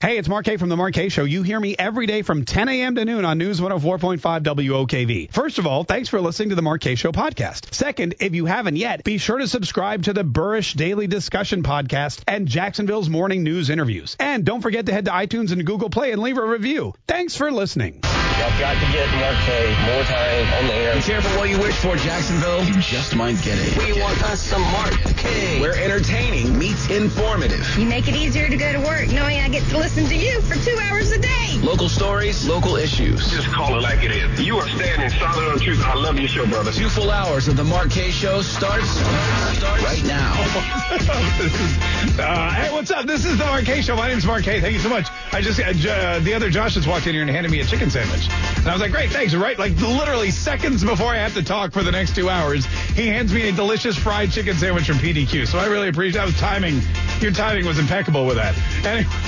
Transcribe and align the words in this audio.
Hey, 0.00 0.16
it's 0.16 0.28
Mark 0.28 0.44
Kaye 0.44 0.58
from 0.58 0.68
the 0.68 0.76
Mark 0.76 0.94
Kaye 0.94 1.08
Show. 1.08 1.24
You 1.24 1.42
hear 1.42 1.58
me 1.58 1.74
every 1.76 2.06
day 2.06 2.22
from 2.22 2.44
10 2.44 2.68
a.m. 2.68 2.94
to 2.94 3.04
noon 3.04 3.24
on 3.24 3.36
News 3.36 3.60
104.5 3.60 4.20
WOKV. 4.44 5.32
First 5.32 5.58
of 5.58 5.66
all, 5.66 5.82
thanks 5.82 6.08
for 6.08 6.20
listening 6.20 6.50
to 6.50 6.54
the 6.54 6.62
Mark 6.62 6.82
Kaye 6.82 6.94
Show 6.94 7.10
podcast. 7.10 7.74
Second, 7.74 8.14
if 8.20 8.32
you 8.32 8.46
haven't 8.46 8.76
yet, 8.76 9.02
be 9.02 9.18
sure 9.18 9.38
to 9.38 9.48
subscribe 9.48 10.04
to 10.04 10.12
the 10.12 10.22
Burrish 10.22 10.76
Daily 10.76 11.08
Discussion 11.08 11.64
podcast 11.64 12.22
and 12.28 12.46
Jacksonville's 12.46 13.08
morning 13.10 13.42
news 13.42 13.70
interviews. 13.70 14.14
And 14.20 14.44
don't 14.44 14.60
forget 14.60 14.86
to 14.86 14.92
head 14.92 15.06
to 15.06 15.10
iTunes 15.10 15.50
and 15.50 15.66
Google 15.66 15.90
Play 15.90 16.12
and 16.12 16.22
leave 16.22 16.38
a 16.38 16.46
review. 16.46 16.94
Thanks 17.08 17.34
for 17.34 17.50
listening. 17.50 18.00
Y'all 18.38 18.56
got 18.60 18.74
to 18.74 18.92
get 18.92 19.10
Mark 19.16 19.34
Kaye 19.46 19.76
more 19.84 20.04
time 20.04 20.52
on 20.60 20.66
the 20.68 20.74
air. 20.74 20.94
Be 20.94 21.00
careful 21.02 21.36
what 21.40 21.50
you 21.50 21.58
wish 21.58 21.74
for, 21.74 21.96
Jacksonville. 21.96 22.62
You 22.62 22.74
just 22.74 23.16
might 23.16 23.42
get 23.42 23.58
it. 23.58 23.76
We 23.76 24.00
want 24.00 24.22
us 24.30 24.40
some 24.40 24.62
Mark 24.62 24.92
Kaye. 25.16 25.60
Where 25.60 25.74
entertaining 25.74 26.56
meets 26.56 26.88
informative. 26.88 27.76
You 27.76 27.86
make 27.88 28.06
it 28.06 28.14
easier 28.14 28.48
to 28.48 28.56
go 28.56 28.72
to 28.72 28.78
work 28.78 29.08
knowing 29.08 29.40
I 29.40 29.48
get 29.48 29.64
to 29.70 29.76
listen 29.76 29.87
to 29.94 30.16
you 30.16 30.40
for 30.42 30.54
two 30.62 30.76
hours 30.82 31.10
a 31.12 31.18
day. 31.18 31.47
Local 31.68 31.90
stories, 31.90 32.48
local 32.48 32.76
issues. 32.76 33.30
Just 33.30 33.48
call 33.48 33.76
it 33.76 33.82
like 33.82 34.02
it 34.02 34.10
is. 34.10 34.40
You 34.40 34.56
are 34.56 34.66
standing 34.66 35.10
solid 35.10 35.52
on 35.52 35.60
truth. 35.60 35.82
I 35.84 35.92
love 35.96 36.18
your 36.18 36.26
show, 36.26 36.46
brother. 36.46 36.72
Two 36.72 36.88
full 36.88 37.10
hours 37.10 37.46
of 37.46 37.58
the 37.58 37.64
Mark 37.64 37.90
Kaye 37.90 38.10
Show 38.10 38.40
starts, 38.40 38.88
starts 38.88 39.82
right 39.84 40.02
now. 40.06 40.32
uh, 42.18 42.54
hey, 42.54 42.72
what's 42.72 42.90
up? 42.90 43.04
This 43.04 43.26
is 43.26 43.36
the 43.36 43.44
Mark 43.44 43.66
Kaye 43.66 43.82
Show. 43.82 43.96
My 43.96 44.08
name's 44.08 44.24
Mark 44.24 44.44
Kaye. 44.44 44.62
Thank 44.62 44.72
you 44.72 44.80
so 44.80 44.88
much. 44.88 45.08
I 45.30 45.42
just, 45.42 45.60
uh, 45.60 46.18
the 46.20 46.32
other 46.32 46.48
Josh 46.48 46.72
just 46.72 46.88
walked 46.88 47.06
in 47.06 47.12
here 47.12 47.20
and 47.20 47.30
handed 47.30 47.52
me 47.52 47.60
a 47.60 47.66
chicken 47.66 47.90
sandwich. 47.90 48.30
And 48.56 48.66
I 48.66 48.72
was 48.72 48.80
like, 48.80 48.90
great, 48.90 49.10
thanks. 49.10 49.34
Right? 49.34 49.58
Like 49.58 49.78
literally 49.78 50.30
seconds 50.30 50.82
before 50.82 51.08
I 51.08 51.18
have 51.18 51.34
to 51.34 51.44
talk 51.44 51.72
for 51.72 51.82
the 51.82 51.92
next 51.92 52.14
two 52.14 52.30
hours, 52.30 52.64
he 52.94 53.08
hands 53.08 53.30
me 53.30 53.46
a 53.46 53.52
delicious 53.52 53.94
fried 53.94 54.32
chicken 54.32 54.54
sandwich 54.54 54.86
from 54.86 54.96
PDQ. 54.96 55.46
So 55.46 55.58
I 55.58 55.66
really 55.66 55.88
appreciate 55.88 56.18
that 56.18 56.24
was 56.24 56.38
timing. 56.38 56.80
Your 57.20 57.32
timing 57.32 57.66
was 57.66 57.78
impeccable 57.78 58.24
with 58.24 58.36
that. 58.36 58.56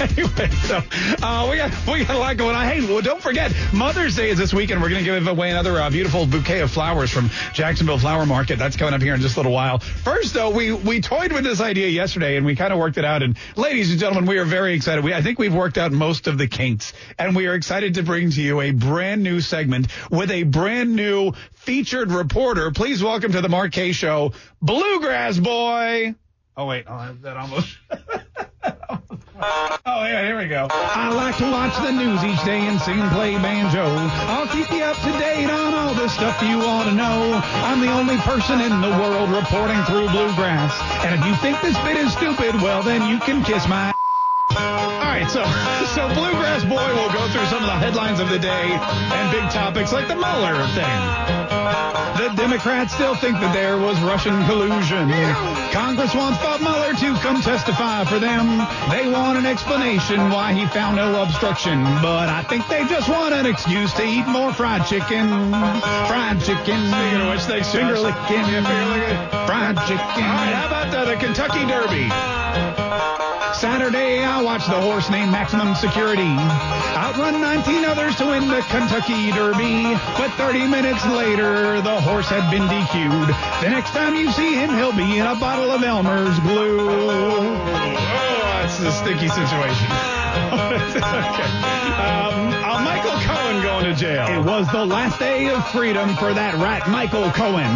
Anyway, 0.00 0.48
so 0.66 0.82
uh, 1.22 1.46
we 1.50 1.56
got 1.56 1.70
we 1.86 2.04
got 2.04 2.16
a 2.16 2.18
lot 2.18 2.29
going 2.36 2.54
on. 2.54 2.66
Hey, 2.66 2.80
well, 2.80 3.00
don't 3.00 3.20
forget 3.20 3.52
Mother's 3.72 4.16
Day 4.16 4.30
is 4.30 4.38
this 4.38 4.54
weekend. 4.54 4.80
We're 4.80 4.90
going 4.90 5.04
to 5.04 5.10
give 5.10 5.26
away 5.26 5.50
another 5.50 5.80
uh, 5.80 5.90
beautiful 5.90 6.26
bouquet 6.26 6.60
of 6.60 6.70
flowers 6.70 7.10
from 7.10 7.30
Jacksonville 7.52 7.98
Flower 7.98 8.26
Market. 8.26 8.58
That's 8.58 8.76
coming 8.76 8.94
up 8.94 9.02
here 9.02 9.14
in 9.14 9.20
just 9.20 9.36
a 9.36 9.40
little 9.40 9.52
while. 9.52 9.78
First, 9.78 10.34
though, 10.34 10.50
we 10.50 10.72
we 10.72 11.00
toyed 11.00 11.32
with 11.32 11.44
this 11.44 11.60
idea 11.60 11.88
yesterday 11.88 12.36
and 12.36 12.46
we 12.46 12.56
kind 12.56 12.72
of 12.72 12.78
worked 12.78 12.98
it 12.98 13.04
out. 13.04 13.22
And 13.22 13.36
ladies 13.56 13.90
and 13.90 13.98
gentlemen, 13.98 14.26
we 14.26 14.38
are 14.38 14.44
very 14.44 14.74
excited. 14.74 15.04
We 15.04 15.14
I 15.14 15.22
think 15.22 15.38
we've 15.38 15.54
worked 15.54 15.78
out 15.78 15.92
most 15.92 16.26
of 16.26 16.38
the 16.38 16.46
kinks, 16.46 16.92
and 17.18 17.34
we 17.34 17.46
are 17.46 17.54
excited 17.54 17.94
to 17.94 18.02
bring 18.02 18.30
to 18.30 18.42
you 18.42 18.60
a 18.60 18.70
brand 18.70 19.22
new 19.22 19.40
segment 19.40 19.88
with 20.10 20.30
a 20.30 20.44
brand 20.44 20.94
new 20.94 21.32
featured 21.52 22.12
reporter. 22.12 22.70
Please 22.70 23.02
welcome 23.02 23.32
to 23.32 23.40
the 23.40 23.68
Kaye 23.72 23.92
Show, 23.92 24.32
Bluegrass 24.62 25.38
Boy. 25.38 26.14
Oh 26.60 26.66
wait, 26.66 26.84
oh, 26.86 27.16
that 27.22 27.38
almost. 27.38 27.72
Oh, 29.86 30.04
yeah, 30.04 30.20
here 30.28 30.36
we 30.36 30.44
go. 30.44 30.68
I 30.68 31.08
like 31.08 31.40
to 31.40 31.48
watch 31.48 31.72
the 31.80 31.88
news 31.88 32.20
each 32.20 32.44
day 32.44 32.60
and 32.68 32.76
sing 32.78 33.00
and 33.00 33.10
play 33.16 33.32
banjo. 33.40 33.88
I'll 34.28 34.46
keep 34.52 34.68
you 34.68 34.84
up 34.84 35.00
to 35.00 35.12
date 35.16 35.48
on 35.48 35.72
all 35.72 35.94
the 35.94 36.08
stuff 36.12 36.36
you 36.44 36.60
want 36.60 36.90
to 36.90 36.94
know. 36.94 37.40
I'm 37.64 37.80
the 37.80 37.88
only 37.88 38.20
person 38.28 38.60
in 38.60 38.84
the 38.84 38.92
world 39.00 39.32
reporting 39.32 39.80
through 39.88 40.12
bluegrass. 40.12 40.76
And 41.00 41.16
if 41.16 41.24
you 41.24 41.32
think 41.40 41.56
this 41.64 41.72
bit 41.80 41.96
is 41.96 42.12
stupid, 42.12 42.60
well, 42.60 42.82
then 42.82 43.08
you 43.08 43.18
can 43.20 43.42
kiss 43.42 43.66
my. 43.66 43.96
All 44.52 45.08
right, 45.08 45.24
so 45.32 45.40
so 45.96 46.12
Bluegrass 46.12 46.68
Boy 46.68 46.88
will 46.92 47.12
go 47.16 47.24
through 47.32 47.48
some 47.48 47.64
of 47.64 47.72
the 47.72 47.80
headlines 47.80 48.20
of 48.20 48.28
the 48.28 48.38
day 48.38 48.76
and 48.76 49.32
big 49.32 49.48
topics 49.48 49.94
like 49.94 50.08
the 50.08 50.16
Mueller 50.16 50.60
thing. 50.76 52.09
The 52.20 52.28
Democrats 52.36 52.92
still 52.92 53.14
think 53.14 53.40
that 53.40 53.54
there 53.54 53.78
was 53.78 53.98
Russian 54.02 54.44
collusion. 54.44 55.08
Congress 55.72 56.14
wants 56.14 56.36
Bob 56.44 56.60
Mueller 56.60 56.92
to 56.92 57.16
come 57.24 57.40
testify 57.40 58.04
for 58.04 58.18
them. 58.18 58.60
They 58.92 59.08
want 59.08 59.38
an 59.38 59.46
explanation 59.46 60.28
why 60.28 60.52
he 60.52 60.66
found 60.66 60.96
no 60.96 61.22
obstruction, 61.22 61.82
but 62.04 62.28
I 62.28 62.42
think 62.42 62.68
they 62.68 62.84
just 62.84 63.08
want 63.08 63.32
an 63.32 63.46
excuse 63.46 63.90
to 63.94 64.04
eat 64.04 64.26
more 64.28 64.52
fried 64.52 64.84
chicken. 64.84 65.30
Fried 66.12 66.44
chicken. 66.44 66.92
Speaking 66.92 67.24
of 67.24 67.32
which, 67.32 67.40
thanks, 67.48 67.72
Finger 67.72 67.98
licking. 67.98 68.44
Yeah, 68.52 68.68
finger 68.68 68.84
licking. 68.92 69.46
Fried 69.48 69.76
chicken. 69.88 70.20
All 70.20 70.44
right, 70.44 70.52
how 70.52 70.66
about 70.66 70.92
the, 70.92 71.14
the 71.14 71.16
Kentucky 71.16 71.64
Derby? 71.64 72.29
Saturday, 73.60 74.24
I 74.24 74.40
watched 74.40 74.68
the 74.68 74.80
horse 74.80 75.10
named 75.10 75.30
Maximum 75.30 75.74
Security 75.74 76.32
outrun 76.96 77.42
19 77.42 77.84
others 77.84 78.16
to 78.16 78.24
win 78.24 78.48
the 78.48 78.62
Kentucky 78.62 79.30
Derby. 79.32 79.92
But 80.16 80.32
30 80.40 80.66
minutes 80.66 81.04
later, 81.04 81.82
the 81.82 82.00
horse 82.00 82.26
had 82.30 82.50
been 82.50 82.62
DQ'd. 82.62 83.28
The 83.62 83.68
next 83.68 83.90
time 83.90 84.14
you 84.14 84.32
see 84.32 84.54
him, 84.54 84.70
he'll 84.70 84.96
be 84.96 85.18
in 85.18 85.26
a 85.26 85.34
bottle 85.34 85.70
of 85.70 85.82
Elmer's 85.82 86.40
glue. 86.40 86.88
Oh, 86.88 87.52
that's 88.64 88.80
a 88.80 88.92
sticky 88.92 89.28
situation. 89.28 89.92
okay. 90.56 91.50
Um, 92.00 92.49
Cohen 93.50 93.62
going 93.62 93.84
to 93.84 93.94
jail. 93.94 94.26
It 94.28 94.44
was 94.44 94.70
the 94.70 94.84
last 94.84 95.18
day 95.18 95.48
of 95.48 95.66
freedom 95.70 96.14
for 96.16 96.32
that 96.32 96.54
rat, 96.54 96.88
Michael 96.88 97.30
Cohen. 97.32 97.66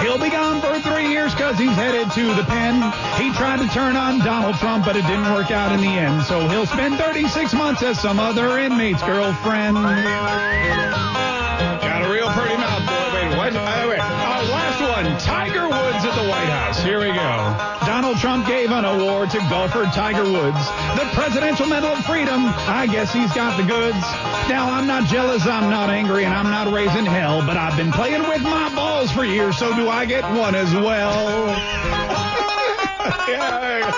He'll 0.00 0.16
be 0.16 0.30
gone 0.30 0.62
for 0.64 0.80
three 0.80 1.08
years 1.10 1.34
because 1.34 1.58
he's 1.58 1.76
headed 1.76 2.10
to 2.12 2.34
the 2.34 2.44
pen. 2.44 2.80
He 3.20 3.30
tried 3.36 3.60
to 3.60 3.68
turn 3.68 3.96
on 3.96 4.20
Donald 4.20 4.56
Trump, 4.56 4.86
but 4.86 4.96
it 4.96 5.02
didn't 5.02 5.30
work 5.32 5.50
out 5.50 5.72
in 5.72 5.80
the 5.80 5.92
end. 5.92 6.22
So 6.24 6.48
he'll 6.48 6.64
spend 6.64 6.96
36 6.96 7.52
months 7.52 7.82
as 7.82 8.00
some 8.00 8.18
other 8.18 8.58
inmate's 8.58 9.02
girlfriend. 9.02 9.76
Got 9.76 9.92
a 12.00 12.10
real 12.10 12.30
pretty 12.32 12.56
mouth, 12.56 12.86
boy. 12.88 13.12
Wait, 13.12 13.36
what? 13.36 13.52
Uh, 13.54 13.86
wait. 13.92 14.00
Uh, 14.00 14.48
last 14.48 14.80
one. 14.80 15.04
Tiger 15.20 15.68
Woods 15.68 16.04
at 16.04 16.16
the 16.16 16.28
White 16.28 16.48
House. 16.48 16.82
Here 16.82 16.98
we 16.98 17.12
go. 17.12 17.79
Trump 18.20 18.46
gave 18.46 18.70
an 18.70 18.84
award 18.84 19.30
to 19.30 19.38
golfer 19.48 19.84
Tiger 19.84 20.24
Woods. 20.24 20.58
The 20.94 21.08
Presidential 21.14 21.64
Medal 21.64 21.88
of 21.88 22.04
Freedom. 22.04 22.42
I 22.68 22.86
guess 22.86 23.10
he's 23.14 23.32
got 23.32 23.56
the 23.56 23.62
goods. 23.62 23.96
Now, 24.46 24.70
I'm 24.70 24.86
not 24.86 25.08
jealous, 25.08 25.46
I'm 25.46 25.70
not 25.70 25.88
angry, 25.88 26.26
and 26.26 26.34
I'm 26.34 26.44
not 26.44 26.70
raising 26.70 27.06
hell, 27.06 27.40
but 27.46 27.56
I've 27.56 27.78
been 27.78 27.90
playing 27.90 28.28
with 28.28 28.42
my 28.42 28.74
balls 28.74 29.10
for 29.10 29.24
years, 29.24 29.56
so 29.56 29.74
do 29.74 29.88
I 29.88 30.04
get 30.04 30.22
one 30.36 30.54
as 30.54 30.70
well? 30.74 31.46
yeah. 33.26 33.90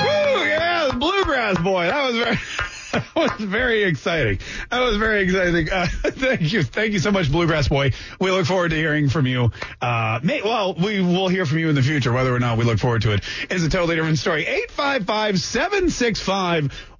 Woo, 0.00 0.44
yeah, 0.44 0.90
Bluegrass 0.96 1.56
boy. 1.58 1.86
That 1.86 2.02
was 2.04 2.16
very. 2.16 2.36
That 2.98 3.38
was 3.38 3.46
very 3.46 3.84
exciting. 3.84 4.38
That 4.70 4.80
was 4.80 4.96
very 4.96 5.22
exciting. 5.22 5.70
Uh, 5.70 5.86
thank 6.02 6.52
you. 6.52 6.62
Thank 6.62 6.92
you 6.92 6.98
so 6.98 7.10
much, 7.10 7.30
Bluegrass 7.30 7.68
Boy. 7.68 7.92
We 8.20 8.30
look 8.30 8.46
forward 8.46 8.70
to 8.70 8.76
hearing 8.76 9.08
from 9.08 9.26
you. 9.26 9.50
Uh, 9.80 10.20
may, 10.22 10.42
well, 10.42 10.74
we 10.74 11.00
will 11.00 11.28
hear 11.28 11.46
from 11.46 11.58
you 11.58 11.68
in 11.68 11.74
the 11.74 11.82
future, 11.82 12.12
whether 12.12 12.34
or 12.34 12.40
not 12.40 12.58
we 12.58 12.64
look 12.64 12.78
forward 12.78 13.02
to. 13.02 13.12
It's 13.12 13.64
a 13.64 13.68
totally 13.68 13.96
different 13.96 14.18
story. 14.18 14.46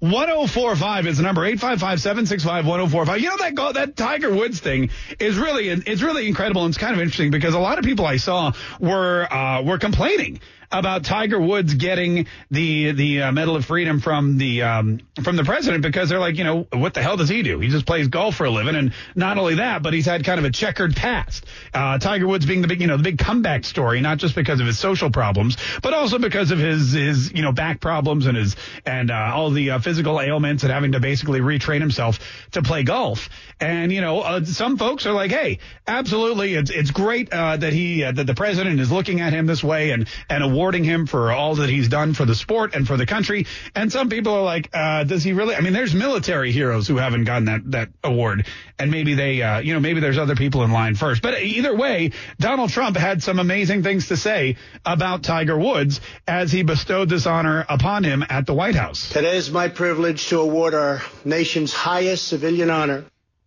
855-765-1045 0.03 1.07
is 1.07 1.17
the 1.17 1.23
number. 1.23 1.43
855-765-1045. 1.43 3.21
You 3.21 3.29
know, 3.29 3.37
that 3.39 3.75
that 3.75 3.97
Tiger 3.97 4.33
Woods 4.33 4.61
thing 4.61 4.91
is 5.19 5.37
really, 5.37 5.69
it's 5.69 6.03
really 6.03 6.29
incredible. 6.29 6.65
And 6.65 6.71
it's 6.71 6.79
kind 6.79 6.95
of 6.95 7.01
interesting 7.01 7.31
because 7.31 7.55
a 7.55 7.59
lot 7.59 7.79
of 7.79 7.85
people 7.85 8.07
I 8.07 8.19
saw 8.19 8.53
were, 8.81 9.27
uh, 9.33 9.63
were 9.63 9.79
complaining 9.79 10.41
about 10.71 11.05
Tiger 11.05 11.41
Woods 11.41 11.75
getting 11.75 12.27
the 12.51 12.93
the 12.93 13.23
uh, 13.23 13.33
Medal 13.33 13.57
of 13.57 13.65
Freedom 13.65 14.01
from 14.01 14.39
the 14.39 14.63
um, 14.63 15.01
from 15.23 15.37
the 15.37 15.45
president 15.45 15.83
because 15.83 16.09
they're 16.09 16.19
like, 16.19 16.37
you 16.37 16.45
know, 16.45 16.67
what 16.73 16.95
the 16.95 17.03
hell 17.03 17.17
does 17.17 17.29
he 17.29 17.43
do? 17.43 17.59
He 17.61 17.69
just 17.69 17.87
plays 17.87 18.09
golf 18.09 18.37
for 18.37 18.45
a 18.45 18.51
living, 18.51 18.75
and 18.75 18.93
not 19.15 19.39
only 19.39 19.57
that, 19.57 19.83
but 19.83 19.95
he's 19.95 20.07
had 20.07 20.25
kind 20.25 20.39
of 20.39 20.45
a 20.45 20.51
checkered 20.51 20.95
past. 20.95 21.47
Uh, 21.73 21.99
Tiger 21.99 22.27
Woods 22.27 22.45
being 22.45 22.63
the 22.63 22.69
big, 22.69 22.81
you 22.81 22.87
know, 22.87 22.97
the 22.97 23.03
big 23.03 23.19
comeback 23.19 23.65
story, 23.65 24.01
not 24.01 24.19
just 24.19 24.35
because 24.35 24.61
of 24.61 24.67
his 24.67 24.79
social 24.79 25.11
problems, 25.11 25.57
but 25.83 25.95
also 25.95 26.19
because 26.19 26.51
of 26.51 26.59
his 26.59 26.93
his 26.93 27.33
you 27.33 27.43
know 27.43 27.53
back 27.53 27.81
problems 27.81 28.27
and 28.27 28.37
his 28.37 28.57
and 28.85 29.11
uh, 29.11 29.33
all 29.35 29.51
the 29.51 29.71
uh, 29.71 29.79
physical 29.89 30.21
ailments 30.21 30.65
and 30.65 30.71
having 30.71 30.93
to 30.93 31.01
basically 31.01 31.41
retrain 31.41 31.81
himself 31.81 32.19
to 32.51 32.61
play 32.61 32.83
golf. 32.83 33.31
And 33.59 33.91
you 33.91 34.03
know, 34.03 34.21
uh, 34.21 34.45
some 34.45 34.77
folks 34.77 35.07
are 35.07 35.15
like, 35.15 35.31
hey, 35.31 35.61
absolutely, 35.87 36.55
it's 36.57 36.71
it's 36.71 36.91
great 36.91 37.33
uh, 37.33 37.57
that 37.57 37.73
he 37.73 38.05
uh, 38.05 38.13
that 38.13 38.27
the 38.27 38.35
president 38.35 38.81
is 38.81 38.93
looking 38.93 39.23
at 39.23 39.33
him 39.33 39.47
this 39.47 39.65
way 39.65 39.93
and 39.93 40.07
and 40.29 40.45
awarding 40.45 40.85
him 40.85 41.07
for 41.07 41.33
all 41.33 41.55
that 41.55 41.71
he's 41.71 41.89
done 41.89 42.13
for 42.13 42.27
the 42.27 42.35
sport 42.35 42.75
and 42.75 42.87
for 42.87 42.99
the 42.99 43.07
country. 43.07 43.47
And 43.75 43.91
some 43.91 44.11
people 44.11 44.35
are 44.35 44.43
like, 44.43 44.69
uh, 44.75 45.05
does 45.05 45.25
he 45.25 45.33
really? 45.33 45.55
I 45.55 45.63
mean, 45.63 45.73
there's 45.73 45.95
military 45.95 46.53
heroes 46.53 46.87
who 46.87 46.97
haven't 46.97 47.25
gotten 47.25 47.47
that, 47.47 47.71
that 47.71 47.89
award. 48.05 48.47
And 48.79 48.91
maybe 48.91 49.15
they, 49.15 49.41
uh, 49.41 49.61
you 49.61 49.73
know, 49.73 49.81
maybe 49.81 50.01
there's 50.01 50.19
other 50.19 50.37
people 50.37 50.65
in 50.65 50.71
line 50.71 50.97
first. 50.97 51.23
But 51.23 51.43
either 51.43 51.75
way, 51.75 52.13
Donald 52.39 52.71
Trump 52.71 52.97
had 52.97 53.23
some 53.23 53.39
amazing 53.39 53.83
things 53.83 54.09
to 54.09 54.17
say 54.19 54.57
about 54.85 55.23
Tiger 55.23 55.59
Woods 55.59 56.01
as 56.27 56.53
he 56.53 56.63
bestowed 56.63 57.09
this 57.09 57.27
honor 57.27 57.65
upon 57.69 58.05
him 58.05 58.23
at 58.29 58.45
the 58.45 58.55
White 58.55 58.75
House. 58.75 59.09
Today 59.09 59.37
is 59.37 59.51
my 59.51 59.69
privilege 59.79 60.27
to 60.27 60.41
award 60.41 60.75
our 60.75 61.01
nation's 61.25 61.73
highest 61.73 62.27
civilian 62.27 62.69
honor. 62.69 63.05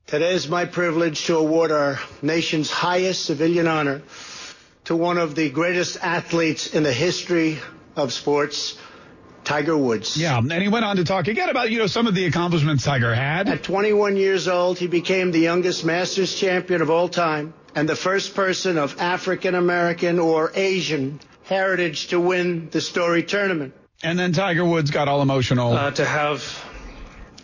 Today 0.07 0.33
is 0.33 0.47
my 0.47 0.63
privilege 0.63 1.25
to 1.25 1.35
award 1.35 1.73
our 1.73 1.99
nation's 2.21 2.71
highest 2.71 3.25
civilian 3.25 3.67
honor 3.67 4.01
to 4.85 4.95
one 4.95 5.17
of 5.17 5.35
the 5.35 5.49
greatest 5.49 5.97
athletes 6.01 6.73
in 6.73 6.83
the 6.83 6.93
history 6.93 7.59
of 7.97 8.13
sports, 8.13 8.77
Tiger 9.43 9.77
Woods. 9.77 10.15
Yeah, 10.15 10.37
and 10.37 10.53
he 10.53 10.69
went 10.69 10.85
on 10.85 10.95
to 10.95 11.03
talk 11.03 11.27
again 11.27 11.49
about, 11.49 11.69
you 11.69 11.79
know, 11.79 11.87
some 11.87 12.07
of 12.07 12.15
the 12.15 12.25
accomplishments 12.25 12.85
Tiger 12.85 13.13
had. 13.13 13.49
At 13.49 13.63
21 13.63 14.15
years 14.15 14.47
old, 14.47 14.79
he 14.79 14.87
became 14.87 15.31
the 15.31 15.39
youngest 15.39 15.83
Masters 15.83 16.33
champion 16.33 16.81
of 16.81 16.89
all 16.89 17.09
time 17.09 17.53
and 17.75 17.89
the 17.89 17.97
first 17.97 18.35
person 18.35 18.77
of 18.77 19.01
African 19.01 19.53
American 19.53 20.17
or 20.17 20.53
Asian 20.55 21.19
heritage 21.43 22.07
to 22.07 22.21
win 22.21 22.69
the 22.69 22.79
Story 22.79 23.23
Tournament. 23.23 23.73
And 24.03 24.17
then 24.17 24.33
Tiger 24.33 24.65
Woods 24.65 24.91
got 24.91 25.07
all 25.07 25.21
emotional. 25.21 25.73
Uh, 25.73 25.91
to 25.91 26.05
have 26.05 26.65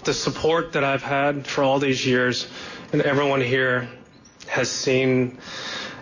the 0.04 0.14
support 0.14 0.74
that 0.74 0.84
I've 0.84 1.04
had 1.04 1.46
for 1.46 1.64
all 1.64 1.80
these 1.80 2.06
years, 2.06 2.48
and 2.92 3.02
everyone 3.02 3.42
here 3.42 3.90
has 4.48 4.72
seen 4.72 5.38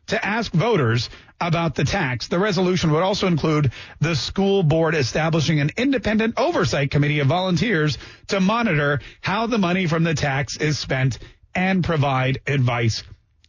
to 0.06 0.24
ask 0.24 0.52
voters 0.52 1.10
about 1.42 1.74
the 1.74 1.84
tax. 1.84 2.28
The 2.28 2.38
resolution 2.38 2.92
would 2.92 3.02
also 3.02 3.26
include 3.26 3.72
the 4.00 4.14
school 4.14 4.62
board 4.62 4.94
establishing 4.94 5.60
an 5.60 5.70
independent 5.76 6.34
oversight 6.38 6.90
committee 6.90 7.18
of 7.18 7.26
volunteers 7.26 7.98
to 8.28 8.40
monitor 8.40 9.00
how 9.20 9.46
the 9.48 9.58
money 9.58 9.86
from 9.86 10.04
the 10.04 10.14
tax 10.14 10.56
is 10.56 10.78
spent 10.78 11.18
and 11.54 11.82
provide 11.82 12.40
advice 12.46 13.02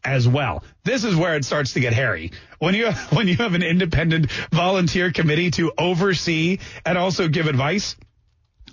as 0.04 0.28
well. 0.28 0.64
This 0.84 1.04
is 1.04 1.16
where 1.16 1.36
it 1.36 1.46
starts 1.46 1.74
to 1.74 1.80
get 1.80 1.94
hairy. 1.94 2.32
When 2.60 2.74
you 2.76 2.92
when 3.12 3.28
you 3.28 3.38
have 3.38 3.54
an 3.54 3.64
independent 3.64 4.32
volunteer 4.52 5.12
committee 5.12 5.52
to 5.52 5.72
oversee 5.78 6.60
and 6.86 6.98
also 6.98 7.28
give 7.28 7.48
advice, 7.48 7.96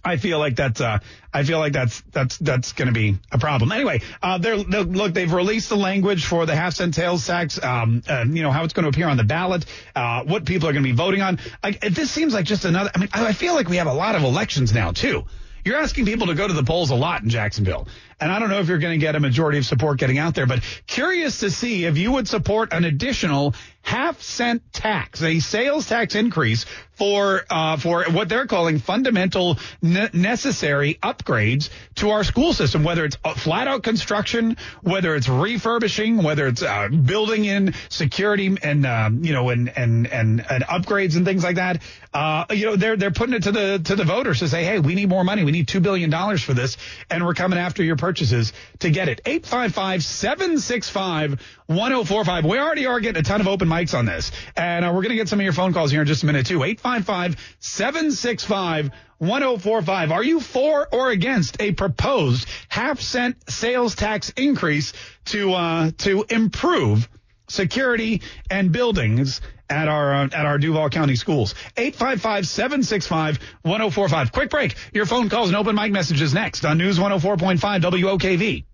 I 0.04 0.16
feel 0.16 0.38
like 0.38 0.56
that's 0.56 0.80
uh, 0.80 0.98
I 1.32 1.44
feel 1.44 1.58
like 1.58 1.72
that's 1.72 2.02
that's 2.12 2.38
that's 2.38 2.72
going 2.72 2.88
to 2.88 2.94
be 2.94 3.18
a 3.30 3.38
problem. 3.38 3.72
Anyway, 3.72 4.00
uh, 4.22 4.38
they're, 4.38 4.56
look 4.56 5.14
they've 5.14 5.32
released 5.32 5.68
the 5.68 5.76
language 5.76 6.24
for 6.24 6.46
the 6.46 6.56
half 6.56 6.74
cent 6.74 6.94
sales 6.94 7.26
tax. 7.26 7.62
Um, 7.62 8.02
uh, 8.08 8.24
you 8.26 8.42
know 8.42 8.50
how 8.50 8.64
it's 8.64 8.72
going 8.72 8.84
to 8.84 8.88
appear 8.88 9.08
on 9.08 9.16
the 9.16 9.24
ballot, 9.24 9.66
uh, 9.94 10.24
what 10.24 10.44
people 10.44 10.68
are 10.68 10.72
going 10.72 10.84
to 10.84 10.88
be 10.88 10.96
voting 10.96 11.22
on. 11.22 11.38
I, 11.62 11.72
this 11.72 12.10
seems 12.10 12.34
like 12.34 12.46
just 12.46 12.64
another. 12.64 12.90
I 12.94 12.98
mean, 12.98 13.08
I 13.12 13.32
feel 13.32 13.54
like 13.54 13.68
we 13.68 13.76
have 13.76 13.86
a 13.86 13.94
lot 13.94 14.14
of 14.14 14.22
elections 14.22 14.72
now 14.72 14.92
too. 14.92 15.24
You're 15.64 15.76
asking 15.76 16.06
people 16.06 16.28
to 16.28 16.34
go 16.34 16.48
to 16.48 16.54
the 16.54 16.64
polls 16.64 16.90
a 16.90 16.94
lot 16.94 17.22
in 17.22 17.28
Jacksonville. 17.28 17.86
And 18.20 18.30
I 18.30 18.38
don't 18.38 18.50
know 18.50 18.60
if 18.60 18.68
you're 18.68 18.78
going 18.78 18.98
to 18.98 19.04
get 19.04 19.16
a 19.16 19.20
majority 19.20 19.58
of 19.58 19.64
support 19.64 19.98
getting 19.98 20.18
out 20.18 20.34
there, 20.34 20.46
but 20.46 20.62
curious 20.86 21.40
to 21.40 21.50
see 21.50 21.86
if 21.86 21.96
you 21.96 22.12
would 22.12 22.28
support 22.28 22.72
an 22.72 22.84
additional 22.84 23.54
half 23.82 24.20
cent 24.20 24.62
tax, 24.72 25.22
a 25.22 25.40
sales 25.40 25.88
tax 25.88 26.14
increase 26.14 26.66
for 26.92 27.42
uh, 27.48 27.78
for 27.78 28.04
what 28.10 28.28
they're 28.28 28.46
calling 28.46 28.78
fundamental 28.78 29.58
ne- 29.80 30.10
necessary 30.12 30.98
upgrades 31.02 31.70
to 31.94 32.10
our 32.10 32.22
school 32.22 32.52
system, 32.52 32.84
whether 32.84 33.06
it's 33.06 33.16
flat 33.36 33.66
out 33.68 33.82
construction, 33.82 34.58
whether 34.82 35.14
it's 35.14 35.28
refurbishing, 35.28 36.22
whether 36.22 36.46
it's 36.46 36.62
uh, 36.62 36.88
building 36.88 37.46
in 37.46 37.74
security 37.88 38.54
and 38.62 38.84
um, 38.84 39.24
you 39.24 39.32
know 39.32 39.48
and, 39.48 39.70
and 39.76 40.06
and 40.08 40.44
and 40.50 40.64
upgrades 40.64 41.16
and 41.16 41.24
things 41.24 41.42
like 41.42 41.56
that. 41.56 41.80
Uh, 42.12 42.44
you 42.50 42.66
know 42.66 42.76
they're 42.76 42.96
they're 42.96 43.10
putting 43.10 43.34
it 43.34 43.44
to 43.44 43.52
the 43.52 43.80
to 43.82 43.96
the 43.96 44.04
voters 44.04 44.40
to 44.40 44.48
say, 44.48 44.62
hey, 44.62 44.78
we 44.78 44.94
need 44.94 45.08
more 45.08 45.24
money, 45.24 45.42
we 45.42 45.52
need 45.52 45.68
two 45.68 45.80
billion 45.80 46.10
dollars 46.10 46.42
for 46.42 46.52
this, 46.52 46.76
and 47.08 47.24
we're 47.24 47.34
coming 47.34 47.58
after 47.58 47.82
your 47.82 47.96
purchases 48.10 48.52
to 48.80 48.90
get 48.90 49.08
it. 49.08 49.20
855 49.24 50.02
765 50.02 51.40
1045. 51.66 52.44
We 52.44 52.58
already 52.58 52.86
are 52.86 52.98
getting 52.98 53.20
a 53.20 53.22
ton 53.22 53.40
of 53.40 53.46
open 53.46 53.68
mics 53.68 53.96
on 53.96 54.04
this. 54.04 54.32
And 54.56 54.84
uh, 54.84 54.88
we're 54.88 55.02
going 55.02 55.10
to 55.10 55.16
get 55.16 55.28
some 55.28 55.38
of 55.38 55.44
your 55.44 55.52
phone 55.52 55.72
calls 55.72 55.92
here 55.92 56.00
in 56.00 56.08
just 56.08 56.24
a 56.24 56.26
minute, 56.26 56.46
too. 56.46 56.64
855 56.64 57.36
765 57.60 58.90
1045. 59.18 60.10
Are 60.10 60.24
you 60.24 60.40
for 60.40 60.88
or 60.90 61.10
against 61.10 61.62
a 61.62 61.70
proposed 61.70 62.48
half 62.68 63.00
cent 63.00 63.48
sales 63.48 63.94
tax 63.94 64.30
increase 64.30 64.92
to 65.26 65.52
uh, 65.52 65.92
to 65.98 66.24
improve 66.28 67.08
security 67.48 68.22
and 68.50 68.72
buildings 68.72 69.40
at 69.70 69.88
our 69.88 70.12
uh, 70.12 70.24
at 70.24 70.44
our 70.46 70.58
Duval 70.58 70.90
County 70.90 71.16
schools. 71.16 71.54
855-765-1045. 71.76 74.32
Quick 74.32 74.50
break. 74.50 74.74
Your 74.92 75.06
phone 75.06 75.30
calls 75.30 75.48
and 75.48 75.56
open 75.56 75.76
mic 75.76 75.92
messages 75.92 76.34
next 76.34 76.64
on 76.64 76.78
News 76.78 76.98
104.5 76.98 77.80
WOKV. 77.80 78.64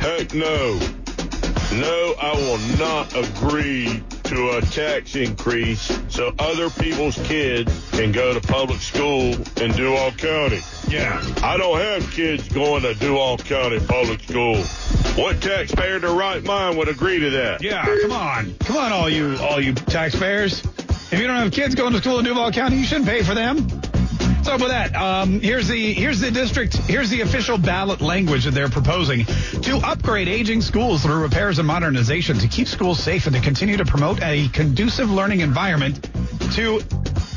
Heck 0.00 0.34
no. 0.34 0.80
No, 1.72 2.14
I 2.20 2.32
will 2.34 2.58
not 2.78 3.14
agree 3.14 4.02
to 4.30 4.50
a 4.50 4.60
tax 4.60 5.16
increase 5.16 6.00
so 6.08 6.32
other 6.38 6.70
people's 6.70 7.16
kids 7.26 7.90
can 7.90 8.12
go 8.12 8.32
to 8.32 8.40
public 8.40 8.78
school 8.78 9.34
in 9.60 9.72
Duval 9.72 10.12
County. 10.12 10.60
Yeah. 10.86 11.20
I 11.42 11.56
don't 11.56 11.80
have 11.80 12.08
kids 12.12 12.48
going 12.48 12.82
to 12.82 12.94
Duval 12.94 13.38
County 13.38 13.80
public 13.80 14.20
school. 14.22 14.62
What 15.20 15.42
taxpayer 15.42 15.96
in 15.96 16.02
their 16.02 16.12
right 16.12 16.44
mind 16.44 16.78
would 16.78 16.86
agree 16.86 17.18
to 17.18 17.30
that? 17.30 17.60
Yeah, 17.60 17.84
come 17.84 18.12
on. 18.12 18.54
Come 18.60 18.76
on 18.76 18.92
all 18.92 19.10
you 19.10 19.36
all 19.38 19.60
you 19.60 19.74
taxpayers. 19.74 20.60
If 21.10 21.18
you 21.18 21.26
don't 21.26 21.36
have 21.36 21.50
kids 21.50 21.74
going 21.74 21.92
to 21.92 21.98
school 21.98 22.20
in 22.20 22.24
Duval 22.24 22.52
County, 22.52 22.76
you 22.76 22.84
shouldn't 22.84 23.08
pay 23.08 23.24
for 23.24 23.34
them. 23.34 23.66
Up 24.48 24.60
with 24.60 24.70
that? 24.70 24.96
Um, 24.96 25.38
here's 25.40 25.68
the 25.68 25.92
here's 25.92 26.18
the 26.18 26.30
district 26.30 26.76
here's 26.76 27.08
the 27.08 27.20
official 27.20 27.56
ballot 27.56 28.00
language 28.00 28.44
that 28.46 28.50
they're 28.52 28.68
proposing 28.68 29.24
to 29.26 29.76
upgrade 29.84 30.26
aging 30.28 30.60
schools 30.62 31.02
through 31.02 31.22
repairs 31.22 31.58
and 31.58 31.68
modernization 31.68 32.36
to 32.38 32.48
keep 32.48 32.66
schools 32.66 33.00
safe 33.00 33.26
and 33.26 33.36
to 33.36 33.42
continue 33.42 33.76
to 33.76 33.84
promote 33.84 34.20
a 34.22 34.48
conducive 34.48 35.08
learning 35.08 35.40
environment 35.40 36.02
to 36.54 36.80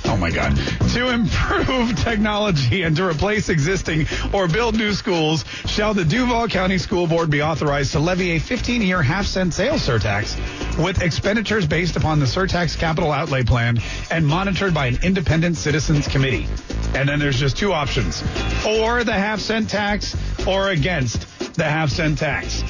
oh 0.06 0.18
my 0.18 0.32
god 0.32 0.56
to 0.94 1.10
improve 1.14 1.96
technology 2.04 2.82
and 2.82 2.96
to 2.96 3.06
replace 3.06 3.50
existing 3.50 4.08
or 4.34 4.48
build 4.48 4.76
new 4.76 4.94
schools 4.94 5.46
shall 5.66 5.94
the 5.94 6.06
Duval 6.06 6.48
County 6.48 6.80
School 6.80 7.06
Board 7.06 7.30
be 7.30 7.44
authorized 7.44 7.92
to 7.92 8.00
levy 8.00 8.32
a 8.32 8.40
15-year 8.40 9.04
half 9.04 9.26
cent 9.26 9.54
sales 9.54 9.86
surtax 9.86 10.36
with 10.84 11.02
expenditures 11.04 11.68
based 11.68 11.96
upon 11.96 12.20
the 12.20 12.26
surtax 12.26 12.78
capital 12.78 13.12
outlay 13.12 13.44
plan 13.44 13.78
and 14.10 14.26
monitored 14.26 14.74
by 14.74 14.88
an 14.88 14.98
independent 15.04 15.58
citizens 15.58 16.08
committee. 16.08 16.48
And 16.96 17.10
then 17.10 17.20
there's 17.20 17.40
just 17.40 17.58
two 17.58 17.74
options 17.74 18.22
for 18.62 19.04
the 19.04 19.14
half 19.14 19.40
cent 19.40 19.70
tax 19.70 20.16
or 20.48 20.70
against 20.70 21.56
the 21.56 21.64
half 21.64 21.90
cent 21.90 22.20
tax. 22.20 22.62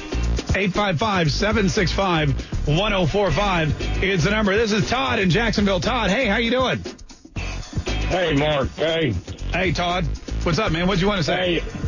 855 0.56 1.30
765 1.30 2.68
1045 2.68 4.02
is 4.04 4.24
the 4.24 4.30
number. 4.30 4.56
This 4.56 4.72
is 4.72 4.88
Todd 4.88 5.18
in 5.18 5.28
Jacksonville. 5.30 5.80
Todd, 5.80 6.10
hey, 6.10 6.26
how 6.26 6.36
you 6.36 6.50
doing? 6.50 6.80
Hey, 8.08 8.34
Mark. 8.34 8.68
Hey. 8.70 9.12
Hey, 9.52 9.72
Todd. 9.72 10.04
What's 10.44 10.58
up, 10.58 10.72
man? 10.72 10.86
What 10.86 10.96
do 10.96 11.00
you 11.02 11.08
want 11.08 11.18
to 11.18 11.24
say? 11.24 11.60
Hey. 11.60 11.80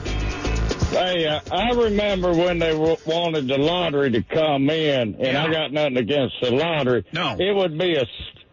Hey, 0.91 1.27
uh, 1.27 1.41
I 1.53 1.71
remember 1.73 2.33
when 2.33 2.59
they 2.59 2.71
w- 2.73 2.97
wanted 3.07 3.49
the 3.49 3.59
lottery 3.59 4.11
to 4.13 4.23
come 4.23 4.71
in, 4.71 5.15
and 5.15 5.21
Yeah. 5.21 5.45
I 5.45 5.53
got 5.53 5.73
nothing 5.73 5.97
against 5.97 6.37
the 6.41 6.53
lottery. 6.53 7.05
No. 7.13 7.37
It 7.39 7.55
would 7.55 7.77
be 7.79 7.97
a, 7.97 8.07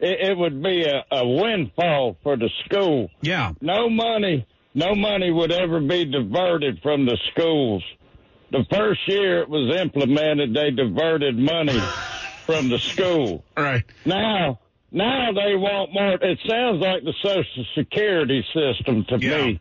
it, 0.03 0.29
it 0.31 0.37
would 0.37 0.61
be 0.61 0.83
a, 0.83 1.03
a 1.11 1.27
windfall 1.27 2.17
for 2.23 2.35
the 2.37 2.49
school. 2.65 3.09
Yeah. 3.21 3.53
No 3.61 3.89
money, 3.89 4.45
no 4.75 4.93
money 4.95 5.31
would 5.31 5.51
ever 5.51 5.79
be 5.79 6.05
diverted 6.05 6.79
from 6.83 7.05
the 7.05 7.17
schools. 7.31 7.83
The 8.51 8.65
first 8.71 8.99
year 9.07 9.41
it 9.41 9.49
was 9.49 9.75
implemented, 9.77 10.53
they 10.53 10.69
diverted 10.71 11.37
money 11.37 11.79
from 12.45 12.69
the 12.69 12.77
school. 12.77 13.43
Right. 13.57 13.83
Now, 14.05 14.59
now 14.91 15.31
they 15.31 15.55
want 15.55 15.91
more. 15.93 16.13
It 16.21 16.39
sounds 16.47 16.79
like 16.81 17.03
the 17.03 17.13
Social 17.23 17.65
Security 17.73 18.45
system 18.53 19.05
to 19.05 19.17
Yeah. 19.19 19.45
me. 19.45 19.59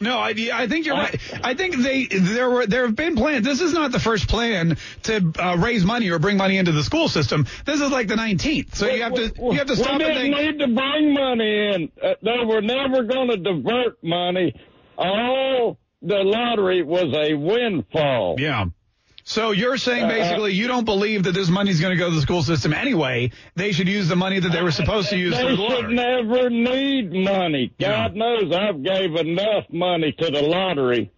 No, 0.00 0.18
I, 0.18 0.34
I 0.52 0.66
think 0.68 0.86
you're 0.86 0.94
right. 0.94 1.20
I 1.44 1.54
think 1.54 1.76
they 1.76 2.06
there 2.06 2.48
were 2.48 2.66
there 2.66 2.86
have 2.86 2.94
been 2.94 3.16
plans. 3.16 3.44
This 3.44 3.60
is 3.60 3.72
not 3.72 3.90
the 3.92 3.98
first 3.98 4.28
plan 4.28 4.76
to 5.04 5.32
uh, 5.38 5.56
raise 5.56 5.84
money 5.84 6.10
or 6.10 6.18
bring 6.18 6.36
money 6.36 6.56
into 6.56 6.72
the 6.72 6.82
school 6.84 7.08
system. 7.08 7.46
This 7.64 7.80
is 7.80 7.90
like 7.90 8.06
the 8.08 8.14
19th. 8.14 8.74
So 8.74 8.86
you 8.88 9.02
have 9.02 9.14
to 9.14 9.32
you 9.36 9.52
have 9.52 9.66
to 9.66 9.76
stop 9.76 9.98
we 9.98 10.04
didn't 10.04 10.30
need 10.30 10.58
to 10.60 10.68
bring 10.68 11.14
money 11.14 11.74
in. 11.74 11.92
Uh, 12.02 12.14
they 12.22 12.44
were 12.44 12.60
never 12.60 13.02
going 13.02 13.28
to 13.28 13.36
divert 13.36 14.02
money. 14.02 14.54
All 14.96 15.78
the 16.02 16.22
lottery 16.22 16.82
was 16.82 17.12
a 17.14 17.34
windfall. 17.34 18.36
Yeah. 18.38 18.66
So 19.28 19.50
you're 19.50 19.76
saying 19.76 20.04
Uh, 20.04 20.08
basically 20.08 20.54
you 20.54 20.68
don't 20.68 20.86
believe 20.86 21.24
that 21.24 21.32
this 21.32 21.50
money's 21.50 21.80
going 21.80 21.90
to 21.92 21.98
go 21.98 22.08
to 22.08 22.14
the 22.16 22.22
school 22.22 22.42
system 22.42 22.72
anyway. 22.72 23.30
They 23.56 23.72
should 23.72 23.86
use 23.86 24.08
the 24.08 24.16
money 24.16 24.40
that 24.40 24.52
they 24.52 24.62
were 24.62 24.70
supposed 24.70 25.10
to 25.10 25.18
use 25.18 25.34
They 25.36 25.42
for 25.42 25.50
the 25.50 25.56
should 25.56 25.90
lottery. 25.90 25.94
never 25.94 26.48
need 26.50 27.12
money. 27.12 27.70
Yeah. 27.78 28.08
God 28.08 28.16
knows 28.16 28.50
I've 28.54 28.82
gave 28.82 29.14
enough 29.16 29.64
money 29.70 30.12
to 30.12 30.30
the 30.30 30.40
lottery 30.40 31.10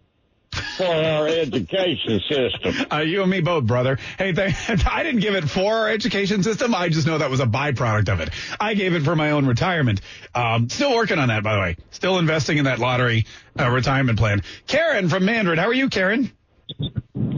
for 0.75 0.85
our 0.85 1.29
education 1.29 2.19
system. 2.29 2.85
Uh, 2.91 2.97
you 2.97 3.21
and 3.21 3.31
me 3.31 3.39
both, 3.39 3.63
brother. 3.65 3.97
Hey, 4.17 4.33
th- 4.33 4.53
I 4.85 5.03
didn't 5.03 5.21
give 5.21 5.35
it 5.35 5.49
for 5.49 5.73
our 5.73 5.87
education 5.89 6.43
system. 6.43 6.75
I 6.75 6.89
just 6.89 7.07
know 7.07 7.17
that 7.19 7.29
was 7.29 7.39
a 7.39 7.45
byproduct 7.45 8.09
of 8.11 8.19
it. 8.19 8.31
I 8.59 8.73
gave 8.73 8.93
it 8.93 9.03
for 9.03 9.15
my 9.15 9.31
own 9.31 9.45
retirement. 9.45 10.01
Um, 10.35 10.67
still 10.67 10.93
working 10.93 11.17
on 11.17 11.29
that, 11.29 11.43
by 11.43 11.53
the 11.55 11.61
way. 11.61 11.77
Still 11.91 12.19
investing 12.19 12.57
in 12.57 12.65
that 12.65 12.79
lottery 12.79 13.25
uh, 13.57 13.69
retirement 13.69 14.19
plan. 14.19 14.43
Karen 14.67 15.07
from 15.07 15.23
Mandarin. 15.23 15.57
How 15.57 15.67
are 15.67 15.73
you, 15.73 15.87
Karen? 15.87 16.29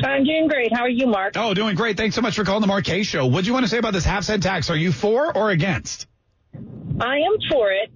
I'm 0.03 0.23
doing 0.23 0.47
great. 0.47 0.73
How 0.73 0.81
are 0.81 0.89
you, 0.89 1.07
Mark? 1.07 1.33
Oh, 1.35 1.53
doing 1.53 1.75
great. 1.75 1.97
Thanks 1.97 2.15
so 2.15 2.21
much 2.21 2.35
for 2.35 2.43
calling 2.43 2.61
the 2.61 2.67
Mark 2.67 2.85
Kaye 2.85 3.03
Show. 3.03 3.25
What 3.27 3.41
do 3.41 3.47
you 3.47 3.53
want 3.53 3.65
to 3.65 3.69
say 3.69 3.77
about 3.77 3.93
this 3.93 4.05
half 4.05 4.23
cent 4.23 4.43
tax? 4.43 4.69
Are 4.69 4.75
you 4.75 4.91
for 4.91 5.35
or 5.35 5.49
against? 5.49 6.07
I 6.99 7.17
am 7.17 7.37
for 7.49 7.71
it. 7.71 7.91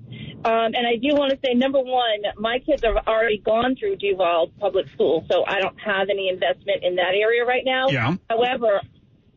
Um, 0.45 0.73
and 0.73 0.87
I 0.87 0.95
do 0.95 1.15
want 1.15 1.31
to 1.31 1.39
say, 1.43 1.53
number 1.53 1.79
one, 1.79 2.21
my 2.37 2.59
kids 2.59 2.83
have 2.83 2.95
already 3.07 3.39
gone 3.39 3.75
through 3.75 3.97
Duval 3.97 4.51
Public 4.59 4.87
School, 4.93 5.25
so 5.29 5.43
I 5.45 5.59
don't 5.59 5.79
have 5.79 6.09
any 6.09 6.29
investment 6.29 6.83
in 6.83 6.95
that 6.95 7.13
area 7.13 7.43
right 7.43 7.63
now. 7.65 7.87
Yeah. 7.89 8.15
However, 8.29 8.81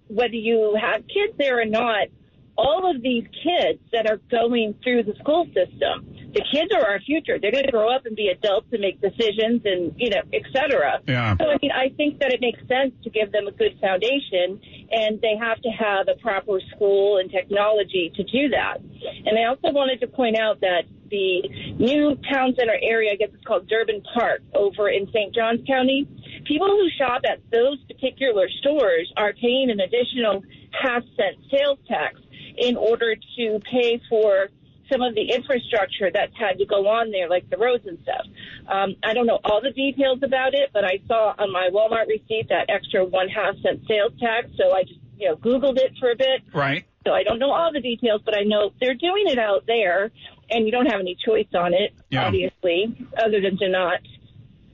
whether 0.08 0.34
you 0.34 0.78
have 0.80 1.02
kids 1.08 1.34
there 1.38 1.60
or 1.60 1.64
not, 1.64 2.08
all 2.56 2.90
of 2.94 3.02
these 3.02 3.24
kids 3.24 3.80
that 3.92 4.08
are 4.10 4.18
going 4.30 4.74
through 4.84 5.04
the 5.04 5.14
school 5.18 5.46
system, 5.46 6.06
the 6.32 6.44
kids 6.52 6.70
are 6.74 6.86
our 6.86 7.00
future. 7.00 7.38
They're 7.40 7.52
going 7.52 7.64
to 7.64 7.72
grow 7.72 7.94
up 7.94 8.06
and 8.06 8.14
be 8.14 8.28
adults 8.28 8.68
and 8.72 8.80
make 8.80 9.00
decisions 9.00 9.62
and, 9.64 9.92
you 9.96 10.10
know, 10.10 10.22
et 10.32 10.42
cetera. 10.52 11.00
Yeah. 11.06 11.36
So, 11.36 11.50
I 11.50 11.56
mean, 11.60 11.72
I 11.72 11.88
think 11.96 12.20
that 12.20 12.32
it 12.32 12.40
makes 12.40 12.60
sense 12.68 12.92
to 13.04 13.10
give 13.10 13.32
them 13.32 13.46
a 13.46 13.52
good 13.52 13.78
foundation, 13.80 14.60
and 14.90 15.20
they 15.20 15.36
have 15.40 15.60
to 15.62 15.68
have 15.70 16.08
a 16.08 16.14
proper 16.20 16.60
school 16.74 17.18
and 17.18 17.30
technology 17.30 18.12
to 18.14 18.22
do 18.22 18.48
that. 18.50 18.78
And 18.80 19.38
I 19.38 19.48
also 19.48 19.72
wanted 19.72 20.00
to 20.00 20.06
point 20.06 20.38
out 20.38 20.60
that 20.60 20.84
the 21.10 21.42
new 21.78 22.16
town 22.32 22.54
center 22.56 22.76
area, 22.80 23.10
I 23.12 23.16
guess 23.16 23.30
it's 23.34 23.44
called 23.44 23.68
Durbin 23.68 24.02
Park, 24.14 24.42
over 24.54 24.88
in 24.88 25.08
St. 25.12 25.34
Johns 25.34 25.60
County, 25.66 26.06
people 26.44 26.68
who 26.68 26.88
shop 26.96 27.22
at 27.28 27.40
those 27.50 27.82
particular 27.84 28.48
stores 28.60 29.12
are 29.16 29.32
paying 29.32 29.70
an 29.70 29.80
additional 29.80 30.44
half 30.70 31.02
cent 31.16 31.36
sales 31.50 31.78
tax 31.88 32.20
in 32.56 32.76
order 32.76 33.16
to 33.36 33.60
pay 33.70 34.00
for 34.08 34.48
some 34.90 35.02
of 35.02 35.14
the 35.14 35.30
infrastructure 35.32 36.10
that's 36.12 36.36
had 36.36 36.58
to 36.58 36.66
go 36.66 36.88
on 36.88 37.10
there, 37.10 37.28
like 37.28 37.48
the 37.50 37.56
roads 37.56 37.86
and 37.86 37.98
stuff. 38.02 38.26
Um, 38.66 38.96
I 39.02 39.14
don't 39.14 39.26
know 39.26 39.38
all 39.44 39.60
the 39.62 39.70
details 39.72 40.20
about 40.22 40.54
it, 40.54 40.70
but 40.72 40.84
I 40.84 41.00
saw 41.06 41.34
on 41.38 41.52
my 41.52 41.68
Walmart 41.72 42.06
receipt 42.08 42.48
that 42.50 42.66
extra 42.68 43.04
one 43.04 43.28
half 43.28 43.56
cent 43.62 43.82
sales 43.88 44.12
tax, 44.20 44.48
so 44.56 44.72
I 44.72 44.82
just 44.84 45.00
you 45.18 45.28
know 45.28 45.36
Googled 45.36 45.76
it 45.78 45.92
for 45.98 46.10
a 46.10 46.16
bit. 46.16 46.42
Right. 46.52 46.84
So 47.06 47.12
I 47.12 47.22
don't 47.22 47.38
know 47.38 47.50
all 47.52 47.72
the 47.72 47.80
details, 47.80 48.20
but 48.24 48.36
I 48.36 48.42
know 48.42 48.72
they're 48.80 48.94
doing 48.94 49.24
it 49.28 49.38
out 49.38 49.64
there, 49.66 50.10
and 50.50 50.66
you 50.66 50.72
don't 50.72 50.86
have 50.86 51.00
any 51.00 51.16
choice 51.24 51.46
on 51.54 51.72
it, 51.72 51.94
Yeah. 52.10 52.26
obviously, 52.26 52.94
other 53.16 53.40
than 53.40 53.56
to 53.58 53.68
not 53.68 54.00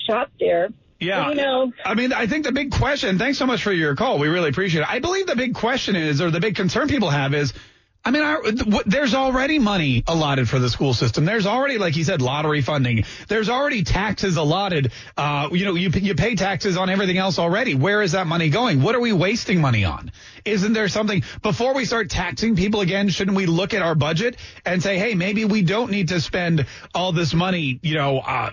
shop 0.09 0.31
there. 0.41 0.71
Yeah. 0.99 1.29
You 1.29 1.35
know, 1.37 1.73
I 1.85 1.95
mean, 1.95 2.13
I 2.13 2.27
think 2.27 2.45
the 2.47 2.53
big 2.53 2.73
question, 2.73 3.19
thanks 3.19 3.39
so 3.39 3.47
much 3.47 3.63
for 3.63 3.73
your 3.73 3.95
call. 3.95 4.19
We 4.19 4.29
really 4.29 4.49
appreciate 4.49 4.81
it. 4.81 4.89
I 4.91 4.99
believe 4.99 5.27
the 5.27 5.37
big 5.37 5.55
question 5.55 5.95
is, 5.95 6.21
or 6.23 6.31
the 6.31 6.41
big 6.41 6.57
concern 6.57 6.89
people 6.89 7.11
have 7.11 7.35
is, 7.35 7.53
I 8.07 8.13
mean, 8.13 8.59
what, 8.71 8.89
there's 8.89 9.15
already 9.15 9.59
money 9.59 10.05
allotted 10.07 10.49
for 10.49 10.61
the 10.61 10.71
school 10.71 10.95
system. 10.95 11.25
There's 11.25 11.45
already, 11.45 11.77
like 11.77 11.97
you 11.97 12.05
said, 12.05 12.23
lottery 12.23 12.63
funding. 12.63 13.05
There's 13.27 13.49
already 13.49 13.83
taxes 13.83 14.37
allotted. 14.37 14.93
Uh, 15.17 15.49
you 15.51 15.65
know, 15.65 15.75
you, 15.75 15.91
you 15.91 16.15
pay 16.15 16.37
taxes 16.37 16.77
on 16.77 16.89
everything 16.89 17.19
else 17.19 17.41
already. 17.41 17.75
Where 17.75 18.03
is 18.03 18.13
that 18.13 18.29
money 18.29 18.49
going? 18.49 18.81
What 18.81 18.95
are 18.95 19.01
we 19.01 19.13
wasting 19.13 19.61
money 19.61 19.85
on? 19.85 20.13
Isn't 20.45 20.73
there 20.73 20.87
something, 20.87 21.25
before 21.43 21.75
we 21.75 21.85
start 21.85 22.09
taxing 22.09 22.55
people 22.55 22.81
again, 22.81 23.09
shouldn't 23.09 23.37
we 23.37 23.47
look 23.47 23.75
at 23.75 23.83
our 23.83 23.97
budget 23.97 24.37
and 24.65 24.81
say, 24.81 24.99
hey, 24.99 25.17
maybe 25.17 25.45
we 25.45 25.63
don't 25.63 25.91
need 25.91 26.11
to 26.11 26.21
spend 26.21 26.65
all 26.95 27.11
this 27.11 27.35
money, 27.35 27.81
you 27.83 27.97
know, 27.97 28.21
uh, 28.21 28.51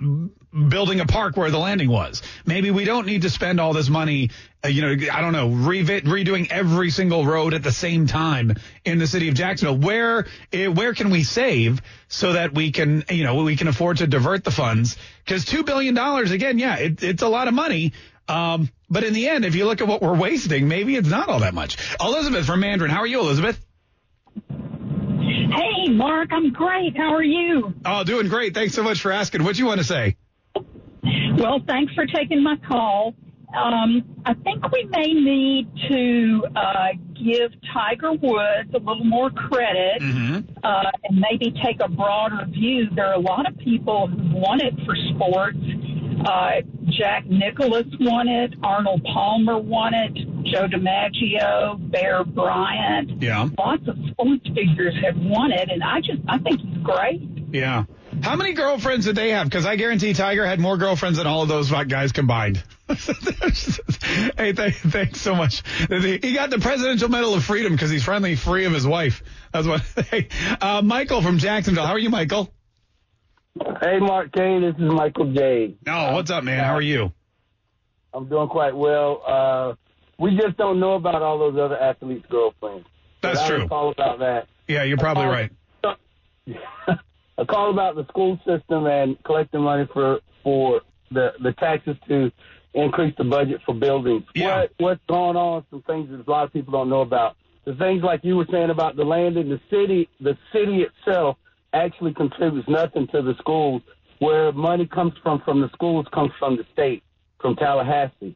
building 0.54 1.00
a 1.00 1.06
park 1.06 1.36
where 1.36 1.50
the 1.50 1.58
landing 1.58 1.90
was. 1.90 2.22
Maybe 2.46 2.72
we 2.72 2.86
don't 2.86 3.08
need 3.08 3.24
to 3.24 3.30
spend 3.30 3.60
all 3.60 3.74
this 3.74 3.90
money, 3.90 4.30
uh, 4.64 4.68
you 4.68 4.82
know, 4.82 5.08
I 5.12 5.22
don't 5.22 5.34
know, 5.34 5.50
revi- 5.50 6.02
redoing 6.02 6.50
every 6.52 6.92
single 6.92 7.26
road 7.26 7.54
at 7.54 7.64
the 7.64 7.72
same 7.72 8.08
time 8.08 8.56
in 8.86 9.00
the 9.00 9.08
city 9.08 9.30
of 9.30 9.36
Jacksonville. 9.36 9.78
Where 9.78 10.28
eh, 10.52 10.68
where 10.68 10.94
can 10.94 11.10
we 11.10 11.24
save 11.24 11.82
so 12.08 12.34
that 12.34 12.54
we 12.54 12.72
can, 12.72 13.04
you 13.10 13.24
know, 13.24 13.44
we 13.44 13.56
can 13.56 13.68
afford 13.68 13.98
to 13.98 14.08
divert 14.08 14.44
the 14.44 14.52
funds? 14.52 14.98
Because 15.26 15.46
two 15.46 15.64
billion 15.64 15.96
dollars, 15.96 16.32
again, 16.32 16.60
yeah, 16.60 16.78
it, 16.78 17.02
it's 17.02 17.24
a 17.24 17.30
lot 17.30 17.48
of 17.48 17.54
money. 17.54 17.94
Um, 18.28 18.70
but 18.90 19.04
in 19.04 19.14
the 19.14 19.28
end, 19.28 19.44
if 19.44 19.56
you 19.56 19.66
look 19.66 19.82
at 19.82 19.88
what 19.88 20.02
we're 20.02 20.16
wasting, 20.16 20.68
maybe 20.68 20.96
it's 20.96 21.10
not 21.10 21.30
all 21.30 21.40
that 21.40 21.54
much. 21.54 21.78
Elizabeth 22.00 22.46
from 22.46 22.62
Mandarin, 22.62 22.92
how 22.92 23.00
are 23.00 23.08
you, 23.08 23.20
Elizabeth? 23.20 23.60
Hey, 24.48 25.90
Mark, 25.90 26.30
I'm 26.32 26.52
great. 26.54 26.96
How 26.96 27.14
are 27.14 27.24
you? 27.24 27.74
Oh, 27.86 28.04
doing 28.04 28.30
great. 28.30 28.54
Thanks 28.54 28.74
so 28.74 28.84
much 28.84 29.02
for 29.02 29.12
asking. 29.12 29.44
What 29.44 29.56
do 29.56 29.62
you 29.62 29.68
want 29.68 29.80
to 29.80 29.84
say? 29.84 30.16
Well, 31.38 31.60
thanks 31.68 31.94
for 31.94 32.06
taking 32.06 32.42
my 32.44 32.56
call. 32.68 33.14
Um, 33.56 34.04
I 34.26 34.34
think 34.34 34.72
we 34.72 34.84
may 34.86 35.14
need 35.14 35.68
to 35.90 36.44
uh, 36.56 36.88
give 37.14 37.52
Tiger 37.72 38.14
Woods 38.14 38.74
a 38.74 38.80
little 38.80 39.04
more 39.04 39.30
credit 39.30 40.02
uh, 40.64 40.84
and 41.04 41.20
maybe 41.30 41.54
take 41.64 41.80
a 41.84 41.88
broader 41.90 42.46
view. 42.50 42.88
There 42.96 43.06
are 43.08 43.14
a 43.14 43.20
lot 43.20 43.48
of 43.48 43.58
people 43.60 44.08
who 44.08 44.36
want 44.36 44.62
it 44.64 44.74
for 44.86 44.96
sports. 45.14 45.58
Uh, 46.26 46.62
Jack 46.98 47.26
Nicklaus 47.28 47.86
won 48.00 48.28
it. 48.28 48.54
Arnold 48.64 49.04
Palmer 49.04 49.60
won 49.60 49.94
it. 49.94 50.14
Joe 50.46 50.68
DiMaggio, 50.68 51.92
Bear 51.92 52.24
Bryant. 52.24 53.22
Yeah. 53.22 53.50
Lots 53.58 53.88
of 53.88 53.98
sports 54.12 54.48
figures 54.56 54.96
have 55.04 55.18
won 55.18 55.52
it, 55.52 55.70
and 55.70 55.84
I 55.84 56.00
just 56.00 56.22
I 56.28 56.38
think 56.40 56.62
he's 56.62 56.78
great. 56.84 57.22
Yeah. 57.52 57.86
How 58.24 58.38
many 58.38 58.54
girlfriends 58.54 59.06
did 59.06 59.18
they 59.18 59.32
have? 59.32 59.50
Because 59.50 59.66
I 59.66 59.76
guarantee 59.76 60.14
Tiger 60.14 60.46
had 60.46 60.58
more 60.58 60.78
girlfriends 60.78 61.18
than 61.18 61.28
all 61.28 61.42
of 61.42 61.50
those 61.50 61.70
guys 61.70 62.14
combined. 62.14 62.64
hey, 62.88 64.54
th- 64.54 64.76
thanks 64.76 65.20
so 65.20 65.36
much. 65.36 65.62
He 65.90 66.34
got 66.34 66.50
the 66.50 66.60
Presidential 66.60 67.10
Medal 67.10 67.34
of 67.34 67.44
Freedom 67.44 67.74
because 67.74 67.90
he's 67.90 68.04
finally 68.06 68.36
free 68.38 68.64
of 68.64 68.72
his 68.72 68.88
wife. 68.88 69.24
That's 69.52 69.68
what. 69.68 69.82
Hey, 70.10 70.28
uh, 70.62 70.82
Michael 70.82 71.22
from 71.22 71.38
Jacksonville. 71.38 71.86
How 71.86 71.94
are 71.94 72.00
you, 72.00 72.10
Michael? 72.10 72.54
Hey, 73.82 74.00
Mark 74.00 74.32
Kaye. 74.32 74.60
This 74.60 74.76
is 74.76 74.92
Michael 74.92 75.34
J. 75.34 75.76
Oh, 75.88 76.14
what's 76.14 76.32
up, 76.32 76.44
man? 76.44 76.64
How 76.64 76.76
are 76.76 76.82
you? 76.82 77.12
I'm 78.14 78.30
doing 78.30 78.48
quite 78.48 78.76
well. 78.76 79.22
Uh, 79.26 79.74
we 80.20 80.38
just 80.38 80.56
don't 80.58 80.80
know 80.80 80.94
about 80.94 81.22
all 81.22 81.40
those 81.40 81.58
other 81.60 81.78
athletes' 81.78 82.26
girlfriends. 82.30 82.86
That's 83.22 83.40
I 83.40 83.48
true. 83.50 83.68
Call 83.68 83.92
about 83.92 84.20
that. 84.20 84.48
Yeah, 84.68 84.84
you're 84.84 84.98
probably 84.98 85.26
right. 85.26 85.52
a 87.38 87.46
call 87.46 87.72
about 87.72 87.96
the 87.96 88.06
school 88.08 88.38
system 88.46 88.86
and 88.86 89.22
collecting 89.24 89.62
money 89.62 89.88
for 89.92 90.20
for 90.44 90.82
the 91.12 91.34
the 91.42 91.54
taxes 91.54 91.96
to 92.08 92.32
increase 92.74 93.14
the 93.18 93.24
budget 93.24 93.62
for 93.66 93.74
buildings. 93.74 94.24
Yeah. 94.36 94.62
What 94.62 94.72
what's 94.78 95.02
going 95.08 95.38
on? 95.38 95.66
Some 95.70 95.82
things 95.84 96.10
that 96.10 96.28
a 96.28 96.32
lot 96.32 96.46
of 96.46 96.54
people 96.54 96.74
don't 96.74 96.90
know 96.90 97.02
about. 97.02 97.36
The 97.66 97.76
things 97.76 98.04
like 98.04 98.22
you 98.24 98.36
were 98.36 98.48
saying 98.52 98.70
about 98.70 98.96
the 98.96 99.06
land 99.06 99.38
in 99.38 99.50
the 99.50 99.60
city. 99.70 100.10
The 100.20 100.38
city 100.52 100.84
itself 100.84 101.38
actually 101.72 102.14
contributes 102.14 102.68
nothing 102.68 103.08
to 103.08 103.22
the 103.22 103.36
schools. 103.40 103.82
Where 104.20 104.52
money 104.52 104.86
comes 104.86 105.14
from 105.22 105.42
from 105.44 105.62
the 105.62 105.70
schools 105.74 106.06
comes 106.14 106.32
from 106.40 106.56
the 106.56 106.66
state, 106.72 107.04
from 107.40 107.56
Tallahassee. 107.56 108.36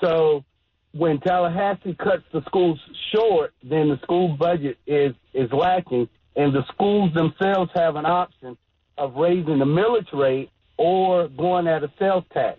So 0.00 0.44
when 0.92 1.20
Tallahassee 1.20 1.94
cuts 1.94 2.24
the 2.32 2.42
schools 2.46 2.78
short, 3.14 3.52
then 3.62 3.88
the 3.88 3.98
school 4.02 4.36
budget 4.36 4.78
is 4.86 5.14
is 5.32 5.50
lacking, 5.52 6.08
and 6.36 6.52
the 6.52 6.64
schools 6.72 7.12
themselves 7.14 7.70
have 7.74 7.96
an 7.96 8.06
option 8.06 8.56
of 8.98 9.14
raising 9.16 9.58
the 9.58 9.64
millage 9.64 10.12
rate 10.12 10.50
or 10.76 11.28
going 11.28 11.66
at 11.66 11.82
a 11.82 11.92
sales 11.98 12.24
tax. 12.32 12.58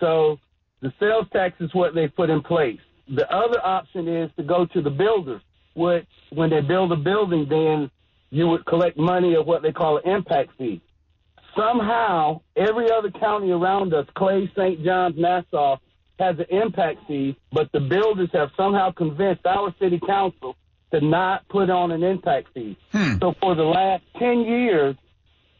So 0.00 0.38
the 0.80 0.92
sales 0.98 1.26
tax 1.32 1.54
is 1.60 1.70
what 1.74 1.94
they 1.94 2.08
put 2.08 2.30
in 2.30 2.42
place. 2.42 2.80
The 3.14 3.30
other 3.32 3.64
option 3.64 4.08
is 4.08 4.30
to 4.36 4.42
go 4.42 4.66
to 4.66 4.80
the 4.82 4.90
builders, 4.90 5.42
which 5.74 6.06
when 6.30 6.50
they 6.50 6.60
build 6.60 6.92
a 6.92 6.96
building, 6.96 7.46
then 7.48 7.90
you 8.30 8.48
would 8.48 8.64
collect 8.64 8.96
money 8.96 9.34
of 9.34 9.46
what 9.46 9.62
they 9.62 9.72
call 9.72 9.98
an 9.98 10.10
impact 10.10 10.50
fee. 10.56 10.80
Somehow, 11.56 12.40
every 12.56 12.90
other 12.90 13.10
county 13.10 13.50
around 13.50 13.92
us, 13.92 14.06
Clay, 14.16 14.50
St. 14.56 14.82
John's, 14.82 15.18
Nassau, 15.18 15.76
has 16.18 16.36
an 16.38 16.46
impact 16.48 17.00
fee, 17.06 17.36
but 17.52 17.70
the 17.72 17.80
builders 17.80 18.30
have 18.32 18.48
somehow 18.56 18.90
convinced 18.92 19.44
our 19.44 19.74
city 19.78 20.00
council 20.06 20.56
to 20.92 21.00
not 21.00 21.48
put 21.48 21.70
on 21.70 21.90
an 21.90 22.02
impact 22.02 22.48
fee. 22.54 22.76
Hmm. 22.92 23.14
So 23.20 23.34
for 23.40 23.54
the 23.54 23.62
last 23.62 24.02
10 24.18 24.40
years, 24.42 24.96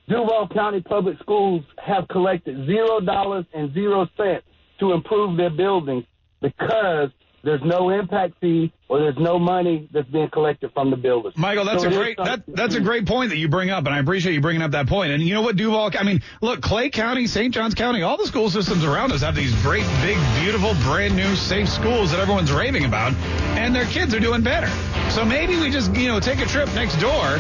Duval 0.09 0.49
County 0.49 0.81
Public 0.81 1.19
Schools 1.21 1.65
have 1.83 2.09
collected 2.09 2.67
zero 2.67 3.01
dollars 3.01 3.47
and 3.55 3.73
zero 3.73 4.09
cents 4.17 4.45
to 4.81 4.93
improve 4.93 5.37
their 5.37 5.51
buildings 5.51 6.05
because 6.41 7.11
there's 7.43 7.63
no 7.65 7.91
impact 7.91 8.35
fee 8.41 8.73
or 8.89 9.01
there's 9.01 9.19
no 9.19 9.39
money 9.39 9.89
that's 9.93 10.09
being 10.09 10.29
collected 10.31 10.71
from 10.73 10.91
the 10.91 10.97
builders. 10.97 11.35
Michael, 11.37 11.65
that's 11.65 11.83
So 11.83 11.89
a 11.89 11.93
great 11.93 12.17
that, 12.19 12.43
that's 12.47 12.75
a 12.75 12.81
great 12.81 13.07
point 13.07 13.31
that 13.31 13.39
you 13.39 13.49
bring 13.49 13.71
up, 13.71 13.87
and 13.87 13.95
I 13.95 13.99
appreciate 13.99 14.35
you 14.35 14.41
bringing 14.41 14.63
up 14.63 14.73
that 14.73 14.87
point. 14.87 15.13
And 15.13 15.23
you 15.23 15.35
know 15.35 15.43
what, 15.43 15.57
Duval? 15.57 15.91
I 15.99 16.03
mean, 16.05 16.23
look, 16.41 16.61
Clay 16.61 16.91
County, 16.91 17.27
St. 17.27 17.53
Johns 17.53 17.75
County, 17.75 18.03
all 18.03 18.17
the 18.17 18.27
school 18.27 18.51
systems 18.51 18.85
around 18.85 19.13
us 19.13 19.23
have 19.23 19.35
these 19.35 19.55
great, 19.63 19.87
big, 20.03 20.19
beautiful, 20.41 20.75
brand 20.85 21.17
new, 21.17 21.35
safe 21.37 21.69
schools 21.69 22.11
that 22.13 22.21
everyone's 22.21 22.53
raving 22.53 22.85
about, 22.85 23.15
and 23.57 23.75
their 23.75 23.87
kids 23.87 24.15
are 24.15 24.21
doing 24.21 24.43
better. 24.43 24.69
So 25.11 25.25
maybe 25.25 25.59
we 25.59 25.71
just 25.71 25.95
you 25.97 26.09
know 26.09 26.21
take 26.21 26.41
a 26.41 26.47
trip 26.47 26.73
next 26.75 26.97
door 27.01 27.39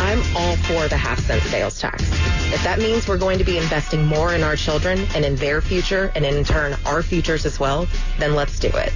I'm 0.00 0.20
all 0.34 0.56
for 0.56 0.88
the 0.88 0.96
half 0.96 1.20
cent 1.20 1.42
sales 1.42 1.78
tax. 1.78 2.02
If 2.52 2.64
that 2.64 2.78
means 2.78 3.06
we're 3.06 3.18
going 3.18 3.38
to 3.38 3.44
be 3.44 3.58
investing 3.58 4.04
more 4.04 4.34
in 4.34 4.42
our 4.42 4.56
children 4.56 4.98
and 5.14 5.24
in 5.24 5.36
their 5.36 5.60
future 5.60 6.10
and 6.14 6.24
in 6.24 6.42
turn 6.42 6.74
our 6.86 7.02
futures 7.02 7.46
as 7.46 7.60
well, 7.60 7.86
then 8.18 8.34
let's 8.34 8.58
do 8.58 8.70
it. 8.72 8.92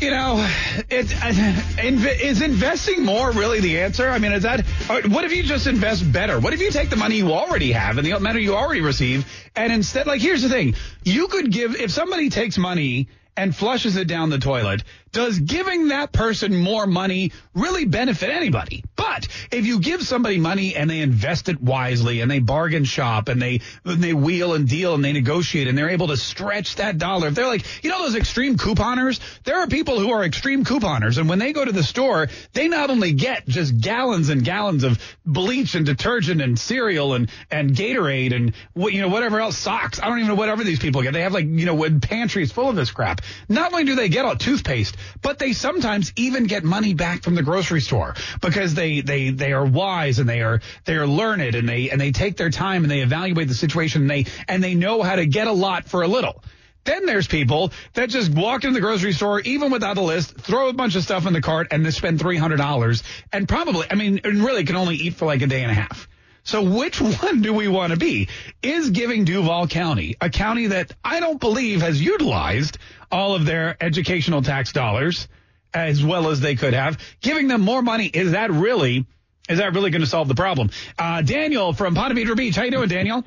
You 0.00 0.12
know, 0.12 0.48
it, 0.88 1.12
uh, 1.22 2.08
is 2.22 2.40
investing 2.40 3.04
more 3.04 3.32
really 3.32 3.58
the 3.60 3.80
answer? 3.80 4.08
I 4.08 4.18
mean, 4.18 4.32
is 4.32 4.44
that 4.44 4.60
uh, 4.88 5.02
what 5.08 5.24
if 5.24 5.34
you 5.34 5.42
just 5.42 5.66
invest 5.66 6.10
better? 6.12 6.38
What 6.38 6.54
if 6.54 6.60
you 6.60 6.70
take 6.70 6.88
the 6.88 6.96
money 6.96 7.16
you 7.16 7.32
already 7.32 7.72
have 7.72 7.98
and 7.98 8.06
the 8.06 8.18
money 8.20 8.42
you 8.42 8.54
already 8.54 8.80
receive, 8.80 9.26
and 9.56 9.72
instead, 9.72 10.06
like, 10.06 10.20
here's 10.20 10.42
the 10.42 10.48
thing: 10.48 10.76
you 11.02 11.26
could 11.26 11.50
give 11.50 11.74
if 11.74 11.90
somebody 11.90 12.30
takes 12.30 12.56
money 12.56 13.08
and 13.36 13.54
flushes 13.54 13.96
it 13.96 14.06
down 14.06 14.30
the 14.30 14.38
toilet. 14.38 14.82
Does 15.12 15.38
giving 15.38 15.88
that 15.88 16.12
person 16.12 16.56
more 16.56 16.86
money 16.86 17.32
really 17.54 17.84
benefit 17.84 18.30
anybody? 18.30 18.84
But 18.96 19.28
if 19.50 19.66
you 19.66 19.80
give 19.80 20.02
somebody 20.02 20.38
money 20.38 20.74
and 20.74 20.88
they 20.88 21.00
invest 21.00 21.48
it 21.48 21.60
wisely 21.60 22.20
and 22.20 22.30
they 22.30 22.40
bargain 22.40 22.84
shop 22.84 23.28
and 23.28 23.40
they 23.40 23.60
and 23.84 24.02
they 24.02 24.12
wheel 24.12 24.54
and 24.54 24.68
deal 24.68 24.94
and 24.94 25.04
they 25.04 25.12
negotiate 25.12 25.68
and 25.68 25.76
they're 25.76 25.90
able 25.90 26.08
to 26.08 26.16
stretch 26.16 26.76
that 26.76 26.98
dollar. 26.98 27.28
If 27.28 27.34
they're 27.34 27.46
like, 27.46 27.64
you 27.82 27.90
know, 27.90 28.02
those 28.02 28.16
extreme 28.16 28.56
couponers, 28.56 29.20
there 29.44 29.60
are 29.60 29.66
people 29.66 29.98
who 29.98 30.10
are 30.10 30.24
extreme 30.24 30.64
couponers. 30.64 31.18
And 31.18 31.28
when 31.28 31.38
they 31.38 31.52
go 31.52 31.64
to 31.64 31.72
the 31.72 31.82
store, 31.82 32.28
they 32.52 32.68
not 32.68 32.90
only 32.90 33.12
get 33.12 33.46
just 33.46 33.80
gallons 33.80 34.28
and 34.28 34.44
gallons 34.44 34.84
of 34.84 34.98
bleach 35.24 35.74
and 35.74 35.86
detergent 35.86 36.42
and 36.42 36.58
cereal 36.58 37.14
and, 37.14 37.30
and 37.50 37.70
Gatorade 37.70 38.34
and 38.34 38.54
what, 38.74 38.92
you 38.92 39.00
know, 39.00 39.08
whatever 39.08 39.40
else, 39.40 39.56
socks. 39.56 40.00
I 40.00 40.08
don't 40.08 40.18
even 40.18 40.28
know 40.28 40.34
whatever 40.34 40.64
these 40.64 40.78
people 40.78 41.02
get. 41.02 41.12
They 41.12 41.22
have 41.22 41.32
like, 41.32 41.46
you 41.46 41.66
know, 41.66 41.88
pantries 42.00 42.52
full 42.52 42.68
of 42.68 42.76
this 42.76 42.90
crap. 42.90 43.22
Not 43.48 43.72
only 43.72 43.84
do 43.84 43.94
they 43.94 44.08
get 44.08 44.24
all 44.24 44.36
toothpaste, 44.36 44.96
but 45.22 45.38
they 45.38 45.52
sometimes 45.52 46.12
even 46.16 46.44
get 46.44 46.64
money 46.64 46.94
back 46.94 47.22
from 47.22 47.34
the 47.34 47.42
grocery 47.42 47.80
store 47.80 48.14
because 48.40 48.74
they, 48.74 49.00
they, 49.00 49.30
they 49.30 49.52
are 49.52 49.64
wise 49.64 50.18
and 50.18 50.28
they 50.28 50.42
are, 50.42 50.60
they 50.84 50.96
are 50.96 51.06
learned 51.06 51.54
and 51.54 51.68
they, 51.68 51.90
and 51.90 52.00
they 52.00 52.12
take 52.12 52.36
their 52.36 52.50
time 52.50 52.84
and 52.84 52.90
they 52.90 53.00
evaluate 53.00 53.48
the 53.48 53.54
situation 53.54 54.02
and 54.02 54.10
they, 54.10 54.26
and 54.48 54.62
they 54.62 54.74
know 54.74 55.02
how 55.02 55.16
to 55.16 55.26
get 55.26 55.46
a 55.46 55.52
lot 55.52 55.88
for 55.88 56.02
a 56.02 56.08
little. 56.08 56.42
Then 56.84 57.04
there's 57.04 57.26
people 57.26 57.72
that 57.94 58.08
just 58.08 58.32
walk 58.32 58.64
into 58.64 58.74
the 58.74 58.80
grocery 58.80 59.12
store, 59.12 59.40
even 59.40 59.70
without 59.70 59.98
a 59.98 60.00
list, 60.00 60.38
throw 60.38 60.68
a 60.68 60.72
bunch 60.72 60.96
of 60.96 61.02
stuff 61.02 61.26
in 61.26 61.34
the 61.34 61.42
cart 61.42 61.68
and 61.70 61.84
they 61.84 61.90
spend 61.90 62.18
$300 62.18 63.02
and 63.30 63.46
probably, 63.46 63.86
I 63.90 63.94
mean, 63.94 64.20
and 64.24 64.42
really 64.42 64.64
can 64.64 64.76
only 64.76 64.96
eat 64.96 65.14
for 65.14 65.26
like 65.26 65.42
a 65.42 65.46
day 65.46 65.62
and 65.62 65.70
a 65.70 65.74
half. 65.74 66.08
So 66.44 66.62
which 66.62 66.98
one 67.22 67.42
do 67.42 67.52
we 67.52 67.68
want 67.68 67.92
to 67.92 67.98
be? 67.98 68.28
Is 68.62 68.88
giving 68.88 69.26
Duval 69.26 69.68
County, 69.68 70.16
a 70.18 70.30
county 70.30 70.68
that 70.68 70.92
I 71.04 71.20
don't 71.20 71.38
believe 71.38 71.82
has 71.82 72.00
utilized 72.00 72.78
all 73.10 73.34
of 73.34 73.44
their 73.44 73.76
educational 73.80 74.42
tax 74.42 74.72
dollars 74.72 75.28
as 75.74 76.02
well 76.02 76.30
as 76.30 76.40
they 76.40 76.56
could 76.56 76.74
have, 76.74 76.98
giving 77.20 77.48
them 77.48 77.60
more 77.60 77.82
money, 77.82 78.06
is 78.06 78.32
that 78.32 78.50
really, 78.50 79.06
is 79.48 79.58
that 79.58 79.74
really 79.74 79.90
going 79.90 80.00
to 80.00 80.06
solve 80.06 80.28
the 80.28 80.34
problem? 80.34 80.70
Uh, 80.98 81.22
Daniel 81.22 81.72
from 81.72 81.94
Ponte 81.94 82.16
Vedra 82.16 82.36
Beach. 82.36 82.56
How 82.56 82.62
you 82.62 82.70
doing, 82.70 82.88
Daniel? 82.88 83.22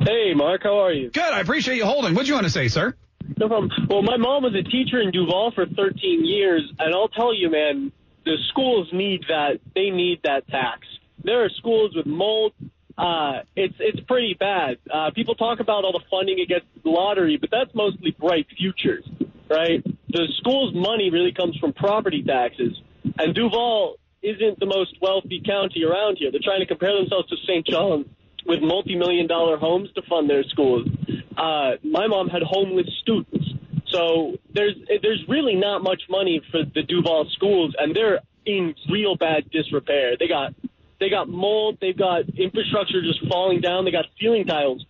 Hey, 0.00 0.34
Mark. 0.34 0.62
How 0.62 0.80
are 0.80 0.92
you? 0.92 1.10
Good. 1.10 1.22
I 1.22 1.40
appreciate 1.40 1.76
you 1.76 1.84
holding. 1.84 2.14
What 2.14 2.22
do 2.22 2.28
you 2.28 2.34
want 2.34 2.44
to 2.46 2.52
say, 2.52 2.68
sir? 2.68 2.94
No 3.38 3.48
problem. 3.48 3.70
Well, 3.88 4.02
my 4.02 4.16
mom 4.16 4.42
was 4.42 4.54
a 4.54 4.62
teacher 4.62 5.00
in 5.00 5.10
Duval 5.10 5.52
for 5.54 5.66
13 5.66 6.24
years, 6.24 6.62
and 6.78 6.94
I'll 6.94 7.08
tell 7.08 7.34
you, 7.34 7.50
man, 7.50 7.92
the 8.24 8.36
schools 8.48 8.88
need 8.92 9.24
that. 9.28 9.60
They 9.74 9.90
need 9.90 10.20
that 10.24 10.48
tax. 10.48 10.80
There 11.22 11.44
are 11.44 11.50
schools 11.50 11.94
with 11.94 12.06
mold. 12.06 12.52
Uh, 13.00 13.44
it's 13.56 13.74
it's 13.78 14.00
pretty 14.00 14.36
bad. 14.38 14.76
Uh, 14.92 15.10
people 15.14 15.34
talk 15.34 15.58
about 15.60 15.84
all 15.84 15.92
the 15.92 16.04
funding 16.10 16.40
against 16.40 16.66
the 16.84 16.90
lottery, 16.90 17.38
but 17.38 17.50
that's 17.50 17.74
mostly 17.74 18.10
bright 18.10 18.46
futures, 18.58 19.08
right? 19.48 19.82
The 20.10 20.28
school's 20.36 20.74
money 20.74 21.08
really 21.10 21.32
comes 21.32 21.56
from 21.56 21.72
property 21.72 22.22
taxes, 22.22 22.78
and 23.18 23.34
Duval 23.34 23.96
isn't 24.22 24.60
the 24.60 24.66
most 24.66 24.96
wealthy 25.00 25.40
county 25.44 25.82
around 25.82 26.18
here. 26.18 26.30
They're 26.30 26.44
trying 26.44 26.60
to 26.60 26.66
compare 26.66 26.94
themselves 26.94 27.26
to 27.30 27.36
St. 27.46 27.66
John's 27.66 28.04
with 28.44 28.60
multi-million 28.60 29.26
dollar 29.26 29.56
homes 29.56 29.88
to 29.94 30.02
fund 30.02 30.28
their 30.28 30.44
schools. 30.44 30.86
Uh, 31.38 31.72
my 31.82 32.06
mom 32.06 32.28
had 32.28 32.42
homeless 32.42 32.88
students. 33.00 33.46
So 33.86 34.36
there's 34.52 34.74
there's 35.02 35.24
really 35.26 35.54
not 35.54 35.82
much 35.82 36.02
money 36.10 36.42
for 36.50 36.64
the 36.74 36.82
Duval 36.82 37.30
schools, 37.32 37.74
and 37.78 37.96
they're 37.96 38.20
in 38.44 38.74
real 38.90 39.16
bad 39.16 39.50
disrepair. 39.50 40.16
They 40.18 40.28
got 40.28 40.52
they 41.00 41.10
got 41.10 41.28
mold, 41.28 41.78
they've 41.80 41.98
got 41.98 42.28
infrastructure 42.38 43.02
just 43.02 43.26
falling 43.28 43.60
down, 43.60 43.84
they 43.84 43.90
got 43.90 44.04
ceiling 44.20 44.46
tiles 44.46 44.84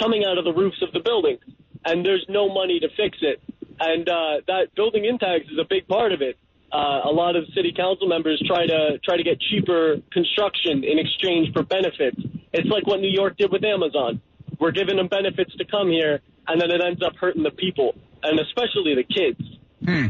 coming 0.00 0.24
out 0.24 0.38
of 0.38 0.44
the 0.44 0.52
roofs 0.52 0.80
of 0.82 0.92
the 0.92 1.00
building, 1.00 1.38
and 1.84 2.04
there's 2.04 2.24
no 2.28 2.48
money 2.52 2.80
to 2.80 2.88
fix 2.96 3.18
it. 3.20 3.40
And 3.78 4.08
uh, 4.08 4.40
that 4.46 4.74
building 4.74 5.04
in 5.04 5.18
tax 5.18 5.44
is 5.50 5.58
a 5.60 5.66
big 5.68 5.86
part 5.88 6.12
of 6.12 6.22
it. 6.22 6.36
uh, 6.72 7.02
a 7.04 7.12
lot 7.12 7.36
of 7.36 7.44
city 7.54 7.72
council 7.76 8.08
members 8.08 8.42
try 8.46 8.66
to 8.66 8.98
try 9.04 9.16
to 9.16 9.22
get 9.22 9.38
cheaper 9.40 9.96
construction 10.10 10.82
in 10.84 10.98
exchange 10.98 11.52
for 11.52 11.62
benefits. 11.62 12.16
It's 12.52 12.68
like 12.68 12.86
what 12.86 13.00
New 13.00 13.10
York 13.10 13.36
did 13.36 13.52
with 13.52 13.62
Amazon. 13.64 14.20
We're 14.58 14.72
giving 14.72 14.96
them 14.96 15.08
benefits 15.08 15.54
to 15.56 15.64
come 15.66 15.90
here, 15.90 16.20
and 16.48 16.60
then 16.60 16.70
it 16.70 16.80
ends 16.84 17.02
up 17.02 17.14
hurting 17.16 17.42
the 17.42 17.50
people, 17.50 17.94
and 18.22 18.40
especially 18.40 18.94
the 18.94 19.04
kids. 19.04 19.40
Hmm. 19.84 20.06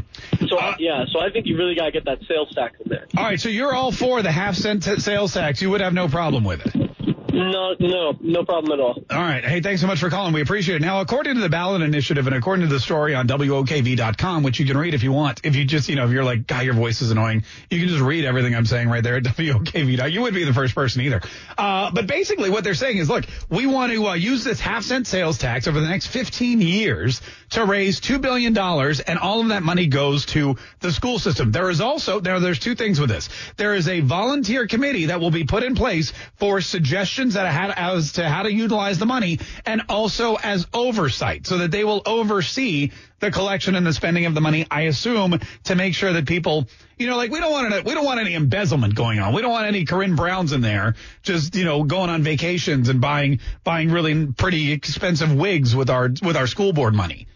So 0.47 0.59
yeah, 0.77 1.05
so 1.11 1.19
I 1.19 1.31
think 1.31 1.47
you 1.47 1.57
really 1.57 1.75
got 1.75 1.85
to 1.85 1.91
get 1.91 2.05
that 2.05 2.19
sales 2.27 2.53
tax 2.53 2.79
in 2.79 2.89
there. 2.89 3.07
All 3.17 3.23
right, 3.23 3.39
so 3.39 3.49
you're 3.49 3.73
all 3.73 3.91
for 3.91 4.21
the 4.21 4.31
half 4.31 4.55
cent 4.55 4.83
sales 4.83 5.33
tax. 5.33 5.61
You 5.61 5.69
would 5.71 5.81
have 5.81 5.93
no 5.93 6.07
problem 6.07 6.43
with 6.43 6.65
it. 6.65 7.12
No, 7.33 7.75
no, 7.79 8.15
no 8.21 8.45
problem 8.45 8.73
at 8.73 8.79
all. 8.79 9.03
All 9.09 9.17
right. 9.17 9.43
Hey, 9.43 9.59
thanks 9.59 9.81
so 9.81 9.87
much 9.87 9.99
for 9.99 10.11
calling. 10.11 10.33
We 10.33 10.41
appreciate 10.41 10.75
it. 10.75 10.81
Now, 10.83 11.01
according 11.01 11.33
to 11.33 11.41
the 11.41 11.49
ballot 11.49 11.81
initiative 11.81 12.27
and 12.27 12.35
according 12.35 12.67
to 12.67 12.71
the 12.71 12.79
story 12.79 13.15
on 13.15 13.27
WOKV.com, 13.27 14.43
which 14.43 14.59
you 14.59 14.67
can 14.67 14.77
read 14.77 14.93
if 14.93 15.01
you 15.01 15.11
want, 15.11 15.41
if 15.43 15.55
you 15.55 15.65
just, 15.65 15.89
you 15.89 15.95
know, 15.95 16.05
if 16.05 16.11
you're 16.11 16.23
like, 16.23 16.45
God, 16.45 16.63
your 16.63 16.75
voice 16.75 17.01
is 17.01 17.09
annoying, 17.09 17.43
you 17.71 17.79
can 17.79 17.87
just 17.87 18.03
read 18.03 18.25
everything 18.25 18.53
I'm 18.53 18.67
saying 18.67 18.87
right 18.87 19.03
there 19.03 19.15
at 19.15 19.23
WOKV. 19.23 20.11
You 20.11 20.21
wouldn't 20.21 20.35
be 20.35 20.43
the 20.43 20.53
first 20.53 20.75
person 20.75 21.01
either. 21.01 21.21
Uh, 21.57 21.89
but 21.89 22.05
basically 22.05 22.51
what 22.51 22.63
they're 22.63 22.75
saying 22.75 22.99
is, 22.99 23.09
look, 23.09 23.25
we 23.49 23.65
want 23.65 23.91
to 23.93 24.09
uh, 24.09 24.13
use 24.13 24.43
this 24.43 24.59
half 24.59 24.83
cent 24.83 25.07
sales 25.07 25.39
tax 25.39 25.67
over 25.67 25.79
the 25.79 25.87
next 25.87 26.07
15 26.07 26.61
years 26.61 27.19
to 27.49 27.65
raise 27.65 27.99
$2 27.99 28.21
billion 28.21 28.55
and 28.55 29.17
all 29.17 29.41
of 29.41 29.47
that 29.47 29.63
money 29.63 29.87
goes 29.87 30.27
to 30.27 30.55
the 30.81 30.91
school 30.91 31.17
system. 31.17 31.51
There 31.51 31.71
is 31.71 31.81
also, 31.81 32.19
there, 32.19 32.39
there's 32.39 32.59
two 32.59 32.75
things 32.75 32.99
with 32.99 33.09
this. 33.09 33.27
There 33.57 33.73
is 33.73 33.87
a 33.87 34.01
volunteer 34.01 34.67
committee 34.67 35.07
that 35.07 35.19
will 35.19 35.31
be 35.31 35.45
put 35.45 35.63
in 35.63 35.73
place 35.73 36.13
for 36.37 36.61
suggestions 36.61 37.22
had 37.31 37.71
as 37.75 38.13
to 38.13 38.27
how 38.27 38.43
to 38.43 38.51
utilize 38.51 38.99
the 38.99 39.05
money 39.05 39.39
and 39.65 39.83
also 39.89 40.35
as 40.35 40.67
oversight 40.73 41.47
so 41.47 41.59
that 41.59 41.71
they 41.71 41.83
will 41.83 42.01
oversee 42.05 42.91
the 43.19 43.31
collection 43.31 43.75
and 43.75 43.85
the 43.85 43.93
spending 43.93 44.25
of 44.25 44.33
the 44.33 44.41
money, 44.41 44.67
I 44.69 44.81
assume, 44.81 45.39
to 45.65 45.75
make 45.75 45.95
sure 45.95 46.13
that 46.13 46.27
people, 46.27 46.67
you 46.97 47.07
know, 47.07 47.15
like 47.15 47.31
we 47.31 47.39
don't 47.39 47.51
want 47.51 47.73
any, 47.73 47.81
we 47.81 47.93
don't 47.93 48.05
want 48.05 48.19
any 48.19 48.33
embezzlement 48.33 48.95
going 48.95 49.19
on. 49.19 49.33
We 49.33 49.41
don't 49.41 49.51
want 49.51 49.67
any 49.67 49.85
Corrine 49.85 50.15
Browns 50.15 50.51
in 50.51 50.61
there 50.61 50.95
just, 51.21 51.55
you 51.55 51.63
know, 51.63 51.83
going 51.83 52.09
on 52.09 52.23
vacations 52.23 52.89
and 52.89 52.99
buying, 52.99 53.39
buying 53.63 53.89
really 53.91 54.27
pretty 54.27 54.73
expensive 54.73 55.33
wigs 55.33 55.75
with 55.75 55.89
our, 55.89 56.09
with 56.21 56.35
our 56.35 56.47
school 56.47 56.73
board 56.73 56.93
money. 56.93 57.27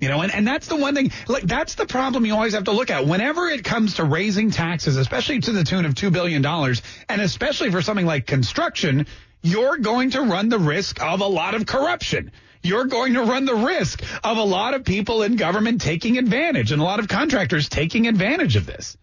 You 0.00 0.08
know, 0.08 0.20
and, 0.22 0.32
and 0.32 0.46
that's 0.46 0.68
the 0.68 0.76
one 0.76 0.94
thing, 0.94 1.10
like, 1.26 1.42
that's 1.42 1.74
the 1.74 1.86
problem 1.86 2.24
you 2.24 2.32
always 2.32 2.54
have 2.54 2.64
to 2.64 2.72
look 2.72 2.90
at. 2.90 3.06
Whenever 3.06 3.48
it 3.48 3.64
comes 3.64 3.94
to 3.94 4.04
raising 4.04 4.52
taxes, 4.52 4.96
especially 4.96 5.40
to 5.40 5.50
the 5.50 5.64
tune 5.64 5.84
of 5.84 5.94
$2 5.94 6.12
billion, 6.12 6.44
and 7.08 7.20
especially 7.20 7.72
for 7.72 7.82
something 7.82 8.06
like 8.06 8.24
construction, 8.24 9.06
you're 9.42 9.78
going 9.78 10.10
to 10.10 10.22
run 10.22 10.48
the 10.48 10.58
risk 10.58 11.00
of 11.02 11.20
a 11.20 11.26
lot 11.26 11.54
of 11.54 11.66
corruption. 11.66 12.32
You're 12.62 12.86
going 12.86 13.14
to 13.14 13.22
run 13.22 13.44
the 13.44 13.54
risk 13.54 14.02
of 14.24 14.36
a 14.36 14.42
lot 14.42 14.74
of 14.74 14.84
people 14.84 15.22
in 15.22 15.36
government 15.36 15.80
taking 15.80 16.18
advantage 16.18 16.72
and 16.72 16.80
a 16.80 16.84
lot 16.84 16.98
of 16.98 17.08
contractors 17.08 17.68
taking 17.68 18.08
advantage 18.08 18.56
of 18.56 18.66
this. 18.66 18.96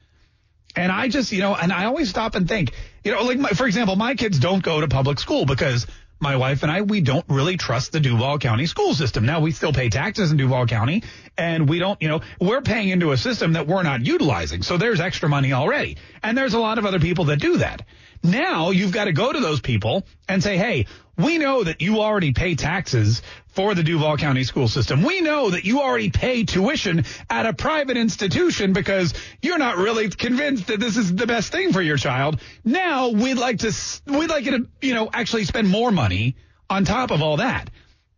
And 0.75 0.91
I 0.91 1.07
just, 1.07 1.31
you 1.31 1.39
know, 1.39 1.55
and 1.55 1.71
I 1.71 1.85
always 1.85 2.09
stop 2.09 2.35
and 2.35 2.49
think, 2.49 2.73
you 3.03 3.13
know, 3.13 3.23
like, 3.23 3.39
my, 3.39 3.49
for 3.49 3.65
example, 3.65 3.95
my 3.95 4.15
kids 4.15 4.39
don't 4.39 4.61
go 4.61 4.81
to 4.81 4.89
public 4.89 5.19
school 5.19 5.45
because 5.45 5.87
my 6.19 6.35
wife 6.37 6.63
and 6.63 6.71
I, 6.71 6.81
we 6.81 7.01
don't 7.01 7.25
really 7.27 7.57
trust 7.57 7.91
the 7.91 7.99
Duval 7.99 8.39
County 8.39 8.65
school 8.65 8.93
system. 8.93 9.25
Now 9.25 9.41
we 9.41 9.51
still 9.51 9.73
pay 9.73 9.89
taxes 9.89 10.31
in 10.31 10.37
Duval 10.37 10.65
County 10.65 11.03
and 11.37 11.67
we 11.67 11.79
don't, 11.79 12.01
you 12.01 12.07
know, 12.07 12.21
we're 12.39 12.61
paying 12.61 12.89
into 12.89 13.11
a 13.11 13.17
system 13.17 13.53
that 13.53 13.67
we're 13.67 13.83
not 13.83 14.05
utilizing. 14.05 14.63
So 14.63 14.77
there's 14.77 14.99
extra 14.99 15.27
money 15.27 15.53
already. 15.53 15.97
And 16.23 16.37
there's 16.37 16.53
a 16.53 16.59
lot 16.59 16.77
of 16.77 16.85
other 16.85 16.99
people 16.99 17.25
that 17.25 17.39
do 17.39 17.57
that. 17.57 17.85
Now 18.23 18.71
you've 18.71 18.91
got 18.91 19.05
to 19.05 19.13
go 19.13 19.31
to 19.31 19.39
those 19.39 19.61
people 19.61 20.05
and 20.27 20.41
say, 20.41 20.57
hey, 20.57 20.87
we 21.17 21.37
know 21.37 21.63
that 21.63 21.81
you 21.81 22.01
already 22.01 22.33
pay 22.33 22.55
taxes 22.55 23.21
for 23.47 23.73
the 23.73 23.83
Duval 23.83 24.17
County 24.17 24.43
school 24.43 24.67
system. 24.67 25.01
We 25.03 25.21
know 25.21 25.51
that 25.51 25.63
you 25.63 25.81
already 25.81 26.09
pay 26.09 26.43
tuition 26.43 27.05
at 27.29 27.45
a 27.45 27.53
private 27.53 27.95
institution 27.95 28.73
because 28.73 29.13
you're 29.41 29.57
not 29.57 29.77
really 29.77 30.09
convinced 30.09 30.67
that 30.67 30.79
this 30.79 30.97
is 30.97 31.15
the 31.15 31.25
best 31.25 31.51
thing 31.51 31.71
for 31.71 31.81
your 31.81 31.97
child. 31.97 32.41
Now 32.63 33.09
we'd 33.09 33.35
like 33.35 33.59
to, 33.59 33.73
we'd 34.07 34.29
like 34.29 34.45
you 34.45 34.51
to, 34.51 34.67
you 34.81 34.93
know, 34.93 35.09
actually 35.11 35.45
spend 35.45 35.69
more 35.69 35.91
money 35.91 36.35
on 36.69 36.83
top 36.83 37.11
of 37.11 37.21
all 37.21 37.37
that. 37.37 37.69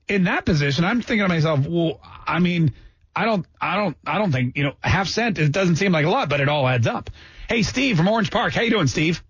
In 0.08 0.24
that 0.24 0.46
position, 0.46 0.86
I'm 0.86 1.02
thinking 1.02 1.26
to 1.26 1.28
myself, 1.28 1.68
well, 1.68 2.00
I 2.26 2.40
mean, 2.40 2.74
I 3.16 3.26
don't, 3.26 3.46
I 3.60 3.76
don't, 3.76 3.98
I 4.06 4.18
don't 4.18 4.32
think, 4.32 4.58
you 4.58 4.64
know, 4.64 4.74
half 4.82 5.08
cent, 5.08 5.38
it 5.38 5.52
doesn't 5.52 5.76
seem 5.76 5.92
like 5.92 6.06
a 6.06 6.10
lot, 6.10 6.30
but 6.30 6.40
it 6.40 6.50
all 6.50 6.68
adds 6.68 6.88
up. 6.88 7.10
Hey, 7.50 7.62
Steve 7.64 7.98
from 7.98 8.08
Orange 8.08 8.32
Park. 8.32 8.54
How 8.54 8.62
you 8.62 8.70
doing, 8.70 8.88
Steve? 8.88 9.24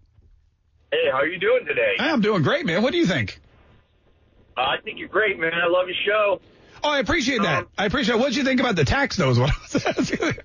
Hey, 0.91 1.09
how 1.11 1.17
are 1.17 1.27
you 1.27 1.39
doing 1.39 1.65
today? 1.65 1.95
I'm 1.99 2.21
doing 2.21 2.43
great, 2.43 2.65
man. 2.65 2.81
What 2.81 2.91
do 2.91 2.97
you 2.97 3.07
think? 3.07 3.39
Uh, 4.57 4.61
I 4.61 4.77
think 4.83 4.97
you're 4.97 5.07
great, 5.07 5.39
man. 5.39 5.53
I 5.53 5.67
love 5.67 5.87
your 5.87 5.97
show. 6.05 6.41
Oh, 6.83 6.89
I 6.89 6.99
appreciate 6.99 7.41
that. 7.41 7.63
Um, 7.63 7.67
I 7.77 7.85
appreciate. 7.85 8.17
What 8.17 8.29
did 8.29 8.37
you 8.37 8.43
think 8.43 8.59
about 8.59 8.75
the 8.75 8.85
tax, 8.85 9.17
though? 9.17 9.29
Is 9.29 9.39
what 9.39 9.51
I 9.51 9.73
was 9.73 9.85
asking. 9.85 10.37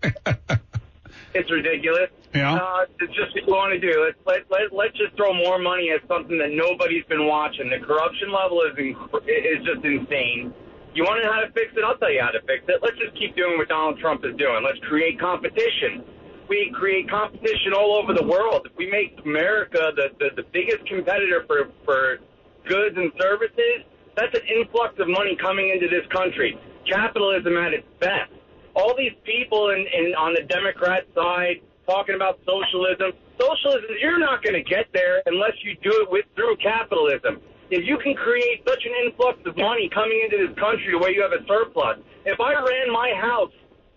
it's 1.35 1.51
ridiculous. 1.51 2.11
Yeah. 2.35 2.55
Uh, 2.55 2.87
it's 3.01 3.15
just 3.15 3.35
what 3.35 3.47
you 3.47 3.53
want 3.53 3.73
to 3.73 3.81
do. 3.81 4.05
Let's 4.05 4.19
let, 4.27 4.51
let 4.51 4.73
let's 4.73 4.97
just 4.97 5.17
throw 5.17 5.33
more 5.33 5.59
money 5.59 5.91
at 5.91 6.07
something 6.09 6.39
that 6.39 6.51
nobody's 6.53 7.05
been 7.05 7.27
watching. 7.27 7.71
The 7.71 7.85
corruption 7.85 8.33
level 8.33 8.63
is 8.63 8.77
inc- 8.77 9.29
is 9.29 9.65
just 9.65 9.85
insane. 9.85 10.53
You 10.95 11.05
want 11.05 11.23
to 11.23 11.27
know 11.27 11.33
how 11.33 11.41
to 11.41 11.53
fix 11.53 11.73
it? 11.77 11.85
I'll 11.85 11.97
tell 11.97 12.13
you 12.13 12.21
how 12.21 12.33
to 12.33 12.41
fix 12.43 12.65
it. 12.69 12.81
Let's 12.83 12.99
just 12.99 13.17
keep 13.17 13.35
doing 13.35 13.57
what 13.57 13.69
Donald 13.69 13.99
Trump 13.99 14.25
is 14.25 14.37
doing. 14.37 14.63
Let's 14.65 14.81
create 14.89 15.19
competition 15.19 16.05
we 16.53 16.71
create 16.75 17.09
competition 17.09 17.73
all 17.73 17.97
over 17.97 18.13
the 18.13 18.25
world. 18.25 18.67
If 18.71 18.77
we 18.77 18.91
make 18.91 19.19
America 19.25 19.91
the, 19.97 20.11
the, 20.19 20.43
the 20.43 20.49
biggest 20.53 20.85
competitor 20.87 21.45
for, 21.47 21.71
for 21.83 22.19
goods 22.69 22.95
and 22.97 23.11
services, 23.19 23.89
that's 24.17 24.35
an 24.35 24.47
influx 24.49 24.95
of 24.99 25.09
money 25.09 25.37
coming 25.37 25.71
into 25.71 25.89
this 25.89 26.07
country. 26.13 26.59
Capitalism 26.89 27.57
at 27.57 27.73
its 27.73 27.87
best. 28.01 28.33
All 28.75 28.95
these 28.97 29.13
people 29.25 29.71
in, 29.71 29.87
in 29.93 30.15
on 30.15 30.35
the 30.35 30.43
Democrat 30.43 31.07
side 31.15 31.61
talking 31.87 32.15
about 32.15 32.41
socialism. 32.47 33.13
Socialism, 33.39 33.91
you're 34.01 34.19
not 34.19 34.43
going 34.43 34.55
to 34.55 34.63
get 34.63 34.87
there 34.93 35.23
unless 35.27 35.53
you 35.63 35.77
do 35.83 35.93
it 36.03 36.11
with 36.11 36.25
through 36.35 36.57
capitalism. 36.57 37.41
If 37.71 37.87
you 37.87 37.99
can 37.99 38.15
create 38.15 38.63
such 38.69 38.85
an 38.85 38.93
influx 39.07 39.41
of 39.47 39.57
money 39.57 39.89
coming 39.93 40.21
into 40.25 40.47
this 40.47 40.57
country 40.59 40.95
where 40.97 41.11
you 41.11 41.23
have 41.23 41.33
a 41.33 41.45
surplus, 41.49 41.99
if 42.25 42.39
I 42.39 42.53
ran 42.53 42.93
my 42.93 43.13
house 43.19 43.53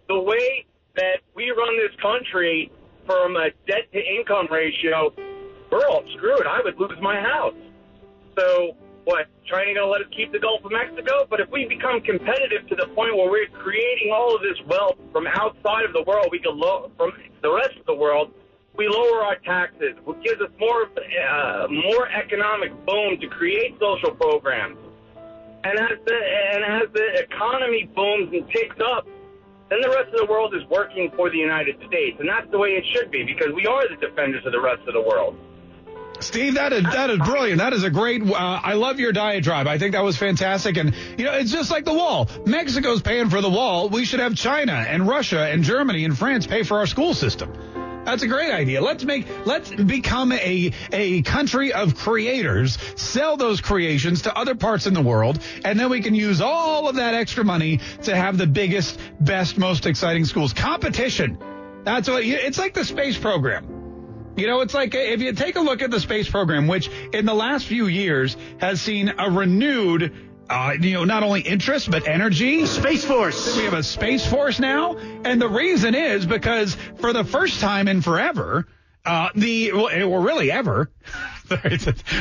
the 0.07 0.19
way 0.19 0.65
that 0.95 1.19
we 1.35 1.51
run 1.51 1.77
this 1.77 1.95
country 2.01 2.71
from 3.05 3.35
a 3.35 3.49
debt 3.67 3.91
to 3.91 3.99
income 3.99 4.47
ratio, 4.49 5.13
we're 5.71 5.85
all 5.87 6.03
screwed. 6.15 6.47
I 6.47 6.61
would 6.63 6.79
lose 6.79 6.97
my 7.01 7.19
house. 7.19 7.53
So 8.37 8.75
what? 9.05 9.27
China 9.45 9.73
going 9.73 9.85
to 9.85 9.87
let 9.87 10.01
us 10.01 10.07
keep 10.15 10.31
the 10.31 10.39
Gulf 10.39 10.65
of 10.65 10.71
Mexico? 10.71 11.25
But 11.29 11.39
if 11.39 11.49
we 11.49 11.65
become 11.65 12.01
competitive 12.01 12.67
to 12.69 12.75
the 12.75 12.87
point 12.97 13.15
where 13.15 13.29
we're 13.29 13.47
creating 13.53 14.11
all 14.11 14.35
of 14.35 14.41
this 14.41 14.57
wealth 14.67 14.97
from 15.13 15.27
outside 15.27 15.85
of 15.85 15.93
the 15.93 16.03
world, 16.03 16.27
we 16.31 16.39
can 16.39 16.57
low 16.57 16.91
from 16.97 17.13
the 17.41 17.53
rest 17.53 17.77
of 17.79 17.85
the 17.85 17.93
world. 17.93 18.33
We 18.75 18.89
lower 18.89 19.23
our 19.23 19.37
taxes, 19.45 19.95
which 20.03 20.21
gives 20.23 20.41
us 20.41 20.49
more 20.59 20.89
uh, 20.89 21.67
more 21.69 22.09
economic 22.09 22.73
boom 22.85 23.17
to 23.21 23.27
create 23.27 23.77
social 23.79 24.11
programs. 24.11 24.77
And 25.63 25.79
as 25.79 25.97
the 26.05 26.17
and 26.53 26.83
as 26.83 26.91
the 26.91 27.23
economy 27.23 27.89
booms 27.95 28.33
and 28.33 28.49
ticks 28.49 28.75
up, 28.83 29.07
then 29.69 29.79
the 29.81 29.89
rest 29.89 30.09
of 30.11 30.17
the 30.17 30.25
world 30.25 30.53
is 30.53 30.61
working 30.69 31.09
for 31.15 31.29
the 31.29 31.37
United 31.37 31.77
States. 31.87 32.17
And 32.19 32.27
that's 32.27 32.49
the 32.51 32.57
way 32.57 32.69
it 32.75 32.83
should 32.91 33.11
be 33.11 33.23
because 33.23 33.53
we 33.53 33.65
are 33.65 33.87
the 33.87 33.95
defenders 33.95 34.45
of 34.45 34.51
the 34.51 34.61
rest 34.61 34.81
of 34.87 34.93
the 34.93 35.01
world. 35.01 35.37
Steve, 36.19 36.55
that 36.55 36.73
is 36.73 36.83
that 36.83 37.09
is 37.09 37.19
brilliant. 37.19 37.59
That 37.59 37.73
is 37.73 37.83
a 37.83 37.89
great. 37.89 38.21
Uh, 38.21 38.33
I 38.35 38.73
love 38.73 38.99
your 38.99 39.11
diatribe. 39.11 39.67
I 39.67 39.77
think 39.77 39.93
that 39.93 40.03
was 40.03 40.17
fantastic. 40.17 40.77
And 40.77 40.93
you 41.17 41.25
know, 41.25 41.33
it's 41.33 41.51
just 41.51 41.71
like 41.71 41.85
the 41.85 41.93
wall. 41.93 42.29
Mexico's 42.45 43.01
paying 43.01 43.29
for 43.29 43.41
the 43.41 43.49
wall. 43.49 43.89
We 43.89 44.05
should 44.05 44.19
have 44.19 44.35
China 44.35 44.73
and 44.73 45.07
Russia 45.07 45.41
and 45.41 45.63
Germany 45.63 46.05
and 46.05 46.17
France 46.17 46.47
pay 46.47 46.63
for 46.63 46.77
our 46.79 46.87
school 46.87 47.13
system. 47.13 47.53
That's 48.05 48.21
a 48.21 48.27
great 48.27 48.51
idea. 48.51 48.81
Let's 48.81 49.03
make 49.03 49.27
let's 49.45 49.69
become 49.71 50.31
a 50.31 50.71
a 50.91 51.21
country 51.23 51.73
of 51.73 51.95
creators, 51.95 52.77
sell 52.95 53.35
those 53.35 53.61
creations 53.61 54.23
to 54.23 54.37
other 54.37 54.55
parts 54.55 54.85
in 54.85 54.93
the 54.93 55.01
world, 55.01 55.39
and 55.63 55.79
then 55.79 55.89
we 55.89 56.01
can 56.01 56.13
use 56.13 56.39
all 56.39 56.87
of 56.87 56.95
that 56.97 57.15
extra 57.15 57.43
money 57.43 57.79
to 58.03 58.15
have 58.15 58.37
the 58.37 58.47
biggest, 58.47 58.99
best, 59.19 59.57
most 59.57 59.87
exciting 59.87 60.25
schools. 60.25 60.53
Competition. 60.53 61.39
That's 61.83 62.07
what 62.07 62.23
it's 62.23 62.59
like 62.59 62.73
the 62.73 62.85
space 62.85 63.17
program. 63.17 63.84
You 64.37 64.47
know, 64.47 64.61
it's 64.61 64.73
like 64.73 64.93
if 64.93 65.21
you 65.21 65.31
take 65.33 65.55
a 65.55 65.61
look 65.61 65.81
at 65.81 65.91
the 65.91 65.99
space 65.99 66.29
program, 66.29 66.67
which 66.67 66.89
in 67.13 67.25
the 67.25 67.33
last 67.33 67.65
few 67.65 67.87
years 67.87 68.35
has 68.59 68.81
seen 68.81 69.13
a 69.17 69.29
renewed 69.29 70.13
uh, 70.49 70.73
you 70.79 70.93
know, 70.93 71.05
not 71.05 71.23
only 71.23 71.41
interest, 71.41 71.89
but 71.89 72.07
energy. 72.07 72.65
Space 72.67 73.03
Force. 73.03 73.57
We 73.57 73.63
have 73.63 73.73
a 73.73 73.81
Space 73.81 74.25
Force 74.27 74.59
now. 74.59 74.95
And 75.23 75.41
the 75.41 75.49
reason 75.49 75.95
is 75.95 76.25
because 76.25 76.75
for 76.97 77.13
the 77.13 77.23
first 77.23 77.61
time 77.61 77.87
in 77.87 78.01
forever, 78.01 78.67
uh, 79.05 79.29
the, 79.33 79.71
or 79.71 80.21
really 80.21 80.51
ever, 80.51 80.91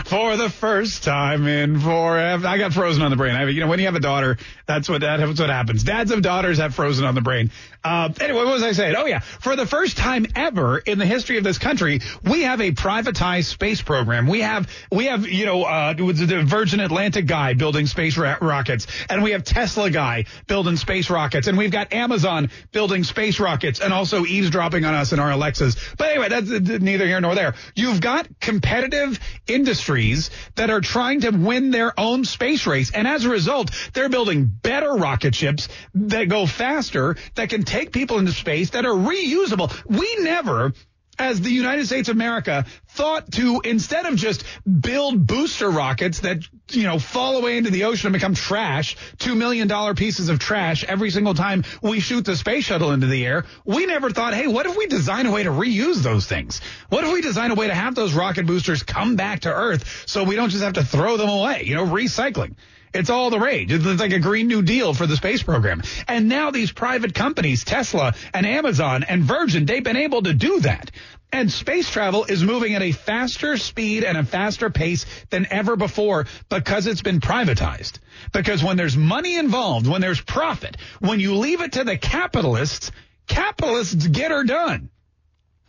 For 0.04 0.36
the 0.36 0.50
first 0.50 1.04
time 1.04 1.46
in 1.46 1.80
forever. 1.80 2.46
I 2.46 2.58
got 2.58 2.72
frozen 2.72 3.02
on 3.02 3.10
the 3.10 3.16
brain. 3.16 3.34
I, 3.34 3.48
you 3.48 3.60
know, 3.60 3.68
when 3.68 3.78
you 3.78 3.86
have 3.86 3.94
a 3.94 4.00
daughter, 4.00 4.38
that's 4.66 4.88
what 4.88 5.00
that, 5.02 5.18
that's 5.18 5.40
what 5.40 5.50
happens. 5.50 5.84
Dads 5.84 6.10
of 6.10 6.22
daughters 6.22 6.58
have 6.58 6.74
frozen 6.74 7.04
on 7.04 7.14
the 7.14 7.20
brain. 7.20 7.50
Uh, 7.84 8.08
anyway, 8.20 8.44
what 8.44 8.52
was 8.54 8.62
I 8.62 8.72
saying? 8.72 8.94
Oh 8.96 9.04
yeah, 9.04 9.18
for 9.18 9.56
the 9.56 9.66
first 9.66 9.98
time 9.98 10.26
ever 10.34 10.78
in 10.78 10.98
the 10.98 11.04
history 11.04 11.36
of 11.36 11.44
this 11.44 11.58
country, 11.58 12.00
we 12.22 12.42
have 12.42 12.62
a 12.62 12.72
privatized 12.72 13.44
space 13.44 13.82
program. 13.82 14.26
We 14.26 14.40
have 14.40 14.70
we 14.90 15.06
have 15.06 15.28
you 15.28 15.44
know 15.44 15.64
uh, 15.64 15.92
the 15.92 16.44
Virgin 16.46 16.80
Atlantic 16.80 17.26
guy 17.26 17.52
building 17.52 17.86
space 17.86 18.16
ra- 18.16 18.38
rockets, 18.40 18.86
and 19.10 19.22
we 19.22 19.32
have 19.32 19.44
Tesla 19.44 19.90
guy 19.90 20.24
building 20.46 20.76
space 20.76 21.10
rockets, 21.10 21.46
and 21.46 21.58
we've 21.58 21.70
got 21.70 21.92
Amazon 21.92 22.50
building 22.72 23.04
space 23.04 23.38
rockets, 23.38 23.80
and 23.80 23.92
also 23.92 24.24
eavesdropping 24.24 24.86
on 24.86 24.94
us 24.94 25.12
in 25.12 25.18
our 25.20 25.32
Alexas. 25.32 25.76
But 25.98 26.08
anyway, 26.08 26.28
that's 26.30 26.48
neither 26.48 27.06
here 27.06 27.20
nor 27.20 27.34
there. 27.34 27.54
You've 27.74 28.00
got 28.00 28.28
competitive 28.40 29.13
industries 29.46 30.30
that 30.54 30.70
are 30.70 30.80
trying 30.80 31.20
to 31.22 31.30
win 31.30 31.70
their 31.70 31.98
own 31.98 32.24
space 32.24 32.66
race, 32.66 32.90
and 32.92 33.06
as 33.06 33.24
a 33.24 33.28
result, 33.30 33.70
they're 33.92 34.08
building 34.08 34.44
better 34.46 34.92
rocket 34.92 35.34
ships 35.34 35.68
that 35.94 36.28
go 36.28 36.46
faster, 36.46 37.16
that 37.34 37.50
can 37.50 37.64
take 37.64 37.92
people 37.92 38.18
into 38.18 38.32
space, 38.32 38.70
that 38.70 38.86
are 38.86 38.94
reusable. 38.94 39.72
We 39.86 40.16
never 40.20 40.72
as 41.18 41.40
the 41.40 41.50
United 41.50 41.86
States 41.86 42.08
of 42.08 42.16
America 42.16 42.64
thought 42.88 43.30
to 43.32 43.60
instead 43.64 44.06
of 44.06 44.16
just 44.16 44.44
build 44.64 45.26
booster 45.26 45.70
rockets 45.70 46.20
that 46.20 46.38
you 46.70 46.84
know 46.84 46.98
fall 46.98 47.36
away 47.36 47.56
into 47.56 47.70
the 47.70 47.84
ocean 47.84 48.08
and 48.08 48.12
become 48.12 48.34
trash, 48.34 48.96
two 49.18 49.34
million 49.34 49.68
dollar 49.68 49.94
pieces 49.94 50.28
of 50.28 50.38
trash 50.38 50.84
every 50.84 51.10
single 51.10 51.34
time 51.34 51.64
we 51.82 52.00
shoot 52.00 52.24
the 52.24 52.36
space 52.36 52.64
shuttle 52.64 52.92
into 52.92 53.06
the 53.06 53.24
air, 53.24 53.44
we 53.64 53.86
never 53.86 54.10
thought, 54.10 54.34
hey, 54.34 54.46
what 54.46 54.66
if 54.66 54.76
we 54.76 54.86
design 54.86 55.26
a 55.26 55.30
way 55.30 55.42
to 55.42 55.50
reuse 55.50 56.02
those 56.02 56.26
things? 56.26 56.60
What 56.88 57.04
if 57.04 57.12
we 57.12 57.20
design 57.20 57.50
a 57.50 57.54
way 57.54 57.66
to 57.66 57.74
have 57.74 57.94
those 57.94 58.12
rocket 58.12 58.46
boosters 58.46 58.82
come 58.82 59.16
back 59.16 59.40
to 59.40 59.52
Earth 59.52 60.04
so 60.06 60.24
we 60.24 60.36
don't 60.36 60.50
just 60.50 60.64
have 60.64 60.74
to 60.74 60.84
throw 60.84 61.16
them 61.16 61.28
away? 61.28 61.64
You 61.64 61.74
know, 61.76 61.86
recycling. 61.86 62.54
It's 62.94 63.10
all 63.10 63.30
the 63.30 63.40
rage. 63.40 63.72
It's 63.72 63.84
like 63.84 64.12
a 64.12 64.20
Green 64.20 64.46
New 64.46 64.62
Deal 64.62 64.94
for 64.94 65.06
the 65.06 65.16
space 65.16 65.42
program. 65.42 65.82
And 66.06 66.28
now 66.28 66.52
these 66.52 66.70
private 66.70 67.12
companies, 67.12 67.64
Tesla 67.64 68.14
and 68.32 68.46
Amazon 68.46 69.02
and 69.02 69.24
Virgin, 69.24 69.66
they've 69.66 69.82
been 69.82 69.96
able 69.96 70.22
to 70.22 70.32
do 70.32 70.60
that. 70.60 70.92
And 71.32 71.50
space 71.50 71.90
travel 71.90 72.24
is 72.24 72.44
moving 72.44 72.74
at 72.74 72.82
a 72.82 72.92
faster 72.92 73.56
speed 73.56 74.04
and 74.04 74.16
a 74.16 74.22
faster 74.22 74.70
pace 74.70 75.04
than 75.30 75.48
ever 75.50 75.74
before 75.74 76.26
because 76.48 76.86
it's 76.86 77.02
been 77.02 77.20
privatized. 77.20 77.98
Because 78.32 78.62
when 78.62 78.76
there's 78.76 78.96
money 78.96 79.36
involved, 79.36 79.88
when 79.88 80.00
there's 80.00 80.20
profit, 80.20 80.76
when 81.00 81.18
you 81.18 81.34
leave 81.34 81.60
it 81.60 81.72
to 81.72 81.82
the 81.82 81.98
capitalists, 81.98 82.92
capitalists 83.26 84.06
get 84.06 84.30
her 84.30 84.44
done. 84.44 84.90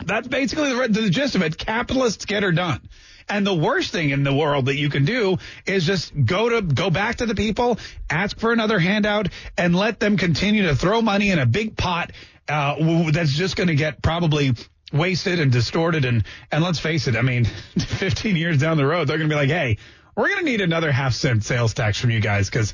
That's 0.06 0.28
basically 0.28 0.74
the, 0.74 1.02
the 1.02 1.10
gist 1.10 1.34
of 1.34 1.42
it. 1.42 1.58
Capitalists 1.58 2.26
get 2.26 2.44
her 2.44 2.52
done. 2.52 2.88
And 3.28 3.46
the 3.46 3.56
worst 3.56 3.92
thing 3.92 4.12
in 4.12 4.24
the 4.24 4.34
world 4.34 4.66
that 4.66 4.76
you 4.76 4.90
can 4.90 5.06
do 5.06 5.38
is 5.66 5.86
just 5.86 6.14
go 6.26 6.50
to 6.50 6.62
go 6.62 6.90
back 6.90 7.18
to 7.18 7.26
the 7.26 7.34
people, 7.34 7.80
ask 8.10 8.38
for 8.38 8.54
another 8.54 8.78
handout, 8.78 9.30
and 9.58 9.76
let 9.76 10.00
them 10.00 10.18
continue 10.18 10.68
to 10.68 10.76
throw 10.76 11.02
money 11.02 11.32
in 11.32 11.40
a 11.40 11.46
big 11.46 11.76
pot 11.76 12.12
uh, 12.48 12.76
that's 13.12 13.34
just 13.34 13.56
going 13.56 13.70
to 13.70 13.76
get 13.76 14.02
probably 14.02 14.54
wasted 14.94 15.40
and 15.40 15.52
distorted. 15.52 16.06
And 16.06 16.24
and 16.52 16.64
let's 16.64 16.80
face 16.80 17.08
it, 17.08 17.16
I 17.16 17.22
mean, 17.22 17.46
15 17.78 18.36
years 18.36 18.60
down 18.60 18.78
the 18.78 18.86
road, 18.86 19.08
they're 19.08 19.18
going 19.18 19.30
to 19.30 19.34
be 19.34 19.40
like, 19.40 19.50
hey, 19.50 19.78
we're 20.16 20.28
going 20.30 20.40
to 20.40 20.46
need 20.46 20.62
another 20.62 20.92
half 20.92 21.14
cent 21.14 21.44
sales 21.44 21.74
tax 21.74 22.00
from 22.00 22.12
you 22.12 22.20
guys 22.20 22.50
because 22.50 22.74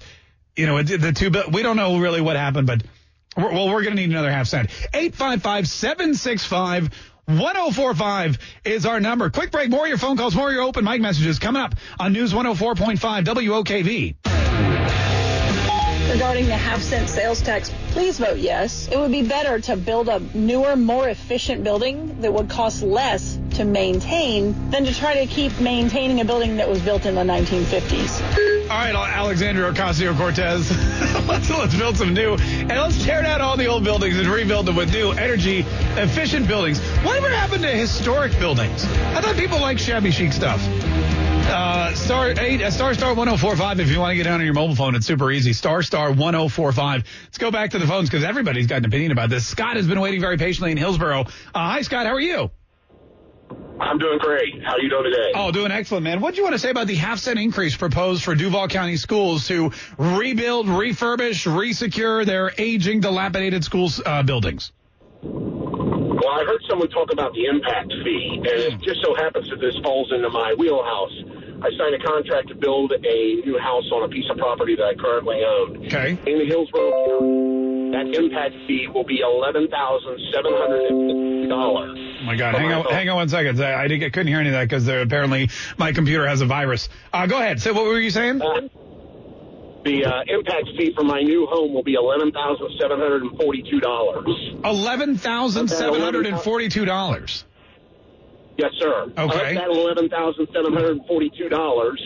you 0.56 0.66
know 0.66 0.82
the 0.84 1.14
two. 1.14 1.32
We 1.52 1.64
don't 1.64 1.78
know 1.78 2.00
really 2.00 2.22
what 2.22 2.36
happened, 2.36 2.68
but. 2.68 2.84
Well, 3.38 3.70
we're 3.70 3.84
going 3.84 3.96
to 3.96 4.02
need 4.02 4.10
another 4.10 4.30
half 4.30 4.48
cent. 4.48 4.72
855 4.94 5.66
765 5.66 6.90
1045 7.26 8.38
is 8.66 8.86
our 8.86 9.00
number. 9.00 9.30
Quick 9.30 9.52
break. 9.52 9.70
More 9.70 9.84
of 9.84 9.90
your 9.90 9.98
phone 9.98 10.18
calls, 10.18 10.36
more 10.36 10.50
of 10.50 10.54
your 10.54 10.64
open 10.64 10.84
mic 10.84 11.02
messages 11.02 11.40
coming 11.40 11.62
up 11.62 11.76
on 12.00 12.14
News 12.14 12.34
104.5 12.34 12.98
WOKV. 13.26 14.16
Regarding 16.12 16.48
the 16.48 16.58
half 16.58 16.82
cent 16.82 17.08
sales 17.08 17.42
tax, 17.42 17.72
please 17.92 18.18
vote 18.18 18.38
yes. 18.38 18.90
It 18.92 18.98
would 18.98 19.14
be 19.14 19.26
better 19.26 19.60
to 19.60 19.78
build 19.78 20.10
a 20.10 20.20
newer, 20.36 20.76
more 20.76 21.08
efficient 21.08 21.64
building 21.64 22.20
that 22.20 22.34
would 22.34 22.50
cost 22.50 22.84
less 22.84 23.40
to 23.52 23.64
maintain 23.64 24.72
than 24.72 24.84
to 24.84 24.94
try 24.94 25.24
to 25.24 25.26
keep 25.26 25.58
maintaining 25.62 26.20
a 26.20 26.26
building 26.26 26.58
that 26.58 26.68
was 26.68 26.82
built 26.82 27.06
in 27.06 27.16
the 27.16 27.22
1950s. 27.22 28.51
All 28.72 28.78
right, 28.78 28.96
Alexandria 28.96 29.74
Ocasio 29.74 30.16
Cortez. 30.16 30.72
let's, 31.28 31.50
let's 31.50 31.76
build 31.76 31.98
some 31.98 32.14
new 32.14 32.36
and 32.36 32.70
let's 32.70 33.04
tear 33.04 33.22
down 33.22 33.42
all 33.42 33.58
the 33.58 33.66
old 33.66 33.84
buildings 33.84 34.18
and 34.18 34.26
rebuild 34.30 34.66
them 34.66 34.78
with 34.78 34.94
new 34.94 35.12
energy 35.12 35.66
efficient 35.98 36.48
buildings. 36.48 36.80
Whatever 37.04 37.30
happened 37.30 37.64
to 37.64 37.68
historic 37.70 38.32
buildings? 38.40 38.86
I 38.86 39.20
thought 39.20 39.36
people 39.36 39.60
like 39.60 39.78
shabby 39.78 40.10
chic 40.10 40.32
stuff. 40.32 40.62
Uh, 40.64 41.94
star 41.96 42.30
eight, 42.40 42.62
uh, 42.62 42.72
star 42.72 42.94
star 42.94 43.14
1045 43.14 43.82
if 43.82 43.90
you 43.90 44.00
want 44.00 44.12
to 44.12 44.16
get 44.16 44.24
down 44.24 44.40
on 44.40 44.46
your 44.46 44.54
mobile 44.54 44.76
phone. 44.76 44.96
It's 44.96 45.06
super 45.06 45.30
easy. 45.32 45.52
Star 45.52 45.84
star 45.84 46.14
1045. 46.14 47.04
Let's 47.26 47.38
go 47.38 47.52
back 47.52 47.72
to 47.72 47.80
the 47.80 47.88
phones 47.88 48.10
because 48.10 48.24
everybody's 48.24 48.68
got 48.68 48.78
an 48.78 48.86
opinion 48.86 49.12
about 49.12 49.30
this. 49.30 49.46
Scott 49.46 49.76
has 49.76 49.86
been 49.86 50.00
waiting 50.00 50.22
very 50.22 50.38
patiently 50.38 50.72
in 50.72 50.78
Hillsborough. 50.78 51.24
Uh, 51.24 51.26
hi, 51.54 51.82
Scott. 51.82 52.06
How 52.06 52.14
are 52.14 52.22
you? 52.22 52.52
I'm 53.82 53.98
doing 53.98 54.20
great. 54.20 54.64
How 54.64 54.74
are 54.74 54.80
you 54.80 54.90
doing 54.90 55.06
today? 55.06 55.32
Oh, 55.34 55.52
doing 55.52 55.72
excellent, 55.72 56.04
man. 56.04 56.22
What 56.22 56.36
do 56.36 56.38
you 56.38 56.44
want 56.44 56.54
to 56.54 56.60
say 56.60 56.70
about 56.70 56.88
the 56.88 56.96
half 56.96 57.20
cent 57.20 57.40
increase 57.40 57.76
proposed 57.76 58.24
for 58.24 58.36
Duval 58.36 58.68
County 58.68 58.96
schools 58.96 59.48
to 59.48 59.72
rebuild, 59.98 60.68
refurbish, 60.68 61.48
resecure 61.52 62.26
their 62.26 62.54
aging, 62.58 63.02
dilapidated 63.02 63.64
schools 63.64 64.00
uh, 64.06 64.22
buildings? 64.22 64.72
Well, 65.24 66.30
I 66.30 66.46
heard 66.46 66.62
someone 66.70 66.90
talk 66.90 67.12
about 67.12 67.34
the 67.34 67.46
impact 67.46 67.92
fee, 68.04 68.36
and 68.38 68.48
it 68.48 68.82
just 68.82 69.02
so 69.04 69.16
happens 69.16 69.50
that 69.50 69.60
this 69.60 69.76
falls 69.84 70.12
into 70.12 70.30
my 70.30 70.54
wheelhouse. 70.54 71.12
I 71.64 71.70
signed 71.78 71.96
a 71.96 72.06
contract 72.06 72.50
to 72.50 72.56
build 72.56 72.92
a 72.92 73.36
new 73.46 73.58
house 73.58 73.90
on 73.92 74.04
a 74.04 74.08
piece 74.08 74.30
of 74.30 74.38
property 74.38 74.76
that 74.76 74.84
I 74.84 74.94
currently 74.94 75.44
own. 75.44 75.86
Okay. 75.88 76.18
In 76.26 76.40
the 76.40 76.46
Hillsborough 76.46 76.92
County. 76.92 77.51
That 77.92 78.08
impact 78.16 78.56
fee 78.68 78.88
will 78.88 79.04
be 79.04 79.20
eleven 79.20 79.68
thousand 79.68 80.20
seven 80.34 80.54
hundred 80.56 81.50
dollars. 81.50 82.00
Oh 82.22 82.24
my 82.24 82.36
God! 82.36 82.56
Hang 82.56 82.72
on, 82.72 82.86
hang 82.86 83.10
on 83.10 83.16
one 83.18 83.30
second. 83.30 83.62
I, 83.62 83.84
I 83.84 83.88
couldn't 83.88 84.28
hear 84.28 84.40
any 84.40 84.50
of 84.50 84.54
that 84.54 84.70
because 84.70 84.88
apparently 84.88 85.50
my 85.78 85.92
computer 85.92 86.26
has 86.28 86.42
a 86.42 86.46
virus. 86.46 86.88
Uh, 87.12 87.28
go 87.28 87.38
ahead. 87.38 87.62
So 87.62 87.74
what 87.74 87.84
were 87.86 88.00
you 88.00 88.10
saying? 88.10 88.42
Uh, 88.42 88.70
the 89.84 90.06
uh, 90.06 90.22
impact 90.28 90.70
fee 90.78 90.94
for 90.96 91.04
my 91.04 91.22
new 91.22 91.48
home 91.48 91.74
will 91.74 91.84
be 91.84 91.96
eleven 91.96 92.32
thousand 92.32 92.70
seven 92.80 93.00
hundred 93.00 93.24
and 93.24 93.38
forty-two 93.38 93.80
dollars. 93.80 94.28
Eleven 94.64 95.18
thousand 95.18 95.68
seven 95.70 96.00
hundred 96.00 96.28
and 96.28 96.40
forty-two 96.40 96.86
dollars. 96.86 97.44
Yes, 98.58 98.72
sir. 98.80 99.12
Okay. 99.18 99.22
Of 99.50 99.56
that 99.56 99.70
eleven 99.70 100.08
thousand 100.08 100.48
seven 100.54 100.72
hundred 100.72 100.92
and 100.92 101.06
forty-two 101.08 101.50
dollars, 101.50 102.00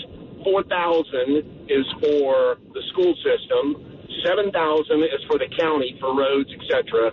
four 0.44 0.64
thousand 0.64 1.68
is 1.70 1.86
for 2.00 2.58
the 2.74 2.82
school 2.92 3.14
system. 3.22 3.92
Seven 4.24 4.52
thousand 4.52 5.04
is 5.04 5.24
for 5.28 5.38
the 5.38 5.50
county 5.58 5.98
for 6.00 6.16
roads, 6.16 6.50
etc. 6.54 7.12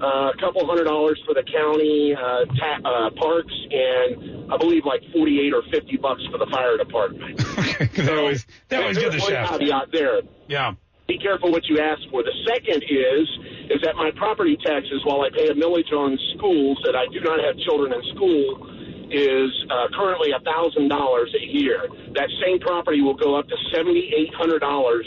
Uh, 0.00 0.30
a 0.34 0.36
couple 0.40 0.66
hundred 0.66 0.84
dollars 0.84 1.22
for 1.24 1.34
the 1.34 1.44
county 1.46 2.14
uh, 2.14 2.44
ta- 2.58 2.82
uh, 2.84 3.10
parks, 3.16 3.54
and 3.70 4.52
I 4.52 4.56
believe 4.58 4.84
like 4.84 5.00
forty-eight 5.12 5.54
or 5.54 5.62
fifty 5.70 5.96
bucks 5.96 6.22
for 6.30 6.38
the 6.38 6.46
fire 6.50 6.76
department. 6.76 7.38
they 7.94 8.10
always 8.10 8.46
they 8.68 8.76
always 8.76 8.98
get 8.98 9.12
the 9.12 9.20
shaft. 9.20 9.58
Caveat 9.58 9.92
there. 9.92 10.20
Yeah. 10.48 10.74
Be 11.06 11.18
careful 11.18 11.52
what 11.52 11.64
you 11.68 11.78
ask 11.78 12.00
for. 12.10 12.22
The 12.22 12.34
second 12.48 12.82
is 12.82 13.28
is 13.70 13.80
that 13.82 13.96
my 13.96 14.10
property 14.16 14.58
taxes, 14.64 15.00
while 15.04 15.22
I 15.22 15.30
pay 15.30 15.48
a 15.48 15.54
millage 15.54 15.92
on 15.92 16.18
schools 16.36 16.78
that 16.84 16.96
I 16.96 17.06
do 17.12 17.20
not 17.20 17.38
have 17.40 17.56
children 17.64 17.92
in 17.92 18.02
school, 18.14 18.73
is 19.10 19.50
uh, 19.70 19.88
currently 19.94 20.32
a 20.32 20.40
thousand 20.40 20.88
dollars 20.88 21.34
a 21.34 21.44
year. 21.44 21.88
That 22.14 22.28
same 22.44 22.58
property 22.60 23.00
will 23.00 23.16
go 23.16 23.36
up 23.36 23.48
to 23.48 23.56
seventy 23.74 24.12
eight 24.16 24.34
hundred 24.34 24.60
dollars 24.60 25.06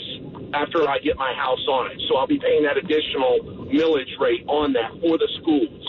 after 0.53 0.87
I 0.87 0.99
get 0.99 1.17
my 1.17 1.33
house 1.33 1.65
on 1.67 1.91
it. 1.91 2.01
So 2.07 2.17
I'll 2.17 2.27
be 2.27 2.39
paying 2.39 2.63
that 2.63 2.77
additional 2.77 3.67
millage 3.67 4.17
rate 4.19 4.45
on 4.47 4.73
that 4.73 4.91
for 5.01 5.17
the 5.17 5.27
schools. 5.41 5.83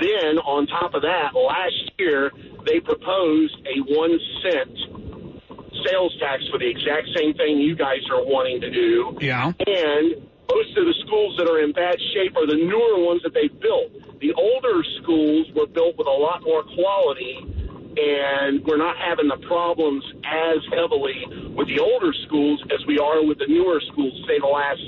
Then 0.00 0.38
on 0.38 0.66
top 0.66 0.94
of 0.94 1.02
that, 1.02 1.34
last 1.34 1.92
year 1.98 2.32
they 2.66 2.80
proposed 2.80 3.56
a 3.66 3.80
one 3.92 4.18
cent 4.42 4.76
sales 5.84 6.16
tax 6.20 6.42
for 6.50 6.58
the 6.58 6.68
exact 6.68 7.08
same 7.16 7.34
thing 7.34 7.58
you 7.58 7.74
guys 7.76 8.00
are 8.10 8.24
wanting 8.24 8.60
to 8.60 8.70
do. 8.70 9.18
Yeah. 9.20 9.52
And 9.66 10.28
most 10.50 10.76
of 10.76 10.84
the 10.84 10.94
schools 11.06 11.36
that 11.38 11.48
are 11.48 11.60
in 11.60 11.72
bad 11.72 11.96
shape 12.14 12.36
are 12.36 12.46
the 12.46 12.56
newer 12.56 13.04
ones 13.04 13.22
that 13.22 13.34
they've 13.34 13.58
built. 13.60 13.90
The 14.22 14.32
older 14.34 14.82
schools 15.02 15.48
were 15.54 15.66
built 15.66 15.98
with 15.98 16.06
a 16.06 16.10
lot 16.10 16.42
more 16.42 16.62
quality 16.62 17.62
and 17.96 18.64
we're 18.64 18.78
not 18.78 18.96
having 18.96 19.28
the 19.28 19.36
problems 19.46 20.04
as 20.24 20.58
heavily 20.70 21.26
with 21.54 21.68
the 21.68 21.78
older 21.78 22.12
schools 22.26 22.62
as 22.72 22.86
we 22.86 22.98
are 22.98 23.24
with 23.24 23.38
the 23.38 23.46
newer 23.46 23.80
schools, 23.92 24.14
say 24.26 24.38
the 24.38 24.46
last 24.46 24.80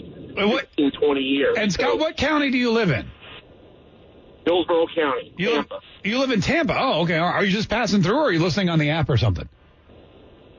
what, 0.49 0.68
15, 0.77 0.92
20 0.92 1.20
years. 1.20 1.57
And 1.59 1.73
Scott, 1.73 1.90
so, 1.92 1.97
what 1.97 2.16
county 2.16 2.51
do 2.51 2.59
you 2.59 2.70
live 2.70 2.90
in? 2.90 3.11
Hillsborough 4.47 4.87
County, 4.94 5.35
you 5.38 5.51
Tampa. 5.51 5.75
Live, 5.75 5.83
you 6.05 6.18
live 6.18 6.31
in 6.31 6.40
Tampa. 6.40 6.77
Oh, 6.79 7.03
okay. 7.03 7.16
Are 7.16 7.44
you 7.44 7.51
just 7.51 7.68
passing 7.68 8.03
through, 8.03 8.16
or 8.16 8.25
are 8.25 8.33
you 8.33 8.42
listening 8.42 8.68
on 8.68 8.79
the 8.79 8.90
app 8.90 9.09
or 9.09 9.16
something? 9.16 9.49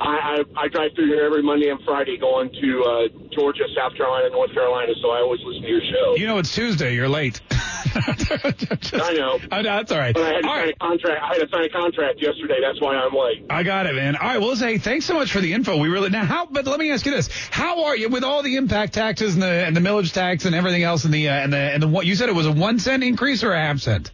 I, 0.02 0.44
I, 0.58 0.64
I 0.64 0.68
drive 0.70 0.92
through 0.96 1.08
here 1.08 1.24
every 1.24 1.44
Monday 1.44 1.70
and 1.70 1.80
Friday 1.86 2.18
going 2.18 2.50
to 2.50 2.84
uh, 2.84 3.08
Georgia, 3.32 3.64
South 3.78 3.96
Carolina, 3.96 4.30
North 4.32 4.54
Carolina, 4.54 4.94
so 5.02 5.12
I 5.12 5.20
always 5.20 5.40
listen 5.44 5.62
to 5.62 5.68
your 5.68 5.82
show. 5.82 6.16
You 6.16 6.28
know, 6.28 6.40
it's 6.40 6.54
Tuesday. 6.54 6.96
You're 6.96 7.10
late. 7.10 7.42
I 7.96 9.14
know. 9.14 9.40
No, 9.52 9.64
that's 9.64 9.92
all 9.92 9.98
right. 9.98 10.14
But 10.14 10.24
I 10.24 10.34
had 10.34 10.42
to 10.42 10.48
All 10.48 10.56
sign 10.56 10.70
a 10.70 10.74
contract. 10.76 11.22
I 11.24 11.28
had 11.28 11.40
to 11.42 11.50
sign 11.50 11.64
a 11.64 11.70
contract 11.70 12.22
yesterday. 12.22 12.58
That's 12.62 12.80
why 12.82 12.96
I'm 12.96 13.14
late. 13.14 13.46
I 13.50 13.64
got 13.64 13.86
it, 13.88 13.96
man. 13.96 14.16
All 14.16 14.28
right, 14.28 14.40
well, 14.40 14.56
say 14.56 14.78
thanks 14.78 15.06
so 15.06 15.14
much 15.16 15.32
for 15.32 15.40
the 15.40 15.54
info. 15.54 15.78
We 15.78 15.88
really 15.88 16.10
now 16.10 16.26
how, 16.26 16.46
but 16.46 16.66
let 16.68 16.80
me 16.80 16.92
ask 16.92 17.06
you 17.06 17.12
this: 17.14 17.30
How 17.52 17.86
are 17.86 17.96
you 17.98 18.10
with 18.10 18.24
all 18.24 18.44
the 18.44 18.58
impact 18.58 18.94
taxes 18.94 19.34
and 19.34 19.42
the 19.42 19.48
and 19.48 19.76
the 19.76 19.82
millage 19.82 20.14
tax 20.14 20.46
and 20.46 20.54
everything 20.54 20.84
else 20.84 21.06
and 21.06 21.14
the 21.14 21.30
uh, 21.30 21.34
and 21.34 21.54
the 21.54 21.58
and 21.58 21.82
the 21.84 21.88
what 21.88 22.06
you 22.06 22.16
said 22.16 22.30
it 22.30 22.36
was 22.36 22.46
a 22.46 22.52
one 22.52 22.80
cent 22.80 23.04
increase 23.04 23.44
or 23.44 23.54
a 23.54 23.60
half 23.60 23.80
cent? 23.80 24.12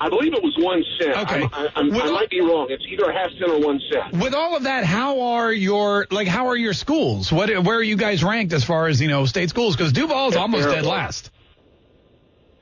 I 0.00 0.08
believe 0.08 0.34
it 0.34 0.42
was 0.42 0.54
one 0.58 0.82
cent. 1.00 1.16
Okay. 1.16 1.48
I, 1.52 1.62
I, 1.66 1.68
I'm- 1.76 1.92
I 1.94 2.10
might 2.10 2.28
be 2.30 2.40
wrong. 2.40 2.66
It's 2.68 2.84
either 2.90 3.04
a 3.10 3.12
half 3.14 3.30
cent 3.38 3.50
or 3.50 3.60
one 3.60 3.80
cent. 3.90 4.12
With 4.22 4.34
all 4.34 4.56
of 4.56 4.64
that, 4.64 4.84
how 4.84 5.20
are 5.20 5.52
your 5.52 6.06
like 6.10 6.28
how 6.28 6.48
are 6.48 6.56
your 6.56 6.74
schools? 6.74 7.32
What 7.32 7.48
where 7.64 7.78
are 7.78 7.82
you 7.82 7.96
guys 7.96 8.24
ranked 8.24 8.52
as 8.52 8.64
far 8.64 8.88
as 8.88 9.00
you 9.00 9.08
know 9.08 9.24
state 9.26 9.50
schools? 9.50 9.76
Because 9.76 9.92
Duval's 9.92 10.32
They're 10.32 10.42
almost 10.42 10.68
dead 10.68 10.84
last. 10.84 11.30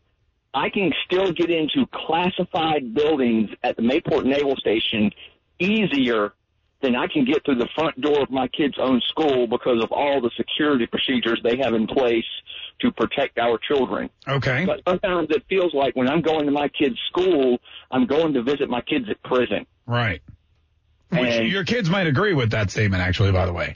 I 0.54 0.70
can 0.70 0.92
still 1.04 1.32
get 1.32 1.50
into 1.50 1.86
classified 1.92 2.94
buildings 2.94 3.50
at 3.62 3.76
the 3.76 3.82
Mayport 3.82 4.24
Naval 4.24 4.56
Station 4.56 5.10
easier 5.58 6.32
than 6.80 6.94
I 6.94 7.06
can 7.08 7.24
get 7.24 7.44
through 7.44 7.56
the 7.56 7.68
front 7.74 8.00
door 8.00 8.20
of 8.22 8.30
my 8.30 8.46
kid's 8.48 8.78
own 8.78 9.00
school 9.08 9.46
because 9.46 9.82
of 9.82 9.90
all 9.90 10.20
the 10.20 10.30
security 10.36 10.86
procedures 10.86 11.40
they 11.42 11.56
have 11.58 11.74
in 11.74 11.86
place 11.86 12.24
to 12.80 12.92
protect 12.92 13.38
our 13.38 13.58
children. 13.58 14.08
Okay. 14.28 14.64
But 14.64 14.82
sometimes 14.86 15.28
it 15.30 15.42
feels 15.48 15.74
like 15.74 15.96
when 15.96 16.08
I'm 16.08 16.22
going 16.22 16.46
to 16.46 16.52
my 16.52 16.68
kid's 16.68 16.98
school, 17.08 17.58
I'm 17.90 18.06
going 18.06 18.32
to 18.34 18.42
visit 18.42 18.70
my 18.70 18.80
kids 18.80 19.06
at 19.10 19.20
prison. 19.24 19.66
Right. 19.86 20.22
Which 21.10 21.20
And- 21.20 21.48
your 21.48 21.64
kids 21.64 21.90
might 21.90 22.06
agree 22.06 22.34
with 22.34 22.50
that 22.52 22.70
statement, 22.70 23.02
actually, 23.02 23.32
by 23.32 23.46
the 23.46 23.52
way. 23.52 23.74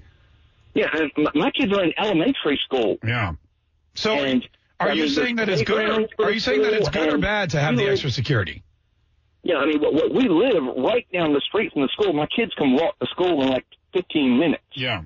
Yeah, 0.74 0.88
my, 1.16 1.30
my 1.34 1.50
kids 1.50 1.72
are 1.76 1.82
in 1.84 1.92
elementary 1.98 2.58
school. 2.64 2.98
Yeah. 3.04 3.34
So 3.94 4.14
And, 4.14 4.48
Are 4.80 4.90
I 4.90 4.92
you 4.92 5.02
mean, 5.04 5.12
saying 5.12 5.36
that 5.36 5.48
it's 5.48 5.62
good? 5.62 6.08
Or, 6.18 6.26
are 6.26 6.30
you 6.30 6.40
saying 6.40 6.62
that 6.62 6.72
it's 6.72 6.88
good 6.88 7.12
or 7.12 7.18
bad 7.18 7.50
to 7.50 7.60
have 7.60 7.76
the 7.76 7.88
extra 7.88 8.10
security? 8.10 8.62
Yeah, 9.42 9.56
I 9.56 9.66
mean, 9.66 9.80
what, 9.80 9.94
what, 9.94 10.14
we 10.14 10.28
live 10.28 10.62
right 10.78 11.06
down 11.12 11.32
the 11.32 11.40
street 11.40 11.72
from 11.72 11.82
the 11.82 11.88
school. 11.88 12.12
My 12.12 12.26
kids 12.26 12.52
can 12.54 12.74
walk 12.74 12.98
to 13.00 13.06
school 13.06 13.42
in 13.42 13.48
like 13.48 13.66
15 13.92 14.38
minutes. 14.38 14.62
Yeah. 14.74 15.02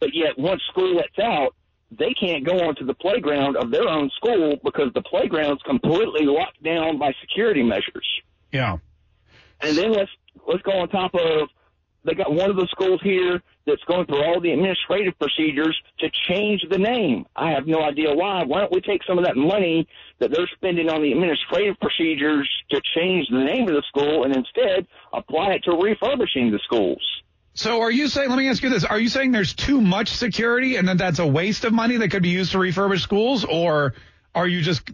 But 0.00 0.10
yet, 0.12 0.38
once 0.38 0.60
school 0.70 0.96
lets 0.96 1.18
out, 1.22 1.54
they 1.90 2.12
can't 2.18 2.44
go 2.44 2.58
onto 2.66 2.84
the 2.84 2.94
playground 2.94 3.56
of 3.56 3.70
their 3.70 3.88
own 3.88 4.10
school 4.16 4.56
because 4.64 4.92
the 4.94 5.02
playground's 5.02 5.62
completely 5.62 6.26
locked 6.26 6.62
down 6.62 6.98
by 6.98 7.12
security 7.20 7.62
measures. 7.62 8.06
Yeah. 8.52 8.78
And 9.60 9.76
then 9.76 9.92
let's 9.92 10.10
let's 10.46 10.62
go 10.62 10.72
on 10.72 10.88
top 10.88 11.14
of 11.14 11.48
they 12.04 12.14
got 12.14 12.32
one 12.32 12.50
of 12.50 12.56
the 12.56 12.66
schools 12.70 13.00
here 13.02 13.40
that's 13.66 13.82
going 13.84 14.06
through 14.06 14.22
all 14.22 14.40
the 14.40 14.52
administrative 14.52 15.18
procedures 15.18 15.76
to 15.98 16.10
change 16.28 16.64
the 16.70 16.78
name. 16.78 17.26
I 17.34 17.50
have 17.50 17.66
no 17.66 17.82
idea 17.82 18.14
why. 18.14 18.44
Why 18.44 18.60
don't 18.60 18.72
we 18.72 18.80
take 18.80 19.02
some 19.04 19.18
of 19.18 19.24
that 19.24 19.36
money 19.36 19.86
that 20.20 20.30
they're 20.30 20.48
spending 20.54 20.88
on 20.88 21.02
the 21.02 21.12
administrative 21.12 21.78
procedures 21.80 22.48
to 22.70 22.80
change 22.96 23.28
the 23.30 23.44
name 23.44 23.68
of 23.68 23.74
the 23.74 23.82
school 23.88 24.24
and 24.24 24.34
instead 24.34 24.86
apply 25.12 25.54
it 25.54 25.64
to 25.64 25.72
refurbishing 25.72 26.50
the 26.50 26.60
schools? 26.64 27.02
So 27.54 27.80
are 27.80 27.90
you 27.90 28.08
saying, 28.08 28.28
let 28.28 28.36
me 28.36 28.48
ask 28.48 28.62
you 28.62 28.68
this, 28.68 28.84
are 28.84 29.00
you 29.00 29.08
saying 29.08 29.32
there's 29.32 29.54
too 29.54 29.80
much 29.80 30.10
security 30.10 30.76
and 30.76 30.88
that 30.88 30.98
that's 30.98 31.18
a 31.18 31.26
waste 31.26 31.64
of 31.64 31.72
money 31.72 31.96
that 31.96 32.10
could 32.10 32.22
be 32.22 32.28
used 32.28 32.52
to 32.52 32.58
refurbish 32.58 33.00
schools 33.00 33.44
or 33.44 33.94
are 34.34 34.46
you 34.46 34.60
just 34.60 34.90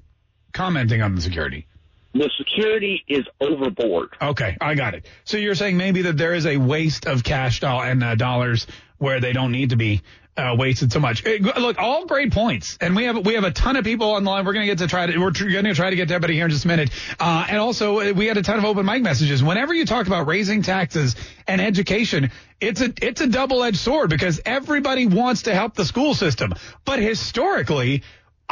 commenting 0.52 1.02
on 1.02 1.14
the 1.14 1.20
security? 1.20 1.66
The 2.14 2.30
security 2.36 3.04
is 3.08 3.24
overboard. 3.40 4.10
Okay, 4.20 4.56
I 4.60 4.74
got 4.74 4.94
it. 4.94 5.06
So 5.24 5.38
you're 5.38 5.54
saying 5.54 5.76
maybe 5.76 6.02
that 6.02 6.16
there 6.16 6.34
is 6.34 6.46
a 6.46 6.58
waste 6.58 7.06
of 7.06 7.24
cash 7.24 7.60
doll 7.60 7.82
and 7.82 8.02
uh, 8.04 8.14
dollars 8.14 8.66
where 8.98 9.20
they 9.20 9.32
don't 9.32 9.50
need 9.50 9.70
to 9.70 9.76
be 9.76 10.02
uh, 10.36 10.54
wasted 10.58 10.92
so 10.92 11.00
much. 11.00 11.24
Look, 11.24 11.78
all 11.78 12.06
great 12.06 12.32
points, 12.32 12.78
and 12.80 12.96
we 12.96 13.04
have 13.04 13.26
we 13.26 13.34
have 13.34 13.44
a 13.44 13.50
ton 13.50 13.76
of 13.76 13.84
people 13.84 14.06
online. 14.06 14.46
We're 14.46 14.54
gonna 14.54 14.66
get 14.66 14.78
to 14.78 14.86
try 14.86 15.06
to 15.06 15.18
we're 15.18 15.30
going 15.30 15.64
to 15.64 15.74
try 15.74 15.90
to 15.90 15.96
get 15.96 16.08
to 16.08 16.14
everybody 16.14 16.34
here 16.34 16.46
in 16.46 16.50
just 16.50 16.64
a 16.64 16.68
minute. 16.68 16.90
Uh, 17.20 17.46
and 17.48 17.58
also, 17.58 18.00
uh, 18.00 18.12
we 18.14 18.26
had 18.26 18.38
a 18.38 18.42
ton 18.42 18.58
of 18.58 18.64
open 18.64 18.86
mic 18.86 19.02
messages. 19.02 19.42
Whenever 19.42 19.74
you 19.74 19.84
talk 19.84 20.06
about 20.06 20.26
raising 20.26 20.62
taxes 20.62 21.16
and 21.46 21.60
education, 21.60 22.30
it's 22.60 22.80
a 22.80 22.92
it's 23.02 23.20
a 23.20 23.26
double 23.26 23.62
edged 23.62 23.78
sword 23.78 24.08
because 24.08 24.40
everybody 24.46 25.06
wants 25.06 25.42
to 25.42 25.54
help 25.54 25.74
the 25.74 25.84
school 25.84 26.14
system, 26.14 26.54
but 26.84 26.98
historically. 26.98 28.02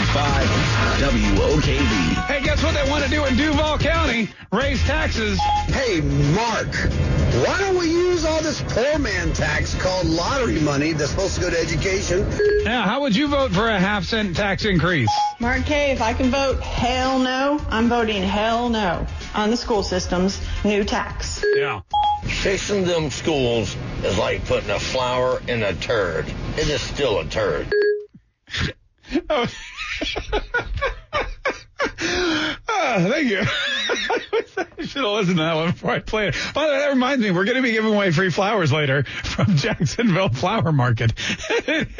WOKV. 0.97 2.25
Hey, 2.25 2.41
guess 2.43 2.63
what 2.63 2.73
they 2.73 2.89
want 2.89 3.03
to 3.03 3.11
do 3.11 3.25
in 3.25 3.37
Duval 3.37 3.77
County? 3.77 4.29
Raise 4.51 4.81
taxes. 4.85 5.39
Hey, 5.67 6.01
Mark, 6.01 6.73
why 7.45 7.59
don't 7.59 7.77
we 7.77 7.91
use 7.91 8.25
all 8.25 8.41
this 8.41 8.59
poor 8.69 8.97
man 8.97 9.31
tax 9.33 9.75
called 9.75 10.07
lottery 10.07 10.59
money 10.61 10.93
that's 10.93 11.11
supposed 11.11 11.35
to 11.35 11.41
go 11.41 11.51
to 11.51 11.59
education? 11.59 12.27
Now, 12.63 12.81
how 12.83 13.01
would 13.01 13.15
you 13.15 13.27
vote 13.27 13.51
for 13.51 13.69
a 13.69 13.79
half 13.79 14.03
cent 14.03 14.35
tax 14.35 14.65
increase? 14.65 15.09
Mark 15.39 15.63
Kaye, 15.65 15.91
if 15.91 16.01
I 16.01 16.13
can 16.13 16.31
vote 16.31 16.59
hell 16.61 17.19
no, 17.19 17.63
I'm 17.69 17.87
voting 17.87 18.23
hell 18.23 18.67
no 18.69 19.05
on 19.35 19.51
the 19.51 19.57
school 19.57 19.83
system's 19.83 20.39
new 20.63 20.83
tax. 20.83 21.43
Yeah. 21.55 21.81
Fixing 22.23 22.85
them 22.85 23.11
schools 23.11 23.75
is 24.03 24.17
like 24.17 24.45
putting 24.45 24.69
a 24.69 24.79
flower 24.79 25.41
in 25.47 25.61
a 25.61 25.73
turd. 25.73 26.25
It 26.57 26.69
is 26.69 26.81
still 26.81 27.19
a 27.19 27.25
turd. 27.25 27.71
Oh. 29.29 29.47
Ah, 32.67 32.97
thank 33.09 33.29
you. 33.29 33.41
I 34.77 34.85
should 34.85 35.03
have 35.03 35.11
listened 35.11 35.37
to 35.37 35.43
that 35.43 35.55
one 35.55 35.71
before 35.71 35.91
I 35.91 35.99
play 35.99 36.27
it. 36.27 36.35
By 36.53 36.67
the 36.67 36.73
way, 36.73 36.79
that 36.79 36.89
reminds 36.89 37.23
me, 37.23 37.31
we're 37.31 37.45
going 37.45 37.57
to 37.57 37.61
be 37.61 37.71
giving 37.71 37.93
away 37.93 38.11
free 38.11 38.29
flowers 38.29 38.71
later 38.71 39.03
from 39.23 39.55
Jacksonville 39.55 40.29
Flower 40.29 40.71
Market. 40.71 41.13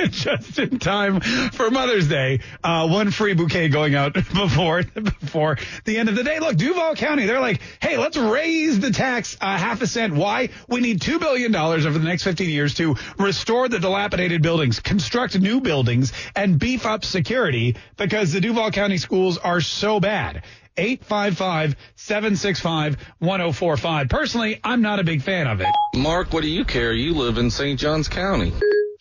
Just 0.10 0.60
in 0.60 0.80
time 0.80 1.22
for 1.22 1.72
Mother's 1.72 2.08
Day. 2.08 2.42
Uh, 2.64 2.88
one 2.88 3.12
free 3.12 3.34
bouquet 3.34 3.70
going 3.70 3.96
out 3.96 4.14
before, 4.14 4.84
before 4.84 5.58
the 5.86 5.98
end 5.98 6.10
of 6.10 6.16
the 6.16 6.24
day. 6.24 6.40
Look, 6.40 6.58
Duval 6.58 6.96
County, 6.96 7.26
they're 7.26 7.40
like, 7.40 7.62
hey, 7.80 7.98
let's 7.98 8.18
raise 8.18 8.80
the 8.80 8.92
tax 8.92 9.38
uh, 9.40 9.58
half 9.58 9.82
a 9.82 9.88
cent. 9.88 10.14
Why? 10.14 10.50
We 10.68 10.82
need 10.82 11.00
$2 11.00 11.20
billion 11.20 11.56
over 11.56 11.98
the 11.98 12.00
next 12.00 12.24
15 12.24 12.50
years 12.50 12.74
to 12.76 12.96
restore 13.18 13.70
the 13.70 13.80
dilapidated 13.80 14.42
buildings, 14.42 14.80
construct 14.80 15.40
new 15.40 15.62
buildings, 15.62 16.12
and 16.36 16.60
beef 16.60 16.86
up 16.86 17.06
security 17.06 17.76
because 17.98 18.34
the 18.34 18.42
Duval 18.42 18.72
County 18.72 18.98
schools 18.98 19.38
are 19.38 19.62
bad. 20.00 20.44
855 20.78 21.76
765 21.96 22.98
1045. 23.20 24.10
Personally, 24.10 24.60
I'm 24.64 24.82
not 24.82 25.00
a 25.00 25.04
big 25.04 25.22
fan 25.22 25.48
of 25.48 25.62
it. 25.62 25.68
Mark, 25.96 26.34
what 26.34 26.42
do 26.42 26.50
you 26.50 26.66
care? 26.66 26.92
You 26.92 27.14
live 27.14 27.38
in 27.38 27.50
St. 27.50 27.80
Johns 27.80 28.08
County. 28.08 28.54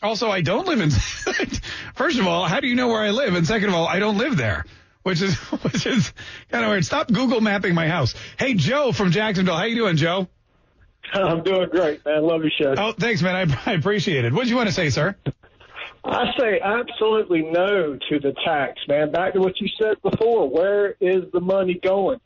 Also, 0.02 0.30
I 0.30 0.40
don't 0.42 0.66
live 0.66 0.80
in. 0.80 0.90
First 1.94 2.18
of 2.18 2.26
all, 2.26 2.44
how 2.44 2.60
do 2.60 2.68
you 2.68 2.74
know 2.74 2.88
where 2.88 3.02
I 3.02 3.10
live? 3.10 3.34
And 3.34 3.46
second 3.46 3.70
of 3.70 3.74
all, 3.74 3.88
I 3.88 3.98
don't 3.98 4.18
live 4.18 4.36
there, 4.36 4.64
which 5.02 5.22
is 5.22 5.34
which 5.62 5.86
is 5.86 6.12
kind 6.50 6.64
of 6.64 6.70
weird. 6.70 6.84
Stop 6.84 7.08
Google 7.08 7.40
mapping 7.40 7.74
my 7.74 7.88
house. 7.88 8.14
Hey, 8.38 8.54
Joe 8.54 8.92
from 8.92 9.10
Jacksonville, 9.10 9.56
how 9.56 9.64
you 9.64 9.76
doing, 9.76 9.96
Joe? 9.96 10.28
I'm 11.12 11.42
doing 11.42 11.68
great, 11.70 12.04
man. 12.04 12.22
Love 12.22 12.42
your 12.42 12.50
show. 12.50 12.74
Oh, 12.76 12.92
thanks, 12.92 13.22
man. 13.22 13.50
I, 13.50 13.70
I 13.70 13.74
appreciate 13.74 14.24
it. 14.24 14.32
What 14.32 14.42
did 14.42 14.50
you 14.50 14.56
want 14.56 14.68
to 14.68 14.74
say, 14.74 14.90
sir? 14.90 15.16
I 16.04 16.26
say 16.38 16.60
absolutely 16.60 17.42
no 17.42 17.98
to 18.08 18.18
the 18.20 18.34
tax, 18.44 18.80
man. 18.88 19.10
Back 19.10 19.32
to 19.34 19.40
what 19.40 19.58
you 19.60 19.68
said 19.80 20.00
before. 20.02 20.48
Where 20.48 20.94
is 21.00 21.24
the 21.32 21.40
money 21.40 21.80
going? 21.82 22.20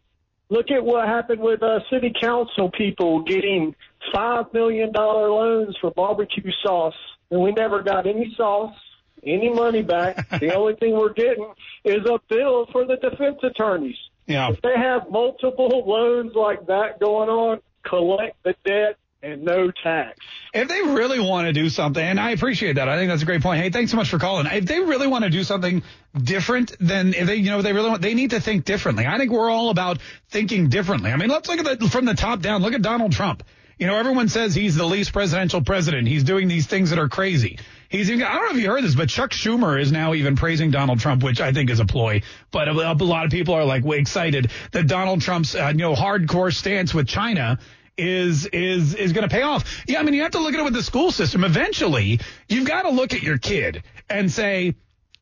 Look 0.50 0.70
at 0.70 0.84
what 0.84 1.06
happened 1.06 1.40
with 1.40 1.62
uh, 1.62 1.80
city 1.90 2.12
council 2.18 2.70
people 2.70 3.22
getting 3.22 3.76
five 4.12 4.46
million 4.52 4.92
dollar 4.92 5.30
loans 5.30 5.76
for 5.80 5.90
barbecue 5.92 6.50
sauce, 6.62 6.96
and 7.30 7.40
we 7.40 7.52
never 7.52 7.82
got 7.82 8.06
any 8.06 8.34
sauce, 8.36 8.74
any 9.22 9.52
money 9.52 9.82
back. 9.82 10.28
the 10.40 10.54
only 10.56 10.74
thing 10.76 10.94
we're 10.94 11.12
getting 11.12 11.52
is 11.84 12.04
a 12.06 12.18
bill 12.28 12.66
for 12.72 12.84
the 12.84 12.96
defense 12.96 13.38
attorneys. 13.42 13.98
Yeah. 14.26 14.50
If 14.50 14.60
they 14.62 14.74
have 14.76 15.10
multiple 15.10 15.84
loans 15.86 16.34
like 16.34 16.66
that 16.66 16.98
going 16.98 17.28
on, 17.28 17.60
collect 17.84 18.42
the 18.42 18.54
debt 18.64 18.96
and 19.22 19.42
no 19.42 19.70
tax. 19.70 20.18
If 20.54 20.68
they 20.68 20.80
really 20.82 21.20
want 21.20 21.46
to 21.46 21.52
do 21.52 21.68
something, 21.68 22.02
and 22.02 22.20
I 22.20 22.30
appreciate 22.30 22.74
that, 22.74 22.88
I 22.88 22.96
think 22.96 23.10
that's 23.10 23.22
a 23.22 23.26
great 23.26 23.42
point. 23.42 23.62
Hey, 23.62 23.70
thanks 23.70 23.90
so 23.90 23.96
much 23.96 24.10
for 24.10 24.18
calling. 24.18 24.46
If 24.46 24.66
they 24.66 24.80
really 24.80 25.06
want 25.06 25.24
to 25.24 25.30
do 25.30 25.42
something 25.44 25.82
different, 26.16 26.76
then 26.80 27.14
if 27.14 27.26
they, 27.26 27.36
you 27.36 27.50
know, 27.50 27.62
they 27.62 27.72
really 27.72 27.90
want, 27.90 28.02
they 28.02 28.14
need 28.14 28.30
to 28.30 28.40
think 28.40 28.64
differently. 28.64 29.06
I 29.06 29.18
think 29.18 29.32
we're 29.32 29.50
all 29.50 29.70
about 29.70 29.98
thinking 30.28 30.68
differently. 30.68 31.10
I 31.10 31.16
mean, 31.16 31.30
let's 31.30 31.48
look 31.48 31.58
at 31.58 31.80
the 31.80 31.88
from 31.88 32.04
the 32.04 32.14
top 32.14 32.40
down. 32.40 32.62
Look 32.62 32.74
at 32.74 32.82
Donald 32.82 33.12
Trump. 33.12 33.42
You 33.78 33.86
know, 33.86 33.96
everyone 33.96 34.28
says 34.28 34.56
he's 34.56 34.74
the 34.74 34.84
least 34.84 35.12
presidential 35.12 35.62
president. 35.62 36.08
He's 36.08 36.24
doing 36.24 36.48
these 36.48 36.66
things 36.66 36.90
that 36.90 36.98
are 36.98 37.08
crazy. 37.08 37.60
He's 37.88 38.10
even, 38.10 38.26
I 38.26 38.34
don't 38.34 38.46
know 38.46 38.58
if 38.58 38.62
you 38.62 38.68
heard 38.68 38.82
this, 38.82 38.96
but 38.96 39.08
Chuck 39.08 39.30
Schumer 39.30 39.80
is 39.80 39.92
now 39.92 40.14
even 40.14 40.34
praising 40.34 40.72
Donald 40.72 40.98
Trump, 40.98 41.22
which 41.22 41.40
I 41.40 41.52
think 41.52 41.70
is 41.70 41.78
a 41.78 41.84
ploy. 41.84 42.22
But 42.50 42.66
a, 42.66 42.72
a 42.72 42.94
lot 42.94 43.24
of 43.24 43.30
people 43.30 43.54
are 43.54 43.64
like 43.64 43.84
excited 43.86 44.50
that 44.72 44.88
Donald 44.88 45.20
Trump's, 45.20 45.54
uh, 45.54 45.68
you 45.68 45.78
know, 45.78 45.94
hardcore 45.94 46.52
stance 46.52 46.92
with 46.92 47.06
China 47.06 47.60
is 47.98 48.46
is 48.46 48.94
is 48.94 49.12
going 49.12 49.28
to 49.28 49.34
pay 49.34 49.42
off. 49.42 49.64
Yeah, 49.86 50.00
I 50.00 50.02
mean, 50.02 50.14
you 50.14 50.22
have 50.22 50.32
to 50.32 50.38
look 50.38 50.54
at 50.54 50.60
it 50.60 50.64
with 50.64 50.74
the 50.74 50.82
school 50.82 51.10
system. 51.10 51.44
Eventually, 51.44 52.20
you've 52.48 52.66
got 52.66 52.82
to 52.82 52.90
look 52.90 53.12
at 53.12 53.22
your 53.22 53.38
kid 53.38 53.82
and 54.08 54.30
say, 54.30 54.74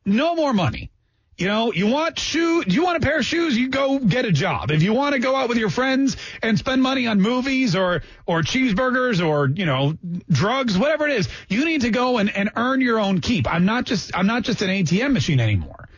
no 0.05 0.35
more 0.35 0.53
money. 0.53 0.91
You 1.37 1.47
know, 1.47 1.71
you 1.71 1.85
want 1.85 2.17
shoe, 2.17 2.63
you 2.65 2.83
want 2.83 2.97
a 2.97 2.99
pair 2.99 3.19
of 3.19 3.25
shoes, 3.25 3.55
you 3.55 3.69
go 3.69 3.99
get 3.99 4.25
a 4.25 4.31
job. 4.31 4.71
If 4.71 4.81
you 4.81 4.93
want 4.93 5.13
to 5.13 5.19
go 5.19 5.35
out 5.35 5.49
with 5.49 5.59
your 5.59 5.69
friends 5.69 6.17
and 6.41 6.57
spend 6.57 6.81
money 6.81 7.05
on 7.05 7.21
movies 7.21 7.75
or 7.75 8.01
or 8.25 8.41
cheeseburgers 8.41 9.23
or, 9.23 9.47
you 9.47 9.67
know, 9.67 9.95
drugs, 10.31 10.79
whatever 10.79 11.07
it 11.07 11.15
is, 11.15 11.29
you 11.47 11.63
need 11.63 11.81
to 11.81 11.91
go 11.91 12.17
and, 12.17 12.35
and 12.35 12.49
earn 12.55 12.81
your 12.81 12.99
own 12.99 13.21
keep. 13.21 13.47
I'm 13.47 13.65
not 13.65 13.85
just 13.85 14.17
I'm 14.17 14.25
not 14.25 14.43
just 14.43 14.63
an 14.63 14.69
ATM 14.69 15.13
machine 15.13 15.39
anymore. 15.39 15.89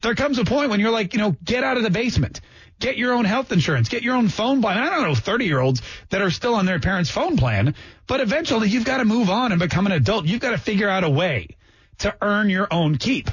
There 0.00 0.16
comes 0.16 0.38
a 0.38 0.44
point 0.44 0.70
when 0.70 0.80
you're 0.80 0.90
like, 0.90 1.14
you 1.14 1.20
know, 1.20 1.36
get 1.44 1.62
out 1.62 1.76
of 1.76 1.84
the 1.84 1.90
basement. 1.90 2.40
Get 2.80 2.96
your 2.96 3.14
own 3.14 3.24
health 3.24 3.50
insurance. 3.50 3.88
Get 3.88 4.02
your 4.02 4.14
own 4.14 4.28
phone 4.28 4.62
plan. 4.62 4.78
I 4.78 4.90
don't 4.90 5.02
know 5.02 5.14
30 5.14 5.44
year 5.46 5.60
olds 5.60 5.82
that 6.10 6.22
are 6.22 6.30
still 6.30 6.54
on 6.54 6.66
their 6.66 6.78
parents' 6.78 7.10
phone 7.10 7.36
plan, 7.36 7.74
but 8.06 8.20
eventually 8.20 8.68
you've 8.68 8.84
got 8.84 8.98
to 8.98 9.04
move 9.04 9.30
on 9.30 9.52
and 9.52 9.58
become 9.58 9.86
an 9.86 9.92
adult. 9.92 10.26
You've 10.26 10.40
got 10.40 10.50
to 10.52 10.58
figure 10.58 10.88
out 10.88 11.04
a 11.04 11.10
way 11.10 11.56
to 11.98 12.14
earn 12.22 12.50
your 12.50 12.68
own 12.70 12.96
keep. 12.96 13.30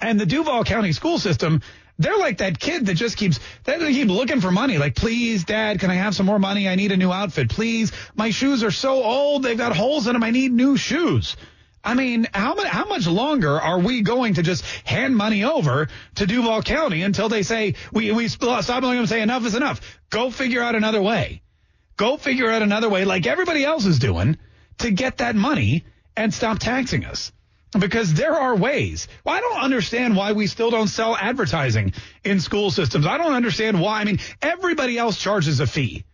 And 0.00 0.18
the 0.18 0.26
Duval 0.26 0.64
County 0.64 0.92
school 0.92 1.18
system, 1.18 1.62
they're 1.98 2.18
like 2.18 2.38
that 2.38 2.58
kid 2.58 2.86
that 2.86 2.94
just 2.94 3.16
keeps 3.16 3.38
they 3.64 3.78
keep 3.78 4.08
looking 4.08 4.40
for 4.40 4.50
money. 4.50 4.78
Like, 4.78 4.96
please, 4.96 5.44
Dad, 5.44 5.78
can 5.80 5.90
I 5.90 5.94
have 5.94 6.14
some 6.14 6.26
more 6.26 6.38
money? 6.38 6.68
I 6.68 6.74
need 6.74 6.92
a 6.92 6.96
new 6.96 7.12
outfit. 7.12 7.48
Please, 7.48 7.92
my 8.14 8.30
shoes 8.30 8.64
are 8.64 8.72
so 8.72 9.02
old, 9.02 9.44
they've 9.44 9.56
got 9.56 9.76
holes 9.76 10.06
in 10.06 10.14
them. 10.14 10.22
I 10.22 10.30
need 10.30 10.52
new 10.52 10.76
shoes. 10.76 11.36
I 11.86 11.94
mean, 11.94 12.26
how 12.34 12.54
much 12.54 12.66
how 12.66 12.86
much 12.86 13.06
longer 13.06 13.60
are 13.60 13.78
we 13.78 14.02
going 14.02 14.34
to 14.34 14.42
just 14.42 14.64
hand 14.84 15.16
money 15.16 15.44
over 15.44 15.86
to 16.16 16.26
Duval 16.26 16.62
County 16.62 17.02
until 17.02 17.28
they 17.28 17.44
say 17.44 17.76
we 17.92 18.10
we 18.10 18.26
stop 18.26 18.68
letting 18.68 18.96
them 18.96 19.06
say 19.06 19.22
enough 19.22 19.46
is 19.46 19.54
enough? 19.54 19.80
Go 20.10 20.30
figure 20.30 20.62
out 20.62 20.74
another 20.74 21.00
way. 21.00 21.42
Go 21.96 22.16
figure 22.16 22.50
out 22.50 22.62
another 22.62 22.88
way, 22.88 23.04
like 23.04 23.26
everybody 23.26 23.64
else 23.64 23.86
is 23.86 24.00
doing, 24.00 24.36
to 24.78 24.90
get 24.90 25.18
that 25.18 25.36
money 25.36 25.84
and 26.16 26.34
stop 26.34 26.58
taxing 26.58 27.04
us 27.04 27.30
because 27.78 28.12
there 28.14 28.34
are 28.34 28.56
ways. 28.56 29.06
Well, 29.24 29.36
I 29.36 29.40
don't 29.40 29.60
understand 29.60 30.16
why 30.16 30.32
we 30.32 30.48
still 30.48 30.72
don't 30.72 30.88
sell 30.88 31.16
advertising 31.16 31.92
in 32.24 32.40
school 32.40 32.72
systems. 32.72 33.06
I 33.06 33.16
don't 33.16 33.32
understand 33.32 33.80
why. 33.80 34.00
I 34.00 34.04
mean, 34.04 34.18
everybody 34.42 34.98
else 34.98 35.18
charges 35.18 35.60
a 35.60 35.68
fee. 35.68 36.04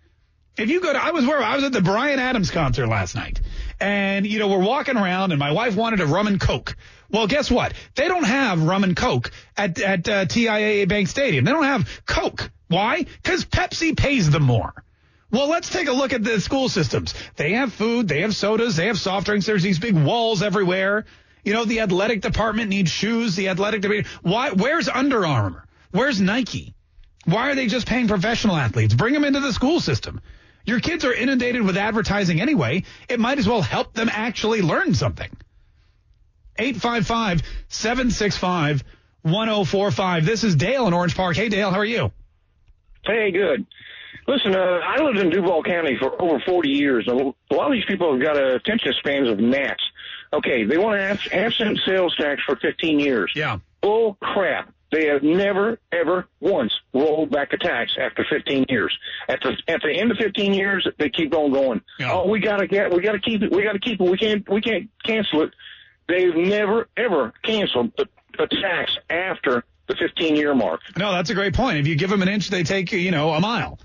If 0.58 0.68
you 0.68 0.82
go 0.82 0.92
to, 0.92 1.02
I 1.02 1.12
was 1.12 1.24
where 1.26 1.42
I 1.42 1.56
was 1.56 1.64
at 1.64 1.72
the 1.72 1.80
Bryan 1.80 2.18
Adams 2.18 2.50
concert 2.50 2.86
last 2.86 3.14
night, 3.14 3.40
and 3.82 4.26
you 4.26 4.38
know 4.38 4.48
we're 4.48 4.64
walking 4.64 4.96
around, 4.96 5.32
and 5.32 5.38
my 5.38 5.50
wife 5.52 5.74
wanted 5.74 6.00
a 6.00 6.06
rum 6.06 6.28
and 6.28 6.40
coke. 6.40 6.76
Well, 7.10 7.26
guess 7.26 7.50
what? 7.50 7.74
They 7.96 8.08
don't 8.08 8.24
have 8.24 8.62
rum 8.62 8.84
and 8.84 8.96
coke 8.96 9.32
at 9.56 9.78
at 9.80 10.08
uh, 10.08 10.24
TIAA 10.24 10.88
Bank 10.88 11.08
Stadium. 11.08 11.44
They 11.44 11.50
don't 11.50 11.64
have 11.64 11.88
Coke. 12.06 12.50
Why? 12.68 13.02
Because 13.02 13.44
Pepsi 13.44 13.94
pays 13.96 14.30
them 14.30 14.44
more. 14.44 14.72
Well, 15.30 15.48
let's 15.48 15.68
take 15.68 15.88
a 15.88 15.92
look 15.92 16.12
at 16.12 16.22
the 16.22 16.40
school 16.40 16.68
systems. 16.68 17.14
They 17.36 17.52
have 17.52 17.72
food, 17.72 18.06
they 18.06 18.20
have 18.20 18.36
sodas, 18.36 18.76
they 18.76 18.86
have 18.86 18.98
soft 18.98 19.26
drinks. 19.26 19.46
There's 19.46 19.62
these 19.62 19.78
big 19.78 19.94
walls 19.94 20.42
everywhere. 20.42 21.06
You 21.42 21.54
know, 21.54 21.64
the 21.64 21.80
athletic 21.80 22.20
department 22.20 22.70
needs 22.70 22.90
shoes. 22.90 23.34
The 23.34 23.48
athletic 23.48 23.80
department. 23.82 24.06
Why? 24.22 24.50
Where's 24.50 24.88
Under 24.88 25.26
Armour? 25.26 25.66
Where's 25.90 26.20
Nike? 26.20 26.74
Why 27.24 27.50
are 27.50 27.54
they 27.54 27.66
just 27.66 27.86
paying 27.86 28.08
professional 28.08 28.56
athletes? 28.56 28.94
Bring 28.94 29.12
them 29.12 29.24
into 29.24 29.40
the 29.40 29.52
school 29.52 29.80
system. 29.80 30.20
Your 30.64 30.80
kids 30.80 31.04
are 31.04 31.12
inundated 31.12 31.62
with 31.62 31.76
advertising 31.76 32.40
anyway. 32.40 32.84
It 33.08 33.20
might 33.20 33.38
as 33.38 33.48
well 33.48 33.62
help 33.62 33.94
them 33.94 34.08
actually 34.10 34.62
learn 34.62 34.94
something. 34.94 35.30
855 36.58 37.42
765 37.68 38.84
1045. 39.22 40.26
This 40.26 40.44
is 40.44 40.56
Dale 40.56 40.86
in 40.86 40.92
Orange 40.92 41.16
Park. 41.16 41.36
Hey, 41.36 41.48
Dale, 41.48 41.70
how 41.70 41.78
are 41.78 41.84
you? 41.84 42.12
Hey, 43.04 43.30
good. 43.30 43.66
Listen, 44.28 44.54
uh, 44.54 44.58
I 44.58 45.02
lived 45.02 45.18
in 45.18 45.30
Duval 45.30 45.64
County 45.64 45.96
for 45.98 46.20
over 46.22 46.40
40 46.46 46.68
years. 46.68 47.08
A 47.08 47.12
lot 47.12 47.34
of 47.50 47.72
these 47.72 47.84
people 47.86 48.12
have 48.12 48.22
got 48.22 48.36
attention 48.36 48.92
spans 48.98 49.28
of 49.28 49.40
gnats. 49.40 49.82
Okay, 50.32 50.64
they 50.64 50.78
want 50.78 50.98
to 50.98 51.36
have, 51.36 51.52
some 51.54 51.76
sales 51.84 52.14
tax 52.16 52.40
for 52.46 52.56
15 52.56 53.00
years. 53.00 53.32
Yeah. 53.34 53.58
Bull 53.80 54.16
crap. 54.20 54.72
They 54.92 55.06
have 55.06 55.22
never, 55.22 55.78
ever 55.90 56.28
once 56.38 56.72
rolled 56.92 57.30
back 57.30 57.54
a 57.54 57.56
tax 57.56 57.96
after 57.98 58.26
15 58.28 58.66
years. 58.68 58.96
At 59.26 59.40
the 59.40 59.56
at 59.66 59.80
the 59.80 59.90
end 59.90 60.10
of 60.10 60.18
15 60.18 60.52
years, 60.52 60.86
they 60.98 61.08
keep 61.08 61.34
on 61.34 61.50
going. 61.50 61.80
Oh, 62.02 62.28
we 62.28 62.40
gotta 62.40 62.66
get, 62.66 62.92
we 62.92 63.00
gotta 63.00 63.18
keep 63.18 63.42
it, 63.42 63.50
we 63.50 63.62
gotta 63.62 63.78
keep 63.78 64.00
it. 64.00 64.04
We 64.04 64.18
can't, 64.18 64.46
we 64.50 64.60
can't 64.60 64.90
cancel 65.02 65.44
it. 65.44 65.54
They've 66.08 66.36
never, 66.36 66.88
ever 66.94 67.32
canceled 67.42 67.92
a, 67.98 68.42
a 68.42 68.46
tax 68.46 68.98
after 69.08 69.64
the 69.88 69.96
15 69.96 70.36
year 70.36 70.54
mark. 70.54 70.82
No, 70.98 71.10
that's 71.10 71.30
a 71.30 71.34
great 71.34 71.54
point. 71.54 71.78
If 71.78 71.86
you 71.86 71.96
give 71.96 72.10
them 72.10 72.20
an 72.20 72.28
inch, 72.28 72.50
they 72.50 72.62
take 72.62 72.92
you 72.92 73.12
know 73.12 73.30
a 73.30 73.40
mile. 73.40 73.78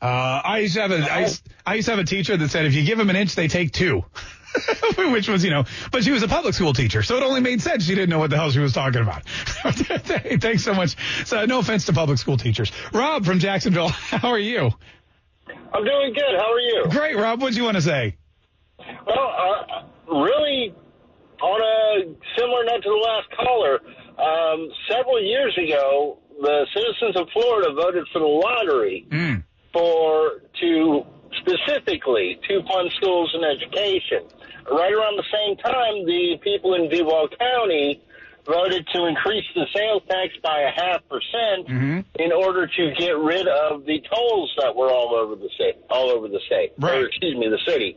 Uh, 0.00 0.40
I 0.42 0.60
used 0.60 0.74
to 0.74 0.82
have 0.82 0.90
a 0.90 1.12
I 1.12 1.20
used, 1.20 1.48
I 1.66 1.74
used 1.74 1.86
to 1.86 1.92
have 1.92 2.00
a 2.00 2.04
teacher 2.04 2.34
that 2.34 2.48
said 2.48 2.64
if 2.64 2.74
you 2.74 2.82
give 2.82 2.96
them 2.96 3.10
an 3.10 3.16
inch, 3.16 3.34
they 3.34 3.48
take 3.48 3.72
two. 3.72 4.04
Which 5.12 5.28
was, 5.28 5.44
you 5.44 5.50
know, 5.50 5.64
but 5.90 6.04
she 6.04 6.10
was 6.10 6.22
a 6.22 6.28
public 6.28 6.54
school 6.54 6.72
teacher, 6.72 7.02
so 7.02 7.16
it 7.16 7.22
only 7.22 7.40
made 7.40 7.60
sense. 7.62 7.84
She 7.84 7.94
didn't 7.94 8.10
know 8.10 8.18
what 8.18 8.30
the 8.30 8.36
hell 8.36 8.50
she 8.50 8.58
was 8.60 8.72
talking 8.72 9.02
about. 9.02 9.22
Thanks 9.28 10.64
so 10.64 10.74
much. 10.74 10.96
So, 11.26 11.44
no 11.46 11.58
offense 11.60 11.86
to 11.86 11.92
public 11.92 12.18
school 12.18 12.36
teachers. 12.36 12.72
Rob 12.92 13.24
from 13.24 13.38
Jacksonville, 13.38 13.88
how 13.88 14.28
are 14.30 14.38
you? 14.38 14.70
I'm 15.72 15.84
doing 15.84 16.12
good. 16.14 16.36
How 16.38 16.52
are 16.52 16.60
you? 16.60 16.84
Great, 16.90 17.16
Rob. 17.16 17.40
What 17.42 17.52
do 17.52 17.58
you 17.58 17.64
want 17.64 17.76
to 17.76 17.82
say? 17.82 18.16
Well, 18.78 19.32
uh, 19.38 19.82
really, 20.14 20.74
on 21.42 21.60
a 21.60 22.14
similar 22.38 22.64
note 22.64 22.82
to 22.82 22.88
the 22.88 23.02
last 23.04 23.28
caller, 23.36 23.80
um, 24.18 24.68
several 24.90 25.22
years 25.22 25.56
ago, 25.58 26.18
the 26.40 26.66
citizens 26.74 27.16
of 27.16 27.28
Florida 27.32 27.72
voted 27.74 28.04
for 28.12 28.18
the 28.20 28.26
lottery 28.26 29.06
Mm. 29.10 29.44
for 29.72 30.42
to 30.60 31.04
specifically 31.40 32.38
to 32.48 32.62
fund 32.62 32.90
schools 32.96 33.30
and 33.34 33.44
education. 33.44 34.24
Right 34.70 34.92
around 34.92 35.16
the 35.16 35.30
same 35.32 35.56
time, 35.56 36.06
the 36.06 36.38
people 36.42 36.74
in 36.74 36.88
Duval 36.88 37.28
County 37.38 38.02
voted 38.44 38.86
to 38.94 39.06
increase 39.06 39.44
the 39.54 39.66
sales 39.74 40.02
tax 40.08 40.32
by 40.42 40.60
a 40.62 40.70
half 40.70 41.02
percent 41.08 41.66
Mm-hmm. 41.68 42.00
in 42.20 42.32
order 42.32 42.66
to 42.66 42.94
get 42.98 43.16
rid 43.18 43.46
of 43.48 43.84
the 43.86 44.00
tolls 44.12 44.54
that 44.60 44.74
were 44.76 44.90
all 44.90 45.14
over 45.14 45.34
the 45.34 45.48
state, 45.54 45.76
all 45.90 46.10
over 46.10 46.28
the 46.28 46.40
state, 46.46 46.72
or 47.00 47.06
excuse 47.06 47.36
me, 47.36 47.48
the 47.48 47.58
city. 47.66 47.96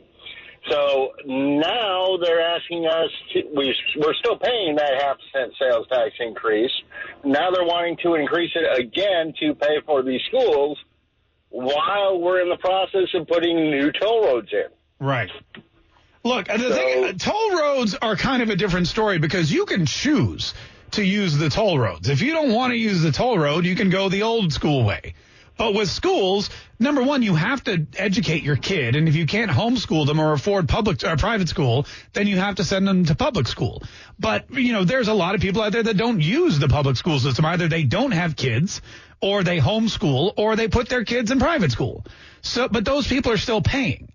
So 0.68 1.12
now 1.24 2.16
they're 2.18 2.40
asking 2.42 2.86
us 2.86 3.10
to, 3.32 3.42
we, 3.56 3.74
we're 3.96 4.14
still 4.14 4.36
paying 4.38 4.76
that 4.76 4.92
half 5.00 5.16
cent 5.32 5.52
sales 5.58 5.86
tax 5.88 6.12
increase. 6.20 6.72
Now 7.24 7.50
they're 7.50 7.64
wanting 7.64 7.96
to 8.02 8.14
increase 8.14 8.50
it 8.54 8.78
again 8.78 9.32
to 9.40 9.54
pay 9.54 9.80
for 9.86 10.02
these 10.02 10.20
schools 10.28 10.78
while 11.48 12.20
we're 12.20 12.40
in 12.42 12.48
the 12.48 12.58
process 12.58 13.08
of 13.14 13.26
putting 13.26 13.56
new 13.70 13.90
toll 13.92 14.24
roads 14.24 14.52
in. 14.52 15.06
Right. 15.06 15.30
Look, 16.22 16.48
the 16.48 16.58
thing, 16.58 17.18
toll 17.18 17.56
roads 17.56 17.94
are 17.94 18.14
kind 18.14 18.42
of 18.42 18.50
a 18.50 18.56
different 18.56 18.88
story 18.88 19.18
because 19.18 19.50
you 19.50 19.64
can 19.64 19.86
choose 19.86 20.52
to 20.92 21.02
use 21.02 21.36
the 21.36 21.48
toll 21.48 21.78
roads. 21.78 22.08
If 22.08 22.20
you 22.20 22.32
don't 22.32 22.52
want 22.52 22.72
to 22.72 22.76
use 22.76 23.00
the 23.00 23.12
toll 23.12 23.38
road, 23.38 23.64
you 23.64 23.74
can 23.74 23.88
go 23.90 24.08
the 24.08 24.22
old 24.22 24.52
school 24.52 24.84
way. 24.84 25.14
But 25.56 25.74
with 25.74 25.90
schools, 25.90 26.48
number 26.78 27.02
one, 27.02 27.22
you 27.22 27.34
have 27.34 27.62
to 27.64 27.86
educate 27.96 28.42
your 28.42 28.56
kid, 28.56 28.96
and 28.96 29.08
if 29.08 29.14
you 29.14 29.26
can't 29.26 29.50
homeschool 29.50 30.06
them 30.06 30.18
or 30.18 30.32
afford 30.32 30.68
public 30.68 31.04
or 31.04 31.16
private 31.16 31.50
school, 31.50 31.86
then 32.14 32.26
you 32.26 32.38
have 32.38 32.56
to 32.56 32.64
send 32.64 32.88
them 32.88 33.04
to 33.06 33.14
public 33.14 33.46
school. 33.46 33.82
But 34.18 34.50
you 34.50 34.72
know, 34.72 34.84
there's 34.84 35.08
a 35.08 35.14
lot 35.14 35.34
of 35.34 35.42
people 35.42 35.62
out 35.62 35.72
there 35.72 35.82
that 35.82 35.96
don't 35.98 36.20
use 36.20 36.58
the 36.58 36.68
public 36.68 36.96
school 36.96 37.18
system. 37.18 37.44
Either 37.44 37.68
they 37.68 37.84
don't 37.84 38.12
have 38.12 38.36
kids, 38.36 38.80
or 39.20 39.42
they 39.42 39.58
homeschool, 39.58 40.32
or 40.36 40.56
they 40.56 40.68
put 40.68 40.88
their 40.88 41.04
kids 41.04 41.30
in 41.30 41.38
private 41.38 41.72
school. 41.72 42.06
So, 42.40 42.68
but 42.68 42.84
those 42.86 43.06
people 43.06 43.32
are 43.32 43.38
still 43.38 43.60
paying. 43.60 44.09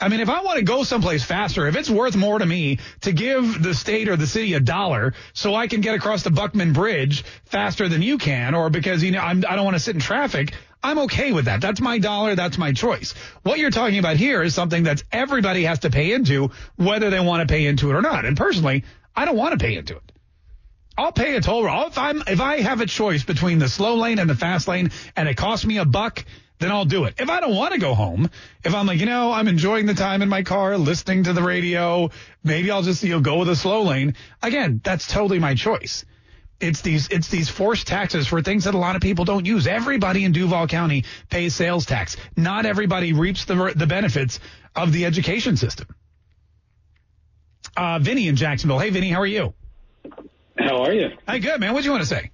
I 0.00 0.08
mean, 0.08 0.20
if 0.20 0.28
I 0.28 0.42
want 0.42 0.58
to 0.58 0.64
go 0.64 0.82
someplace 0.82 1.24
faster, 1.24 1.66
if 1.66 1.76
it's 1.76 1.88
worth 1.88 2.16
more 2.16 2.38
to 2.38 2.44
me 2.44 2.78
to 3.02 3.12
give 3.12 3.62
the 3.62 3.74
state 3.74 4.08
or 4.08 4.16
the 4.16 4.26
city 4.26 4.54
a 4.54 4.60
dollar 4.60 5.14
so 5.32 5.54
I 5.54 5.68
can 5.68 5.80
get 5.80 5.94
across 5.94 6.22
the 6.22 6.30
Buckman 6.30 6.72
Bridge 6.72 7.24
faster 7.44 7.88
than 7.88 8.02
you 8.02 8.18
can, 8.18 8.54
or 8.54 8.70
because 8.70 9.02
you 9.02 9.12
know 9.12 9.20
I'm, 9.20 9.44
I 9.48 9.54
don't 9.54 9.64
want 9.64 9.76
to 9.76 9.82
sit 9.82 9.94
in 9.94 10.00
traffic, 10.00 10.52
I'm 10.82 10.98
okay 11.00 11.32
with 11.32 11.46
that. 11.46 11.60
That's 11.60 11.80
my 11.80 11.98
dollar. 11.98 12.34
That's 12.34 12.58
my 12.58 12.72
choice. 12.72 13.14
What 13.42 13.58
you're 13.58 13.70
talking 13.70 13.98
about 13.98 14.16
here 14.16 14.42
is 14.42 14.54
something 14.54 14.82
that 14.82 15.02
everybody 15.10 15.64
has 15.64 15.78
to 15.80 15.90
pay 15.90 16.12
into, 16.12 16.50
whether 16.76 17.08
they 17.08 17.20
want 17.20 17.48
to 17.48 17.52
pay 17.52 17.64
into 17.64 17.90
it 17.90 17.94
or 17.94 18.02
not. 18.02 18.26
And 18.26 18.36
personally, 18.36 18.84
I 19.16 19.24
don't 19.24 19.36
want 19.36 19.58
to 19.58 19.64
pay 19.64 19.76
into 19.76 19.96
it. 19.96 20.12
I'll 20.96 21.12
pay 21.12 21.36
a 21.36 21.40
toll. 21.40 21.66
If 21.86 21.98
I'm 21.98 22.22
if 22.26 22.40
I 22.40 22.60
have 22.60 22.80
a 22.80 22.86
choice 22.86 23.24
between 23.24 23.58
the 23.58 23.68
slow 23.68 23.96
lane 23.96 24.18
and 24.18 24.28
the 24.28 24.34
fast 24.34 24.68
lane, 24.68 24.90
and 25.16 25.28
it 25.28 25.36
costs 25.36 25.64
me 25.64 25.78
a 25.78 25.84
buck 25.84 26.24
then 26.64 26.72
I'll 26.72 26.86
do 26.86 27.04
it. 27.04 27.14
If 27.18 27.28
I 27.28 27.40
don't 27.40 27.54
want 27.54 27.74
to 27.74 27.78
go 27.78 27.94
home, 27.94 28.30
if 28.64 28.74
I'm 28.74 28.86
like, 28.86 28.98
you 28.98 29.06
know, 29.06 29.30
I'm 29.30 29.48
enjoying 29.48 29.84
the 29.84 29.94
time 29.94 30.22
in 30.22 30.30
my 30.30 30.42
car, 30.42 30.78
listening 30.78 31.24
to 31.24 31.34
the 31.34 31.42
radio, 31.42 32.10
maybe 32.42 32.70
I'll 32.70 32.82
just, 32.82 33.02
you 33.02 33.10
know, 33.10 33.20
go 33.20 33.38
with 33.38 33.50
a 33.50 33.56
slow 33.56 33.82
lane. 33.82 34.14
Again, 34.42 34.80
that's 34.82 35.06
totally 35.06 35.38
my 35.38 35.54
choice. 35.54 36.06
It's 36.60 36.80
these, 36.80 37.08
it's 37.08 37.28
these 37.28 37.50
forced 37.50 37.86
taxes 37.86 38.26
for 38.26 38.40
things 38.40 38.64
that 38.64 38.74
a 38.74 38.78
lot 38.78 38.96
of 38.96 39.02
people 39.02 39.26
don't 39.26 39.44
use. 39.44 39.66
Everybody 39.66 40.24
in 40.24 40.32
Duval 40.32 40.66
County 40.66 41.04
pays 41.28 41.54
sales 41.54 41.84
tax. 41.84 42.16
Not 42.36 42.64
everybody 42.64 43.12
reaps 43.12 43.44
the, 43.44 43.74
the 43.76 43.86
benefits 43.86 44.40
of 44.74 44.90
the 44.92 45.04
education 45.04 45.58
system. 45.58 45.94
Uh, 47.76 47.98
Vinny 47.98 48.28
in 48.28 48.36
Jacksonville. 48.36 48.78
Hey, 48.78 48.88
Vinny, 48.88 49.10
how 49.10 49.20
are 49.20 49.26
you? 49.26 49.52
How 50.58 50.84
are 50.84 50.92
you? 50.92 51.10
Hi, 51.28 51.40
good, 51.40 51.60
man. 51.60 51.74
What 51.74 51.82
do 51.82 51.86
you 51.86 51.92
want 51.92 52.04
to 52.04 52.08
say? 52.08 52.30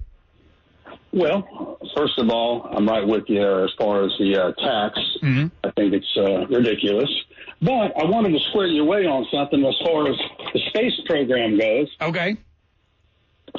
Well, 1.12 1.78
first 1.96 2.18
of 2.18 2.30
all, 2.30 2.68
I'm 2.72 2.86
right 2.88 3.06
with 3.06 3.24
you 3.28 3.64
as 3.64 3.70
far 3.78 4.04
as 4.04 4.12
the 4.18 4.36
uh, 4.36 4.52
tax. 4.52 4.98
Mm-hmm. 5.22 5.46
I 5.64 5.70
think 5.72 5.92
it's 5.94 6.16
uh, 6.16 6.46
ridiculous. 6.46 7.10
But 7.60 7.92
I 8.00 8.04
wanted 8.04 8.30
to 8.30 8.38
square 8.50 8.66
you 8.68 8.82
away 8.82 9.06
on 9.06 9.26
something 9.32 9.64
as 9.64 9.74
far 9.84 10.08
as 10.08 10.16
the 10.54 10.60
space 10.68 10.92
program 11.06 11.58
goes. 11.58 11.88
Okay. 12.00 12.36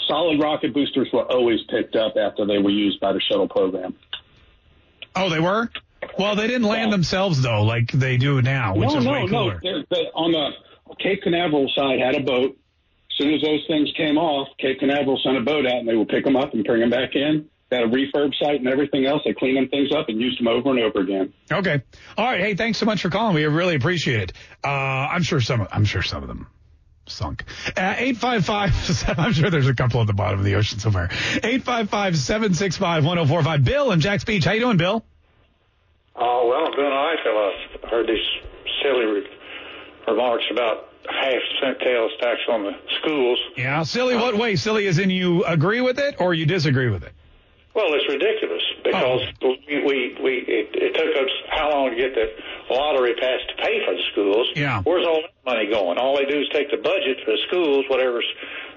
Solid 0.07 0.41
rocket 0.41 0.73
boosters 0.73 1.09
were 1.11 1.29
always 1.29 1.59
picked 1.69 1.95
up 1.95 2.13
after 2.17 2.45
they 2.45 2.57
were 2.57 2.69
used 2.69 2.99
by 3.01 3.11
the 3.13 3.19
shuttle 3.19 3.49
program. 3.49 3.95
Oh, 5.15 5.29
they 5.29 5.39
were? 5.41 5.69
Well, 6.17 6.35
they 6.35 6.47
didn't 6.47 6.67
land 6.67 6.91
themselves, 6.91 7.41
though, 7.41 7.63
like 7.63 7.91
they 7.91 8.17
do 8.17 8.41
now, 8.41 8.75
which 8.75 8.89
no, 8.89 8.97
is 8.97 9.05
no, 9.05 9.11
way 9.11 9.27
cooler. 9.27 9.53
no. 9.55 9.59
They're- 9.61 9.85
they're- 9.91 10.11
on 10.15 10.31
the 10.31 10.49
Cape 10.99 11.21
Canaveral 11.23 11.69
side 11.75 11.99
had 11.99 12.15
a 12.15 12.21
boat. 12.21 12.57
As 13.21 13.25
soon 13.25 13.35
as 13.35 13.41
those 13.43 13.63
things 13.67 13.91
came 13.95 14.17
off, 14.17 14.47
Cape 14.57 14.79
Canaveral 14.79 15.19
sent 15.23 15.37
a 15.37 15.41
boat 15.41 15.67
out 15.67 15.75
and 15.75 15.87
they 15.87 15.93
will 15.93 16.07
pick 16.07 16.25
them 16.25 16.35
up 16.35 16.55
and 16.55 16.63
bring 16.63 16.79
them 16.79 16.89
back 16.89 17.11
in. 17.13 17.47
Got 17.69 17.83
a 17.83 17.87
refurb 17.87 18.33
site 18.41 18.59
and 18.59 18.67
everything 18.67 19.05
else. 19.05 19.21
They 19.23 19.33
clean 19.33 19.53
them 19.53 19.67
things 19.69 19.91
up 19.95 20.09
and 20.09 20.19
use 20.19 20.35
them 20.39 20.47
over 20.47 20.71
and 20.71 20.79
over 20.79 21.01
again. 21.01 21.31
Okay. 21.51 21.83
All 22.17 22.25
right. 22.25 22.39
Hey, 22.39 22.55
thanks 22.55 22.79
so 22.79 22.87
much 22.87 23.03
for 23.03 23.11
calling. 23.11 23.35
We 23.35 23.45
really 23.45 23.75
appreciate 23.75 24.23
it. 24.23 24.33
Uh, 24.63 24.69
I'm 24.69 25.21
sure 25.21 25.39
some, 25.39 25.67
I'm 25.71 25.85
sure 25.85 26.01
some 26.01 26.23
of 26.23 26.29
them 26.29 26.47
sunk. 27.05 27.43
Uh, 27.77 27.93
855, 27.95 29.19
I'm 29.19 29.33
sure 29.33 29.51
there's 29.51 29.67
a 29.67 29.75
couple 29.75 30.01
at 30.01 30.07
the 30.07 30.13
bottom 30.13 30.39
of 30.39 30.45
the 30.45 30.55
ocean 30.55 30.79
somewhere. 30.79 31.09
855-765-1045. 31.09 33.63
Bill 33.63 33.91
in 33.91 33.99
Jax 33.99 34.23
Beach. 34.23 34.45
How 34.45 34.53
you 34.53 34.61
doing, 34.61 34.77
Bill? 34.77 35.05
Oh, 36.15 36.47
well, 36.49 36.65
I'm 36.65 36.71
doing 36.71 36.91
all 36.91 37.05
right, 37.05 37.19
fellas. 37.23 37.53
I 37.83 37.87
heard 37.87 38.07
these 38.07 38.17
silly 38.81 39.05
re- 39.05 39.27
remarks 40.07 40.45
about 40.51 40.87
half 41.09 41.41
cent 41.61 41.77
sales 41.83 42.11
tax 42.19 42.39
on 42.49 42.63
the 42.63 42.73
schools. 43.01 43.39
Yeah. 43.57 43.83
Silly 43.83 44.15
what 44.15 44.37
way? 44.37 44.55
Silly 44.55 44.87
as 44.87 44.99
in 44.99 45.09
you 45.09 45.43
agree 45.45 45.81
with 45.81 45.99
it 45.99 46.15
or 46.19 46.33
you 46.33 46.45
disagree 46.45 46.89
with 46.89 47.03
it? 47.03 47.13
Well, 47.73 47.87
it's 47.93 48.07
ridiculous 48.09 48.63
because 48.83 49.21
we, 49.41 49.83
we, 49.85 50.17
we 50.21 50.33
it, 50.45 50.69
it 50.73 50.93
took 50.93 51.15
us 51.15 51.31
how 51.49 51.71
long 51.71 51.91
to 51.91 51.95
get 51.95 52.13
the 52.13 52.27
lottery 52.69 53.13
passed 53.15 53.47
to 53.47 53.63
pay 53.63 53.79
for 53.85 53.95
the 53.95 54.03
schools. 54.11 54.47
Yeah. 54.55 54.81
Where's 54.83 55.07
all 55.07 55.21
that 55.21 55.31
money 55.45 55.69
going? 55.71 55.97
All 55.97 56.17
they 56.17 56.25
do 56.25 56.41
is 56.41 56.49
take 56.51 56.69
the 56.69 56.77
budget 56.77 57.23
for 57.23 57.31
the 57.31 57.39
schools, 57.47 57.85
whatever's 57.87 58.27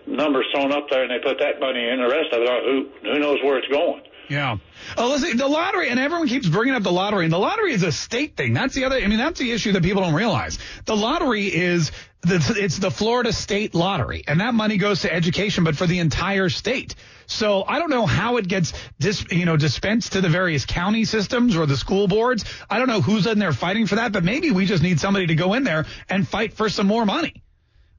numbers 0.07 0.47
thrown 0.55 0.72
up 0.72 0.87
there, 0.91 1.03
and 1.03 1.11
they 1.11 1.18
put 1.18 1.41
that 1.41 1.59
money 1.59 1.89
in. 1.89 1.99
The 1.99 2.09
rest 2.09 2.33
of 2.33 2.43
it, 2.43 2.49
uh, 2.49 2.61
who 2.62 2.89
who 3.03 3.18
knows 3.18 3.43
where 3.43 3.59
it's 3.59 3.68
going? 3.68 4.03
Yeah. 4.29 4.57
Oh, 4.97 5.09
listen, 5.09 5.37
the 5.37 5.49
lottery, 5.49 5.89
and 5.91 6.01
everyone 6.01 6.29
keeps 6.29 6.49
bringing 6.49 6.75
up 6.75 6.83
the 6.83 6.93
lottery, 6.93 7.25
and 7.25 7.33
the 7.33 7.39
lottery 7.39 7.72
is 7.72 7.83
a 7.83 7.93
state 7.93 8.37
thing. 8.37 8.55
That's 8.55 8.75
the 8.75 8.85
other, 8.85 8.97
I 8.97 9.07
mean, 9.07 9.18
that's 9.18 9.39
the 9.39 9.53
issue 9.53 9.72
that 9.72 9.83
people 9.83 10.03
don't 10.03 10.14
realize. 10.14 10.59
The 10.87 10.97
lottery 10.97 11.47
is, 11.47 11.93
it's 12.27 12.79
the 12.79 12.91
Florida 12.91 13.33
state 13.33 13.75
lottery, 13.75 14.25
and 14.27 14.41
that 14.41 14.55
money 14.55 14.77
goes 14.77 15.03
to 15.03 15.12
education, 15.12 15.64
but 15.64 15.77
for 15.77 15.87
the 15.87 15.99
entire 15.99 16.49
state. 16.49 16.95
So 17.27 17.64
I 17.66 17.79
don't 17.79 17.91
know 17.91 18.07
how 18.07 18.37
it 18.37 18.49
gets 18.49 18.72
dis, 18.99 19.25
you 19.31 19.47
know, 19.47 19.57
dispensed 19.57 20.12
to 20.12 20.20
the 20.20 20.29
various 20.29 20.66
county 20.66 21.05
systems 21.05 21.57
or 21.57 21.66
the 21.66 21.77
school 21.77 22.09
boards. 22.09 22.45
I 22.68 22.79
don't 22.79 22.89
know 22.89 23.01
who's 23.01 23.27
in 23.27 23.39
there 23.39 23.53
fighting 23.53 23.87
for 23.87 23.97
that, 23.97 24.12
but 24.12 24.25
maybe 24.25 24.51
we 24.51 24.66
just 24.66 24.83
need 24.83 25.01
somebody 25.01 25.29
to 25.29 25.35
go 25.35 25.55
in 25.55 25.64
there 25.64 25.87
and 26.09 26.27
fight 26.27 26.53
for 26.53 26.68
some 26.68 26.87
more 26.87 27.07
money 27.07 27.43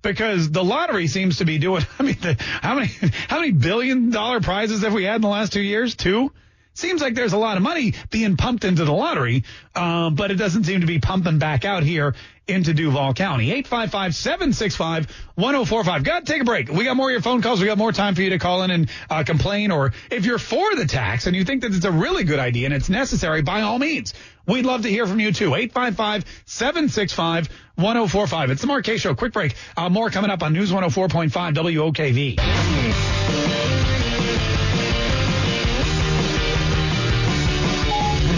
because 0.01 0.51
the 0.51 0.63
lottery 0.63 1.07
seems 1.07 1.39
to 1.39 1.45
be 1.45 1.57
doing. 1.57 1.83
I 1.99 2.03
mean, 2.03 2.17
the, 2.21 2.37
how 2.39 2.75
many 2.75 2.89
how 3.27 3.39
many 3.39 3.51
billion 3.51 4.11
dollar 4.11 4.39
prizes 4.39 4.83
have 4.83 4.93
we 4.93 5.03
had 5.03 5.15
in 5.15 5.21
the 5.21 5.27
last 5.27 5.51
two 5.51 5.61
years? 5.61 5.95
Two. 5.95 6.31
Seems 6.73 7.01
like 7.01 7.15
there's 7.15 7.31
a 7.31 7.37
lot 7.37 7.55
of 7.55 7.63
money 7.63 7.93
being 8.09 8.35
pumped 8.35 8.65
into 8.65 8.83
the 8.83 8.91
lottery, 8.91 9.45
um, 9.75 10.15
but 10.15 10.29
it 10.29 10.35
doesn't 10.35 10.65
seem 10.65 10.81
to 10.81 10.85
be 10.85 10.99
pumping 10.99 11.39
back 11.39 11.63
out 11.63 11.83
here 11.83 12.15
into 12.47 12.73
Duval 12.73 13.13
County. 13.13 13.61
855-765-1045. 13.63 16.03
Got 16.03 16.25
to 16.25 16.31
take 16.31 16.41
a 16.41 16.45
break. 16.45 16.69
We 16.69 16.85
got 16.85 16.95
more 16.95 17.09
of 17.09 17.11
your 17.11 17.21
phone 17.21 17.41
calls. 17.41 17.59
We 17.59 17.65
got 17.67 17.77
more 17.77 17.91
time 17.91 18.15
for 18.15 18.21
you 18.21 18.29
to 18.31 18.39
call 18.39 18.63
in 18.63 18.71
and 18.71 18.89
uh, 19.09 19.23
complain. 19.23 19.71
Or 19.71 19.91
if 20.11 20.25
you're 20.25 20.39
for 20.39 20.75
the 20.75 20.85
tax 20.85 21.27
and 21.27 21.35
you 21.35 21.43
think 21.43 21.61
that 21.61 21.73
it's 21.73 21.85
a 21.85 21.91
really 21.91 22.23
good 22.23 22.39
idea 22.39 22.65
and 22.65 22.73
it's 22.73 22.89
necessary, 22.89 23.41
by 23.41 23.61
all 23.61 23.79
means, 23.79 24.13
we'd 24.45 24.65
love 24.65 24.83
to 24.83 24.89
hear 24.89 25.07
from 25.07 25.19
you 25.19 25.31
too. 25.31 25.51
855-765-1045. 25.51 28.49
It's 28.49 28.61
the 28.61 28.81
Kaye 28.83 28.97
Show. 28.97 29.15
Quick 29.15 29.33
break. 29.33 29.55
Uh, 29.75 29.89
more 29.89 30.09
coming 30.09 30.31
up 30.31 30.43
on 30.43 30.53
News 30.53 30.71
104.5 30.71 31.55
WOKV. 31.55 32.39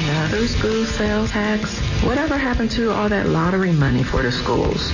Another 0.07 0.47
school 0.47 0.85
sales 0.85 1.31
tax? 1.31 1.86
Whatever 2.03 2.37
happened 2.37 2.71
to 2.71 2.91
all 2.91 3.09
that 3.09 3.27
lottery 3.27 3.71
money 3.71 4.03
for 4.03 4.21
the 4.21 4.31
schools? 4.31 4.91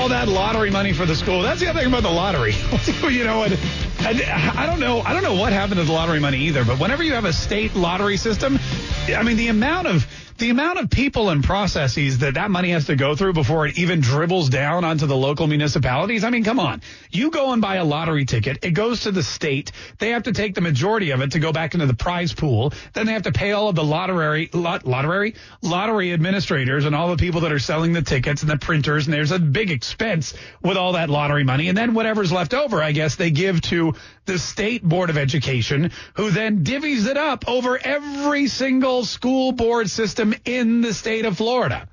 all 0.00 0.08
that 0.08 0.28
lottery 0.28 0.70
money 0.70 0.94
for 0.94 1.04
the 1.04 1.14
school. 1.14 1.42
That's 1.42 1.60
the 1.60 1.68
other 1.68 1.80
thing 1.80 1.88
about 1.88 2.02
the 2.02 2.10
lottery. 2.10 2.54
you 3.10 3.22
know 3.22 3.38
what? 3.38 3.52
I, 4.02 4.12
uh, 4.12 4.60
I 4.62 4.66
don't 4.66 4.80
know. 4.80 5.00
I 5.00 5.12
don't 5.12 5.22
know 5.22 5.34
what 5.34 5.52
happened 5.52 5.78
to 5.78 5.84
the 5.84 5.92
lottery 5.92 6.20
money 6.20 6.38
either. 6.38 6.64
But 6.64 6.80
whenever 6.80 7.02
you 7.02 7.12
have 7.12 7.26
a 7.26 7.32
state 7.32 7.74
lottery 7.74 8.16
system, 8.16 8.58
I 9.08 9.22
mean, 9.22 9.36
the 9.36 9.48
amount 9.48 9.88
of 9.88 10.06
the 10.40 10.48
amount 10.48 10.78
of 10.78 10.88
people 10.88 11.28
and 11.28 11.44
processes 11.44 12.20
that 12.20 12.34
that 12.34 12.50
money 12.50 12.70
has 12.70 12.86
to 12.86 12.96
go 12.96 13.14
through 13.14 13.34
before 13.34 13.66
it 13.66 13.78
even 13.78 14.00
dribbles 14.00 14.48
down 14.48 14.84
onto 14.84 15.06
the 15.06 15.16
local 15.16 15.46
municipalities. 15.46 16.24
I 16.24 16.30
mean, 16.30 16.44
come 16.44 16.58
on. 16.58 16.80
You 17.10 17.30
go 17.30 17.52
and 17.52 17.60
buy 17.60 17.76
a 17.76 17.84
lottery 17.84 18.24
ticket. 18.24 18.64
It 18.64 18.70
goes 18.70 19.02
to 19.02 19.12
the 19.12 19.22
state. 19.22 19.70
They 19.98 20.10
have 20.10 20.22
to 20.22 20.32
take 20.32 20.54
the 20.54 20.62
majority 20.62 21.10
of 21.10 21.20
it 21.20 21.32
to 21.32 21.40
go 21.40 21.52
back 21.52 21.74
into 21.74 21.84
the 21.84 21.94
prize 21.94 22.32
pool. 22.32 22.72
Then 22.94 23.04
they 23.04 23.12
have 23.12 23.24
to 23.24 23.32
pay 23.32 23.52
all 23.52 23.68
of 23.68 23.74
the 23.74 23.84
lottery, 23.84 24.48
lot, 24.54 24.86
lottery, 24.86 25.34
lottery 25.60 26.14
administrators 26.14 26.86
and 26.86 26.96
all 26.96 27.10
the 27.10 27.18
people 27.18 27.42
that 27.42 27.52
are 27.52 27.58
selling 27.58 27.92
the 27.92 28.02
tickets 28.02 28.40
and 28.40 28.50
the 28.50 28.56
printers. 28.56 29.06
And 29.06 29.12
there's 29.12 29.32
a 29.32 29.38
big 29.38 29.70
expense 29.70 30.32
with 30.62 30.78
all 30.78 30.94
that 30.94 31.10
lottery 31.10 31.44
money. 31.44 31.68
And 31.68 31.76
then 31.76 31.92
whatever's 31.92 32.32
left 32.32 32.54
over, 32.54 32.82
I 32.82 32.92
guess 32.92 33.16
they 33.16 33.30
give 33.30 33.60
to 33.62 33.89
the 34.26 34.38
state 34.38 34.82
board 34.82 35.10
of 35.10 35.18
education, 35.18 35.90
who 36.14 36.30
then 36.30 36.64
divvies 36.64 37.06
it 37.06 37.16
up 37.16 37.48
over 37.48 37.78
every 37.78 38.46
single 38.46 39.04
school 39.04 39.52
board 39.52 39.90
system 39.90 40.34
in 40.44 40.80
the 40.80 40.94
state 40.94 41.24
of 41.24 41.36
Florida. 41.36 41.88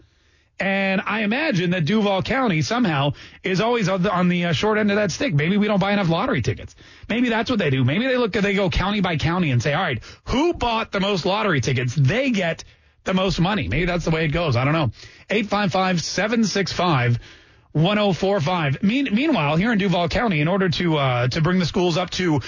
And 0.60 1.02
I 1.06 1.22
imagine 1.22 1.70
that 1.72 1.86
Duval 1.86 2.24
County 2.24 2.64
somehow 2.64 3.14
is 3.44 3.62
always 3.62 3.88
on 3.90 4.28
the, 4.28 4.46
uh, 4.46 4.54
short 4.54 4.80
end 4.80 4.90
of 4.90 4.98
that 4.98 5.12
stick. 5.12 5.34
Maybe 5.36 5.56
we 5.58 5.68
don't 5.68 5.80
buy 5.80 5.92
enough 5.92 6.10
lottery 6.10 6.42
tickets. 6.42 6.76
Maybe 7.08 7.30
that's 7.30 7.50
what 7.50 7.60
they 7.60 7.70
do. 7.70 7.84
Maybe 7.84 8.08
they 8.08 8.18
look 8.18 8.36
at, 8.36 8.42
they 8.42 8.56
go 8.56 8.70
county 8.70 9.02
by 9.02 9.18
county 9.18 9.52
and 9.52 9.62
say, 9.62 9.74
all 9.74 9.84
right, 9.84 10.04
who 10.26 10.54
bought 10.54 10.92
the 10.92 11.00
most 11.00 11.26
lottery 11.28 11.62
tickets? 11.62 11.94
They 11.94 12.32
get 12.32 12.64
the 13.04 13.14
most 13.14 13.40
money. 13.40 13.68
Maybe 13.68 13.86
that's 13.86 14.06
the 14.06 14.12
way 14.12 14.26
it 14.26 14.30
goes. 14.30 14.56
I 14.56 14.66
don't 14.66 14.74
know. 14.74 14.92
855 15.30 16.02
765 16.02 17.20
1045. 17.74 18.84
Mean, 18.84 19.10
meanwhile, 19.14 19.56
here 19.56 19.72
in 19.72 19.78
Duval 19.78 20.10
County, 20.10 20.42
in 20.42 20.48
order 20.48 20.70
to 20.70 20.98
uh, 20.98 21.28
to 21.30 21.42
bring 21.42 21.60
the 21.60 21.66
schools 21.66 21.98
up 21.98 22.10
to 22.12 22.42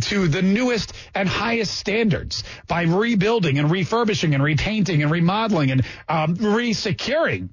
to 0.00 0.28
the 0.28 0.42
newest 0.42 0.92
and 1.14 1.28
highest 1.28 1.74
standards 1.74 2.44
by 2.66 2.82
rebuilding 2.82 3.58
and 3.58 3.70
refurbishing 3.70 4.34
and 4.34 4.42
repainting 4.42 5.02
and 5.02 5.10
remodeling 5.10 5.70
and 5.70 5.86
um, 6.08 6.36
resecuring 6.36 7.50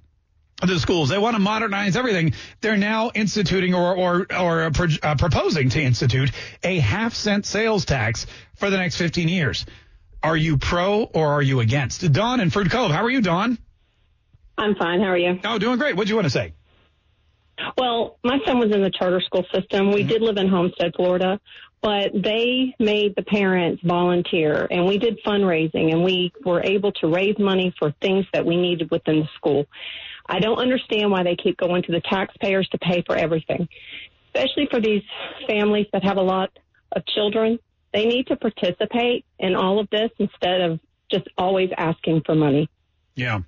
the 0.67 0.79
schools. 0.79 1.09
They 1.09 1.17
want 1.17 1.35
to 1.35 1.39
modernize 1.41 1.95
everything. 1.95 2.33
They're 2.61 2.77
now 2.77 3.11
instituting 3.13 3.73
or 3.73 3.95
or 3.95 4.27
or 4.37 4.63
uh, 4.63 4.69
pro- 4.71 4.87
uh, 5.01 5.15
proposing 5.15 5.69
to 5.69 5.81
institute 5.81 6.31
a 6.63 6.79
half 6.79 7.13
cent 7.13 7.45
sales 7.45 7.85
tax 7.85 8.25
for 8.55 8.69
the 8.69 8.77
next 8.77 8.97
15 8.97 9.27
years. 9.27 9.65
Are 10.23 10.37
you 10.37 10.57
pro 10.57 11.03
or 11.03 11.33
are 11.33 11.41
you 11.41 11.59
against? 11.61 12.11
Dawn 12.11 12.39
in 12.39 12.51
Fruit 12.51 12.69
Cove. 12.69 12.91
How 12.91 13.03
are 13.03 13.09
you, 13.09 13.21
Dawn? 13.21 13.57
I'm 14.57 14.75
fine. 14.75 14.99
How 14.99 15.07
are 15.07 15.17
you? 15.17 15.39
Oh, 15.43 15.57
doing 15.57 15.79
great. 15.79 15.95
What 15.95 16.05
do 16.05 16.09
you 16.09 16.15
want 16.15 16.25
to 16.25 16.31
say? 16.31 16.53
Well, 17.77 18.17
my 18.23 18.39
son 18.45 18.59
was 18.59 18.71
in 18.73 18.81
the 18.81 18.89
charter 18.89 19.21
school 19.21 19.45
system. 19.53 19.91
We 19.91 20.01
mm-hmm. 20.01 20.09
did 20.09 20.21
live 20.21 20.37
in 20.37 20.47
Homestead, 20.47 20.93
Florida, 20.95 21.39
but 21.81 22.11
they 22.13 22.75
made 22.79 23.15
the 23.15 23.23
parents 23.23 23.81
volunteer 23.83 24.67
and 24.69 24.85
we 24.85 24.97
did 24.97 25.19
fundraising 25.25 25.91
and 25.91 26.03
we 26.03 26.31
were 26.45 26.61
able 26.63 26.91
to 26.93 27.07
raise 27.07 27.37
money 27.39 27.73
for 27.79 27.93
things 28.01 28.25
that 28.33 28.45
we 28.45 28.55
needed 28.55 28.91
within 28.91 29.19
the 29.19 29.29
school. 29.35 29.65
I 30.27 30.39
don't 30.39 30.59
understand 30.59 31.11
why 31.11 31.23
they 31.23 31.35
keep 31.35 31.57
going 31.57 31.83
to 31.83 31.91
the 31.91 32.01
taxpayers 32.01 32.67
to 32.69 32.77
pay 32.77 33.03
for 33.05 33.15
everything, 33.15 33.67
especially 34.27 34.67
for 34.69 34.79
these 34.79 35.03
families 35.47 35.87
that 35.91 36.03
have 36.03 36.17
a 36.17 36.21
lot 36.21 36.51
of 36.91 37.05
children. 37.07 37.57
They 37.93 38.05
need 38.05 38.27
to 38.27 38.35
participate 38.35 39.25
in 39.39 39.55
all 39.55 39.79
of 39.79 39.89
this 39.89 40.11
instead 40.19 40.61
of 40.61 40.79
just 41.11 41.27
always 41.37 41.69
asking 41.77 42.21
for 42.25 42.35
money. 42.35 42.69
Yeah. 43.15 43.41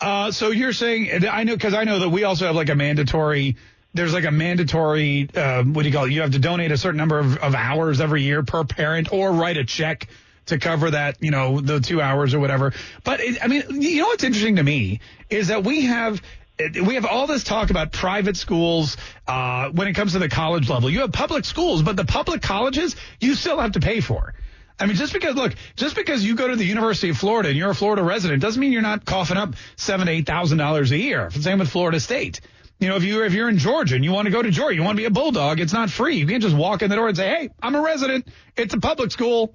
Uh, 0.00 0.30
so 0.30 0.50
you're 0.50 0.72
saying, 0.72 1.24
I 1.26 1.44
know, 1.44 1.54
because 1.54 1.74
I 1.74 1.84
know 1.84 2.00
that 2.00 2.10
we 2.10 2.24
also 2.24 2.46
have 2.46 2.54
like 2.54 2.68
a 2.68 2.74
mandatory, 2.74 3.56
there's 3.94 4.12
like 4.12 4.24
a 4.24 4.30
mandatory, 4.30 5.28
uh, 5.34 5.62
what 5.62 5.82
do 5.82 5.88
you 5.88 5.94
call 5.94 6.04
it? 6.04 6.12
You 6.12 6.20
have 6.20 6.32
to 6.32 6.38
donate 6.38 6.70
a 6.70 6.76
certain 6.76 6.98
number 6.98 7.18
of, 7.18 7.38
of 7.38 7.54
hours 7.54 8.00
every 8.00 8.22
year 8.22 8.42
per 8.42 8.64
parent 8.64 9.12
or 9.12 9.32
write 9.32 9.56
a 9.56 9.64
check 9.64 10.08
to 10.46 10.58
cover 10.58 10.90
that, 10.90 11.16
you 11.20 11.30
know, 11.30 11.60
the 11.60 11.80
two 11.80 12.00
hours 12.00 12.34
or 12.34 12.40
whatever. 12.40 12.72
But 13.04 13.20
it, 13.20 13.42
I 13.42 13.48
mean, 13.48 13.64
you 13.80 14.00
know 14.00 14.06
what's 14.06 14.24
interesting 14.24 14.56
to 14.56 14.62
me 14.62 15.00
is 15.30 15.48
that 15.48 15.64
we 15.64 15.82
have 15.86 16.22
we 16.58 16.94
have 16.94 17.04
all 17.04 17.26
this 17.26 17.44
talk 17.44 17.70
about 17.70 17.92
private 17.92 18.36
schools 18.36 18.96
uh, 19.26 19.68
when 19.70 19.88
it 19.88 19.92
comes 19.92 20.12
to 20.12 20.18
the 20.18 20.28
college 20.28 20.70
level. 20.70 20.88
You 20.88 21.00
have 21.00 21.12
public 21.12 21.44
schools, 21.44 21.82
but 21.82 21.96
the 21.96 22.04
public 22.04 22.40
colleges 22.40 22.96
you 23.20 23.34
still 23.34 23.58
have 23.60 23.72
to 23.72 23.80
pay 23.80 24.00
for. 24.00 24.32
I 24.78 24.86
mean, 24.86 24.96
just 24.96 25.12
because 25.12 25.34
look, 25.34 25.54
just 25.76 25.96
because 25.96 26.24
you 26.24 26.34
go 26.34 26.48
to 26.48 26.56
the 26.56 26.64
University 26.64 27.08
of 27.08 27.16
Florida 27.16 27.48
and 27.48 27.56
you're 27.56 27.70
a 27.70 27.74
Florida 27.74 28.02
resident 28.02 28.42
doesn't 28.42 28.60
mean 28.60 28.72
you're 28.72 28.82
not 28.82 29.04
coughing 29.04 29.38
up 29.38 29.54
seven, 29.76 30.08
eight 30.08 30.26
thousand 30.26 30.58
dollars 30.58 30.92
a 30.92 30.98
year. 30.98 31.30
Same 31.30 31.58
with 31.58 31.70
Florida 31.70 31.98
State. 31.98 32.40
You 32.78 32.88
know, 32.88 32.96
if 32.96 33.04
you 33.04 33.24
if 33.24 33.32
you're 33.32 33.48
in 33.48 33.56
Georgia 33.56 33.94
and 33.94 34.04
you 34.04 34.12
want 34.12 34.26
to 34.26 34.32
go 34.32 34.42
to 34.42 34.50
Georgia, 34.50 34.74
you 34.74 34.82
want 34.82 34.96
to 34.96 35.00
be 35.00 35.06
a 35.06 35.10
bulldog, 35.10 35.60
it's 35.60 35.72
not 35.72 35.88
free. 35.88 36.16
You 36.16 36.26
can't 36.26 36.42
just 36.42 36.54
walk 36.54 36.82
in 36.82 36.90
the 36.90 36.96
door 36.96 37.08
and 37.08 37.16
say, 37.16 37.28
"Hey, 37.28 37.48
I'm 37.62 37.74
a 37.74 37.80
resident. 37.80 38.28
It's 38.54 38.74
a 38.74 38.78
public 38.80 39.10
school." 39.12 39.54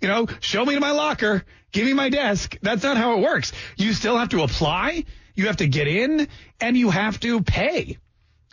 You 0.00 0.08
know, 0.08 0.26
show 0.40 0.64
me 0.64 0.74
to 0.74 0.80
my 0.80 0.90
locker, 0.90 1.44
give 1.70 1.86
me 1.86 1.92
my 1.92 2.08
desk. 2.08 2.56
That's 2.60 2.82
not 2.82 2.96
how 2.96 3.18
it 3.18 3.22
works. 3.22 3.52
You 3.76 3.92
still 3.92 4.18
have 4.18 4.30
to 4.30 4.42
apply, 4.42 5.04
you 5.36 5.46
have 5.46 5.58
to 5.58 5.68
get 5.68 5.86
in, 5.86 6.26
and 6.60 6.76
you 6.76 6.90
have 6.90 7.20
to 7.20 7.40
pay. 7.42 7.98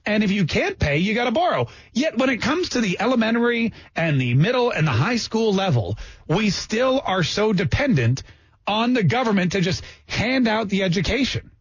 And 0.09 0.23
if 0.23 0.31
you 0.31 0.45
can't 0.45 0.79
pay, 0.79 0.97
you 0.97 1.13
got 1.13 1.25
to 1.25 1.31
borrow. 1.31 1.67
Yet 1.93 2.17
when 2.17 2.31
it 2.31 2.41
comes 2.41 2.69
to 2.69 2.81
the 2.81 2.99
elementary 2.99 3.73
and 3.95 4.19
the 4.19 4.33
middle 4.33 4.71
and 4.71 4.87
the 4.87 4.91
high 4.91 5.17
school 5.17 5.53
level, 5.53 5.99
we 6.27 6.49
still 6.49 6.99
are 7.05 7.21
so 7.21 7.53
dependent 7.53 8.23
on 8.65 8.93
the 8.93 9.03
government 9.03 9.51
to 9.51 9.61
just 9.61 9.83
hand 10.07 10.47
out 10.47 10.67
the 10.67 10.81
education. 10.81 11.51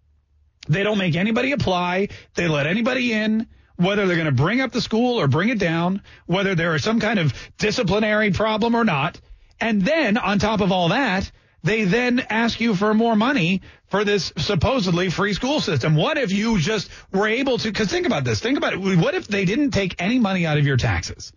They 0.67 0.83
don't 0.83 0.97
make 0.97 1.15
anybody 1.15 1.53
apply. 1.53 2.09
They 2.37 2.49
let 2.49 2.67
anybody 2.67 3.13
in, 3.13 3.49
whether 3.77 4.07
they're 4.07 4.17
going 4.17 4.25
to 4.25 4.33
bring 4.33 4.63
up 4.63 4.73
the 4.73 4.81
school 4.81 5.21
or 5.21 5.29
bring 5.29 5.51
it 5.51 5.59
down, 5.59 6.01
whether 6.25 6.55
there 6.55 6.75
is 6.75 6.83
some 6.83 7.01
kind 7.01 7.19
of 7.19 7.35
disciplinary 7.59 8.31
problem 8.31 8.75
or 8.75 8.85
not. 8.87 9.21
And 9.61 9.83
then 9.83 10.17
on 10.17 10.39
top 10.39 10.63
of 10.63 10.73
all 10.73 10.89
that, 10.89 11.31
they 11.63 11.85
then 11.85 12.21
ask 12.31 12.61
you 12.61 12.75
for 12.75 12.95
more 12.95 13.15
money 13.15 13.61
for 13.89 14.05
this 14.05 14.33
supposedly 14.37 15.11
free 15.11 15.33
school 15.33 15.61
system. 15.61 15.97
What 15.97 16.19
if 16.19 16.31
you 16.31 16.59
just 16.59 16.91
were 17.13 17.29
able 17.29 17.59
to, 17.59 17.73
cause 17.73 17.89
think 17.89 18.07
about 18.07 18.25
this, 18.25 18.41
think 18.41 18.59
about 18.59 18.75
it. 18.75 18.79
What 18.79 19.15
if 19.15 19.27
they 19.27 19.45
didn't 19.45 19.71
take 19.71 20.01
any 20.01 20.19
money 20.19 20.47
out 20.47 20.59
of 20.59 20.67
your 20.67 20.77
taxes? 20.77 21.33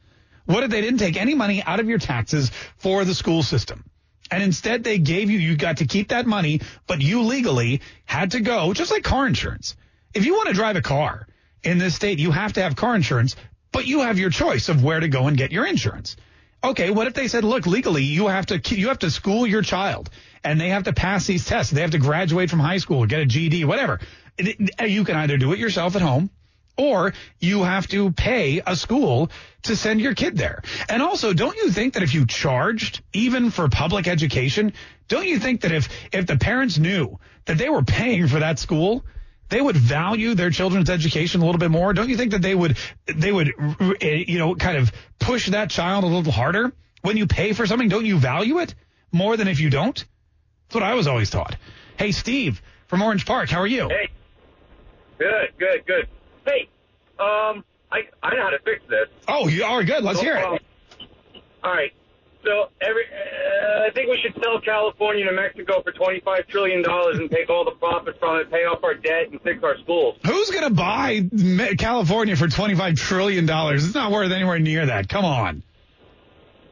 What 0.45 0.63
if 0.63 0.69
they 0.69 0.81
didn't 0.81 0.99
take 0.99 1.17
any 1.17 1.33
money 1.33 1.63
out 1.63 1.79
of 1.79 1.87
your 1.87 1.99
taxes 1.99 2.51
for 2.77 3.05
the 3.05 3.13
school 3.13 3.43
system? 3.43 3.85
And 4.29 4.41
instead 4.41 4.83
they 4.83 4.97
gave 4.97 5.29
you, 5.29 5.39
you 5.39 5.55
got 5.55 5.77
to 5.77 5.85
keep 5.85 6.09
that 6.09 6.25
money, 6.25 6.61
but 6.87 7.01
you 7.01 7.23
legally 7.23 7.81
had 8.05 8.31
to 8.31 8.39
go, 8.39 8.73
just 8.73 8.91
like 8.91 9.03
car 9.03 9.27
insurance. 9.27 9.75
If 10.13 10.25
you 10.25 10.33
want 10.33 10.47
to 10.47 10.53
drive 10.53 10.75
a 10.75 10.81
car 10.81 11.27
in 11.63 11.77
this 11.77 11.95
state, 11.95 12.19
you 12.19 12.31
have 12.31 12.53
to 12.53 12.61
have 12.61 12.75
car 12.75 12.95
insurance, 12.95 13.35
but 13.71 13.85
you 13.85 14.01
have 14.01 14.19
your 14.19 14.29
choice 14.29 14.69
of 14.69 14.83
where 14.83 14.99
to 14.99 15.07
go 15.07 15.27
and 15.27 15.37
get 15.37 15.51
your 15.51 15.65
insurance. 15.65 16.15
Okay, 16.63 16.91
what 16.91 17.07
if 17.07 17.13
they 17.13 17.27
said, 17.27 17.43
look, 17.43 17.65
legally 17.65 18.03
you 18.03 18.27
have 18.27 18.45
to 18.47 18.75
you 18.75 18.89
have 18.89 18.99
to 18.99 19.09
school 19.09 19.47
your 19.47 19.61
child 19.61 20.09
and 20.43 20.59
they 20.59 20.69
have 20.69 20.83
to 20.83 20.93
pass 20.93 21.25
these 21.27 21.45
tests. 21.45 21.71
They 21.71 21.81
have 21.81 21.91
to 21.91 21.99
graduate 21.99 22.49
from 22.49 22.59
high 22.59 22.77
school, 22.77 23.05
get 23.05 23.19
a 23.19 23.25
GED, 23.25 23.65
whatever. 23.65 23.99
Uh, 24.39 24.85
you 24.85 25.03
can 25.03 25.15
either 25.15 25.37
do 25.37 25.53
it 25.53 25.59
yourself 25.59 25.95
at 25.95 26.01
home 26.01 26.29
or 26.77 27.13
you 27.39 27.63
have 27.63 27.87
to 27.87 28.11
pay 28.11 28.61
a 28.65 28.75
school 28.75 29.29
to 29.63 29.75
send 29.75 30.01
your 30.01 30.15
kid 30.15 30.37
there. 30.37 30.63
And 30.89 31.01
also, 31.01 31.33
don't 31.33 31.55
you 31.57 31.69
think 31.69 31.93
that 31.93 32.03
if 32.03 32.13
you 32.13 32.25
charged 32.25 33.03
even 33.13 33.51
for 33.51 33.69
public 33.69 34.07
education, 34.07 34.73
don't 35.07 35.27
you 35.27 35.39
think 35.39 35.61
that 35.61 35.71
if 35.71 35.89
if 36.11 36.25
the 36.25 36.37
parents 36.37 36.79
knew 36.79 37.19
that 37.45 37.57
they 37.57 37.69
were 37.69 37.83
paying 37.83 38.27
for 38.27 38.39
that 38.39 38.57
school, 38.57 39.05
they 39.49 39.61
would 39.61 39.75
value 39.75 40.33
their 40.33 40.49
children's 40.49 40.89
education 40.89 41.41
a 41.41 41.45
little 41.45 41.59
bit 41.59 41.71
more. 41.71 41.93
Don't 41.93 42.09
you 42.09 42.17
think 42.17 42.31
that 42.31 42.41
they 42.41 42.55
would, 42.55 42.77
they 43.05 43.31
would, 43.31 43.51
uh, 43.59 44.05
you 44.05 44.39
know, 44.39 44.55
kind 44.55 44.77
of 44.77 44.91
push 45.19 45.49
that 45.49 45.69
child 45.69 46.05
a 46.05 46.07
little 46.07 46.31
harder 46.31 46.71
when 47.01 47.17
you 47.17 47.27
pay 47.27 47.51
for 47.51 47.67
something? 47.67 47.89
Don't 47.89 48.05
you 48.05 48.17
value 48.17 48.59
it 48.59 48.73
more 49.11 49.35
than 49.35 49.49
if 49.49 49.59
you 49.59 49.69
don't? 49.69 50.05
That's 50.71 50.81
what 50.81 50.89
I 50.89 50.93
was 50.93 51.05
always 51.05 51.29
taught. 51.29 51.57
Hey, 51.97 52.13
Steve 52.13 52.61
from 52.87 53.01
Orange 53.01 53.25
Park, 53.25 53.49
how 53.49 53.59
are 53.59 53.67
you? 53.67 53.89
Hey, 53.89 54.07
good, 55.17 55.49
good, 55.57 55.85
good. 55.85 56.07
Hey, 56.45 56.69
um, 57.19 57.65
I 57.91 58.03
I 58.23 58.33
know 58.33 58.43
how 58.43 58.51
to 58.51 58.59
fix 58.63 58.81
this. 58.87 59.09
Oh, 59.27 59.49
you 59.49 59.65
are 59.65 59.83
good. 59.83 60.01
Let's 60.01 60.21
hear 60.21 60.37
it. 60.37 60.45
Um, 60.45 60.59
all 61.61 61.73
right. 61.73 61.91
So 62.45 62.69
every, 62.79 63.03
uh, 63.03 63.85
I 63.85 63.89
think 63.93 64.09
we 64.11 64.17
should 64.23 64.41
sell 64.41 64.61
California 64.61 65.25
to 65.25 65.33
Mexico 65.33 65.81
for 65.81 65.91
twenty-five 65.91 66.47
trillion 66.47 66.83
dollars 66.83 67.19
and 67.19 67.29
take 67.29 67.49
all 67.49 67.65
the 67.65 67.71
profits 67.71 68.17
from 68.17 68.39
it, 68.39 68.49
pay 68.49 68.63
off 68.63 68.81
our 68.81 68.93
debt, 68.93 69.29
and 69.29 69.41
fix 69.41 69.61
our 69.65 69.77
schools. 69.79 70.19
Who's 70.25 70.51
going 70.51 70.63
to 70.63 70.73
buy 70.73 71.29
California 71.77 72.37
for 72.37 72.47
twenty-five 72.47 72.95
trillion 72.95 73.45
dollars? 73.45 73.83
It's 73.83 73.93
not 73.93 74.09
worth 74.13 74.31
anywhere 74.31 74.59
near 74.59 74.85
that. 74.85 75.09
Come 75.09 75.25
on. 75.25 75.63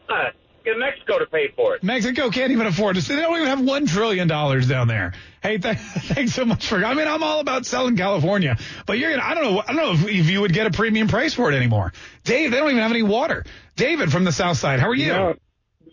Uh, 0.07 0.29
get 0.69 0.79
Mexico 0.79 1.19
to 1.19 1.25
pay 1.25 1.49
for 1.55 1.75
it. 1.75 1.83
Mexico 1.83 2.29
can't 2.29 2.51
even 2.51 2.67
afford 2.67 2.97
it. 2.97 3.05
They 3.05 3.15
don't 3.15 3.35
even 3.35 3.47
have 3.47 3.61
one 3.61 3.85
trillion 3.85 4.27
dollars 4.27 4.67
down 4.67 4.87
there. 4.87 5.13
Hey, 5.41 5.57
th- 5.57 5.77
thanks 5.79 6.33
so 6.33 6.45
much 6.45 6.67
for. 6.67 6.83
I 6.83 6.93
mean, 6.93 7.07
I'm 7.07 7.23
all 7.23 7.39
about 7.39 7.65
selling 7.65 7.97
California, 7.97 8.57
but 8.85 8.97
you're 8.97 9.11
gonna. 9.11 9.23
I 9.23 9.33
don't 9.33 9.43
know. 9.43 9.63
I 9.65 9.73
don't 9.73 9.75
know 9.75 9.91
if, 9.91 10.07
if 10.07 10.29
you 10.29 10.41
would 10.41 10.53
get 10.53 10.67
a 10.67 10.71
premium 10.71 11.07
price 11.07 11.33
for 11.33 11.51
it 11.51 11.55
anymore. 11.55 11.93
Dave, 12.23 12.51
they 12.51 12.57
don't 12.57 12.69
even 12.69 12.81
have 12.81 12.91
any 12.91 13.03
water. 13.03 13.45
David 13.75 14.11
from 14.11 14.23
the 14.23 14.31
South 14.31 14.57
Side, 14.57 14.79
how 14.79 14.89
are 14.89 14.95
you? 14.95 15.07
No. 15.07 15.35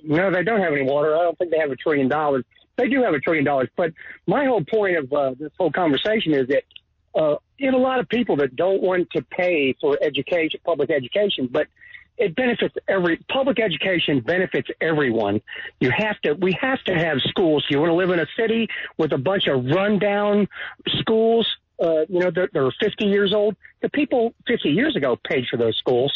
No, 0.09 0.31
they 0.31 0.45
don't 0.45 0.61
have 0.61 0.73
any 0.73 0.83
water. 0.83 1.17
I 1.17 1.23
don't 1.23 1.37
think 1.37 1.51
they 1.51 1.59
have 1.59 1.71
a 1.71 1.77
trillion 1.77 2.09
dollars. 2.09 2.45
They 2.77 2.89
do 2.89 3.03
have 3.03 3.15
a 3.15 3.19
trillion 3.19 3.45
dollars. 3.45 3.69
But 3.77 3.93
my 4.27 4.45
whole 4.45 4.63
point 4.63 4.99
of 4.99 5.13
uh, 5.13 5.35
this 5.37 5.51
whole 5.59 5.73
conversation 5.73 6.33
is 6.33 6.47
that 6.49 6.63
uh, 7.19 7.37
you 7.59 7.67
have 7.67 7.75
a 7.75 7.83
lot 7.83 7.99
of 7.99 8.09
people 8.09 8.37
that 8.37 8.55
don't 8.55 8.83
want 8.83 9.11
to 9.13 9.23
pay 9.23 9.75
for 9.81 9.99
education, 10.01 10.61
public 10.65 10.91
education, 10.91 11.49
but 11.51 11.67
it 12.19 12.35
benefits 12.35 12.75
every 12.89 13.19
public 13.31 13.61
education 13.61 14.21
benefits 14.21 14.69
everyone. 14.81 15.41
You 15.81 15.91
have 15.91 16.21
to 16.23 16.35
we 16.35 16.57
have 16.61 16.83
to 16.85 16.95
have 16.95 17.19
schools. 17.29 17.65
You 17.69 17.79
want 17.81 17.91
to 17.91 17.95
live 17.95 18.11
in 18.11 18.21
a 18.21 18.27
city 18.37 18.69
with 18.99 19.13
a 19.13 19.19
bunch 19.19 19.47
of 19.47 19.65
rundown 19.67 20.49
schools, 21.01 21.47
uh, 21.83 22.07
you 22.09 22.21
know, 22.21 22.31
they're, 22.31 22.49
they're 22.53 22.71
50 22.81 23.05
years 23.05 23.35
old. 23.35 23.57
The 23.83 23.91
people 23.91 24.35
50 24.47 24.71
years 24.71 24.97
ago 24.97 25.17
paid 25.17 25.47
for 25.51 25.57
those 25.57 25.77
schools. 25.77 26.13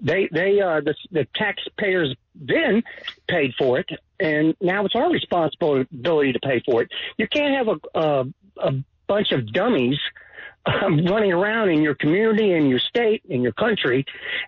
They 0.00 0.28
they 0.32 0.60
uh 0.60 0.80
the 0.80 0.96
the 1.12 1.28
taxpayers 1.36 2.16
then 2.34 2.82
paid 3.28 3.54
for 3.56 3.78
it, 3.78 3.88
and 4.18 4.56
now 4.60 4.84
it's 4.84 4.96
our 4.96 5.08
responsibility 5.08 6.32
to 6.32 6.40
pay 6.40 6.60
for 6.66 6.82
it. 6.82 6.90
You 7.18 7.28
can't 7.28 7.54
have 7.54 7.68
a 7.68 7.98
a, 7.98 8.26
a 8.56 8.72
bunch 9.06 9.30
of 9.30 9.52
dummies 9.52 10.00
um, 10.66 11.04
running 11.06 11.32
around 11.32 11.70
in 11.70 11.82
your 11.82 11.94
community, 11.94 12.52
in 12.52 12.68
your 12.68 12.78
state, 12.78 13.22
in 13.28 13.42
your 13.42 13.52
country, 13.52 14.04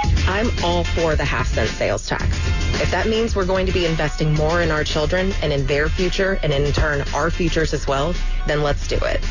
I'm 0.27 0.49
all 0.63 0.83
for 0.83 1.15
the 1.15 1.25
half 1.25 1.47
cent 1.47 1.69
sales 1.69 2.07
tax. 2.07 2.23
If 2.81 2.91
that 2.91 3.07
means 3.07 3.35
we're 3.35 3.45
going 3.45 3.65
to 3.65 3.71
be 3.71 3.85
investing 3.85 4.33
more 4.33 4.61
in 4.61 4.71
our 4.71 4.83
children 4.83 5.33
and 5.41 5.53
in 5.53 5.65
their 5.67 5.89
future 5.89 6.39
and 6.43 6.51
in 6.51 6.71
turn 6.73 7.03
our 7.13 7.29
futures 7.29 7.73
as 7.73 7.87
well, 7.87 8.13
then 8.47 8.63
let's 8.63 8.87
do 8.87 8.97
it. 9.01 9.21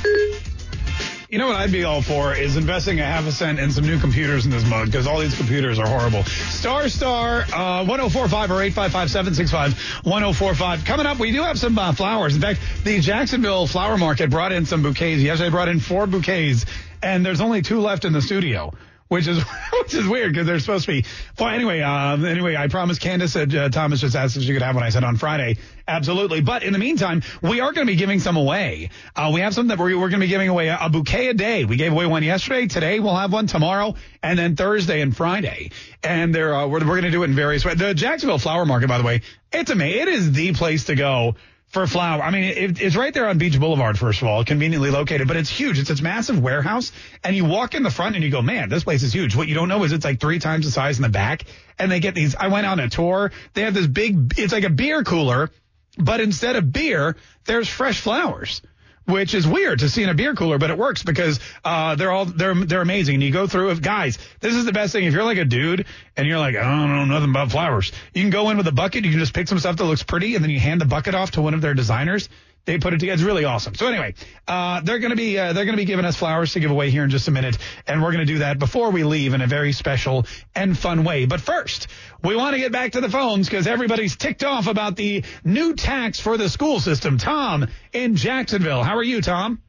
You 1.31 1.39
know 1.39 1.47
what 1.47 1.57
I'd 1.57 1.71
be 1.71 1.85
all 1.85 2.03
for 2.03 2.35
is 2.35 2.57
investing 2.57 2.99
a 2.99 3.05
half 3.05 3.25
a 3.25 3.31
cent 3.31 3.61
in 3.61 3.71
some 3.71 3.85
new 3.87 4.01
computers 4.01 4.47
in 4.47 4.51
this 4.51 4.69
mug 4.69 4.87
because 4.87 5.07
all 5.07 5.21
these 5.21 5.37
computers 5.37 5.79
are 5.79 5.87
horrible. 5.87 6.25
Star 6.25 6.89
Star 6.89 7.43
uh, 7.43 7.85
1045 7.85 8.51
or 8.51 8.63
855 8.63 9.11
765 9.11 10.03
1045. 10.05 10.85
Coming 10.85 11.07
up, 11.07 11.21
we 11.21 11.31
do 11.31 11.45
have 11.45 11.57
some 11.57 11.79
uh, 11.79 11.93
flowers. 11.93 12.35
In 12.35 12.41
fact, 12.41 12.61
the 12.83 12.99
Jacksonville 12.99 13.69
Flower 13.69 13.97
Market 13.97 14.29
brought 14.29 14.51
in 14.51 14.67
some 14.67 14.83
bouquets. 14.83 15.23
Yesterday, 15.23 15.51
brought 15.51 15.69
in 15.69 15.79
four 15.79 16.09
bouquets, 16.09 16.67
and 17.01 17.25
there's 17.25 17.41
only 17.41 17.63
two 17.63 17.81
left 17.81 18.05
in 18.05 18.13
the 18.13 18.23
studio 18.23 18.75
which 19.11 19.27
is 19.27 19.43
which 19.73 19.93
is 19.93 20.07
weird 20.07 20.33
because 20.33 20.47
they're 20.47 20.61
supposed 20.61 20.87
to 20.87 20.93
be. 20.93 21.05
Well, 21.39 21.49
anyway, 21.51 21.81
um, 21.81 22.25
anyway, 22.25 22.57
I 22.57 22.69
promised 22.69 23.01
Candace 23.01 23.35
that 23.35 23.55
uh, 23.55 23.69
Thomas 23.69 24.01
just 24.01 24.15
asked 24.17 24.37
if 24.37 24.45
she 24.45 24.53
could 24.53 24.63
have 24.63 24.77
one. 24.77 24.85
I 24.85 24.91
said 24.91 25.03
on 25.03 25.17
Friday, 25.17 25.59
absolutely. 25.87 26.41
But 26.41 26.63
in 26.63 26.73
the 26.73 26.79
meantime, 26.79 27.23
we 27.43 27.61
are 27.61 27.73
going 27.73 27.87
to 27.87 27.93
be 27.93 27.97
giving 27.97 28.21
some 28.21 28.37
away. 28.37 28.91
Uh, 29.15 29.33
we 29.35 29.41
have 29.41 29.53
some 29.53 29.67
that 29.67 29.79
we're, 29.79 29.99
we're 29.99 30.11
going 30.11 30.21
to 30.21 30.27
be 30.27 30.29
giving 30.29 30.49
away 30.49 30.69
a, 30.69 30.79
a 30.83 30.89
bouquet 30.89 31.29
a 31.29 31.35
day. 31.35 31.65
We 31.65 31.77
gave 31.77 31.93
away 31.93 32.07
one 32.07 32.23
yesterday. 32.23 32.69
Today 32.69 33.01
we'll 33.01 33.17
have 33.17 33.33
one 33.33 33.49
tomorrow, 33.49 33.97
and 34.23 34.39
then 34.39 34.55
Thursday 34.55 35.01
and 35.01 35.15
Friday. 35.15 35.73
And 36.05 36.33
there, 36.33 36.55
uh, 36.55 36.67
we're 36.69 36.79
we're 36.79 37.01
going 37.01 37.03
to 37.03 37.11
do 37.11 37.23
it 37.23 37.31
in 37.31 37.35
various 37.35 37.65
ways. 37.65 37.79
The 37.79 37.95
Jacksonville 37.95 38.39
Flower 38.39 38.65
Market, 38.65 38.89
by 38.89 38.99
the 38.99 39.05
way, 39.05 39.23
it's 39.53 39.71
amazing. 39.71 40.03
It 40.03 40.09
is 40.09 40.33
the 40.33 40.53
place 40.53 40.85
to 40.85 40.95
go 40.95 41.35
for 41.71 41.87
flower. 41.87 42.21
I 42.21 42.31
mean, 42.31 42.45
it, 42.45 42.83
it's 42.83 42.97
right 42.97 43.15
there 43.15 43.29
on 43.29 43.39
Beach 43.39 43.59
Boulevard, 43.59 43.99
first 43.99 44.21
of 44.23 44.29
all, 44.29 44.45
conveniently 44.45 44.91
located, 44.91 45.29
but 45.29 45.37
it's 45.37 45.49
huge. 45.49 45.79
It's 45.79 45.89
this 45.89 46.03
massive 46.03 46.41
warehouse, 46.41 46.93
and 47.25 47.35
you 47.35 47.45
walk 47.45 47.75
in 47.75 47.83
the 47.83 47.91
front 47.91 48.17
and 48.17 48.25
you 48.25 48.31
go, 48.31 48.43
man, 48.43 48.69
this 48.69 48.85
place 48.85 49.03
is 49.03 49.13
huge. 49.13 49.37
What 49.37 49.49
you 49.49 49.55
don't 49.55 49.69
know 49.69 49.83
is 49.85 49.93
it's 49.93 50.05
like 50.05 50.21
three 50.21 50.41
times 50.41 50.67
the 50.67 50.73
size 50.73 50.99
in 50.99 51.03
the 51.03 51.09
back, 51.09 51.45
and 51.79 51.91
they 51.91 52.01
get 52.01 52.15
these. 52.15 52.35
I 52.35 52.49
went 52.49 52.67
on 52.67 52.81
a 52.81 52.89
tour. 52.89 53.31
They 53.55 53.63
have 53.63 53.75
this 53.75 53.87
big. 53.87 54.35
It's 54.37 54.53
like 54.53 54.65
a 54.65 54.71
beer 54.71 55.05
cooler, 55.05 55.51
but 55.97 56.21
instead 56.21 56.57
of 56.57 56.73
beer, 56.73 57.17
there's 57.45 57.69
fresh 57.69 58.01
flowers 58.01 58.63
which 59.11 59.35
is 59.35 59.47
weird 59.47 59.81
to 59.81 59.89
see 59.89 60.03
in 60.03 60.09
a 60.09 60.15
beer 60.15 60.35
cooler, 60.35 60.59
but 60.59 60.71
it 60.71 60.79
works 60.79 61.03
because 61.03 61.41
uh, 61.65 61.95
they're 61.97 62.11
all 62.11 62.25
they're 62.25 62.55
they're 62.55 62.83
amazing. 62.83 63.17
And 63.17 63.23
you 63.23 63.31
go 63.31 63.47
through 63.47 63.71
it, 63.71 63.83
guys. 63.83 64.19
This 64.41 64.55
is 64.55 64.65
the 64.65 64.73
best 64.73 64.93
thing. 64.93 65.05
If 65.05 65.13
you're 65.13 65.25
like 65.25 65.39
a 65.39 65.45
dude 65.45 65.87
and 66.17 66.27
you're 66.27 66.39
like, 66.39 66.57
I 66.57 66.63
don't 66.63 66.89
know 66.89 67.05
nothing 67.05 67.31
about 67.31 67.51
flowers, 67.51 67.93
you 68.15 68.23
can 68.23 68.31
go 68.31 68.51
in 68.51 68.57
with 68.57 68.67
a 68.67 68.73
bucket. 68.73 69.05
You 69.05 69.11
can 69.11 69.21
just 69.21 69.35
pick 69.35 69.49
some 69.49 69.59
stuff 69.59 69.77
that 69.77 69.85
looks 69.85 70.03
pretty, 70.03 70.35
and 70.35 70.45
then 70.45 70.51
you 70.51 70.61
hand 70.61 70.81
the 70.81 70.87
bucket 70.87 71.15
off 71.15 71.33
to 71.33 71.43
one 71.43 71.55
of 71.55 71.61
their 71.61 71.75
designers. 71.75 72.29
They 72.67 72.79
put 72.79 72.93
it 72.95 73.01
together. 73.01 73.15
It's 73.15 73.23
really 73.23 73.45
awesome. 73.45 73.75
So 73.75 73.87
anyway, 73.87 74.15
uh, 74.47 74.81
they're 74.83 74.99
going 74.99 75.11
to 75.11 75.17
be 75.17 75.39
uh, 75.39 75.53
they're 75.53 75.65
going 75.65 75.77
to 75.77 75.81
be 75.81 75.87
giving 75.87 76.05
us 76.05 76.17
flowers 76.17 76.53
to 76.53 76.61
give 76.61 76.71
away 76.71 76.91
here 76.91 77.05
in 77.05 77.11
just 77.11 77.27
a 77.27 77.31
minute, 77.31 77.57
and 77.87 78.03
we're 78.03 78.13
going 78.13 78.27
to 78.27 78.33
do 78.33 78.39
that 78.41 78.59
before 78.59 78.91
we 78.91 79.03
leave 79.03 79.35
in 79.35 79.41
a 79.41 79.47
very 79.47 79.73
special 79.73 80.27
and 80.55 80.77
fun 80.79 81.05
way. 81.05 81.27
But 81.27 81.41
first, 81.41 81.89
we 82.23 82.37
want 82.37 82.55
to 82.55 82.61
get 82.61 82.71
back 82.71 82.93
to 82.93 83.01
the 83.01 83.09
phones 83.09 83.49
because 83.49 83.67
everybody's 83.67 84.17
ticked 84.17 84.45
off 84.45 84.67
about 84.67 84.97
the 84.97 85.25
new 85.43 85.75
tax 85.75 86.21
for 86.21 86.37
the 86.37 86.49
school 86.49 86.81
system. 86.81 87.19
Tom 87.19 87.67
in 87.93 88.17
Jacksonville, 88.17 88.83
how 88.83 88.97
are 88.97 89.03
you, 89.03 89.21
Tom? 89.21 89.63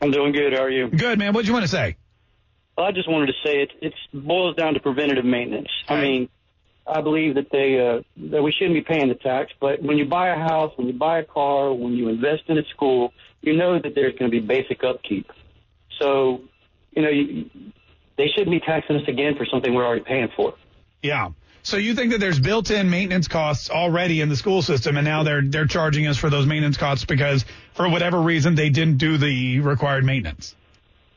I'm 0.00 0.10
doing 0.10 0.32
good. 0.32 0.52
How 0.52 0.62
are 0.62 0.70
you? 0.70 0.88
Good, 0.88 1.18
man. 1.18 1.32
What 1.32 1.42
do 1.42 1.48
you 1.48 1.54
want 1.54 1.64
to 1.64 1.70
say? 1.70 1.96
Well, 2.76 2.86
I 2.86 2.92
just 2.92 3.08
wanted 3.08 3.26
to 3.26 3.32
say 3.44 3.62
it. 3.62 3.72
It 3.80 3.94
boils 4.14 4.54
down 4.54 4.74
to 4.74 4.80
preventative 4.80 5.24
maintenance. 5.24 5.70
I 5.88 6.00
mean, 6.00 6.28
I 6.88 7.00
believe 7.00 7.34
that 7.34 7.50
they 7.50 7.78
uh, 7.78 8.02
that 8.30 8.42
we 8.42 8.52
shouldn't 8.52 8.74
be 8.74 8.82
paying 8.82 9.08
the 9.08 9.14
tax, 9.14 9.52
but 9.60 9.82
when 9.82 9.98
you 9.98 10.06
buy 10.06 10.28
a 10.28 10.36
house, 10.36 10.72
when 10.76 10.86
you 10.86 10.92
buy 10.92 11.18
a 11.18 11.24
car, 11.24 11.72
when 11.72 11.92
you 11.92 12.08
invest 12.08 12.44
in 12.48 12.58
a 12.58 12.64
school, 12.74 13.12
you 13.42 13.56
know 13.56 13.78
that 13.78 13.94
there's 13.94 14.14
going 14.18 14.30
to 14.30 14.40
be 14.40 14.44
basic 14.44 14.82
upkeep. 14.84 15.30
So, 16.00 16.40
you 16.92 17.02
know, 17.02 17.10
you, 17.10 17.50
they 18.16 18.28
shouldn't 18.28 18.50
be 18.50 18.60
taxing 18.60 18.96
us 18.96 19.08
again 19.08 19.36
for 19.36 19.46
something 19.46 19.74
we're 19.74 19.84
already 19.84 20.04
paying 20.04 20.28
for. 20.34 20.54
Yeah. 21.02 21.30
So 21.62 21.76
you 21.76 21.94
think 21.94 22.12
that 22.12 22.18
there's 22.18 22.40
built-in 22.40 22.88
maintenance 22.88 23.28
costs 23.28 23.68
already 23.68 24.20
in 24.20 24.28
the 24.28 24.36
school 24.36 24.62
system, 24.62 24.96
and 24.96 25.04
now 25.04 25.22
they're 25.22 25.42
they're 25.42 25.66
charging 25.66 26.06
us 26.06 26.16
for 26.16 26.30
those 26.30 26.46
maintenance 26.46 26.76
costs 26.76 27.04
because 27.04 27.44
for 27.74 27.88
whatever 27.88 28.20
reason 28.20 28.54
they 28.54 28.70
didn't 28.70 28.96
do 28.98 29.18
the 29.18 29.60
required 29.60 30.04
maintenance. 30.04 30.54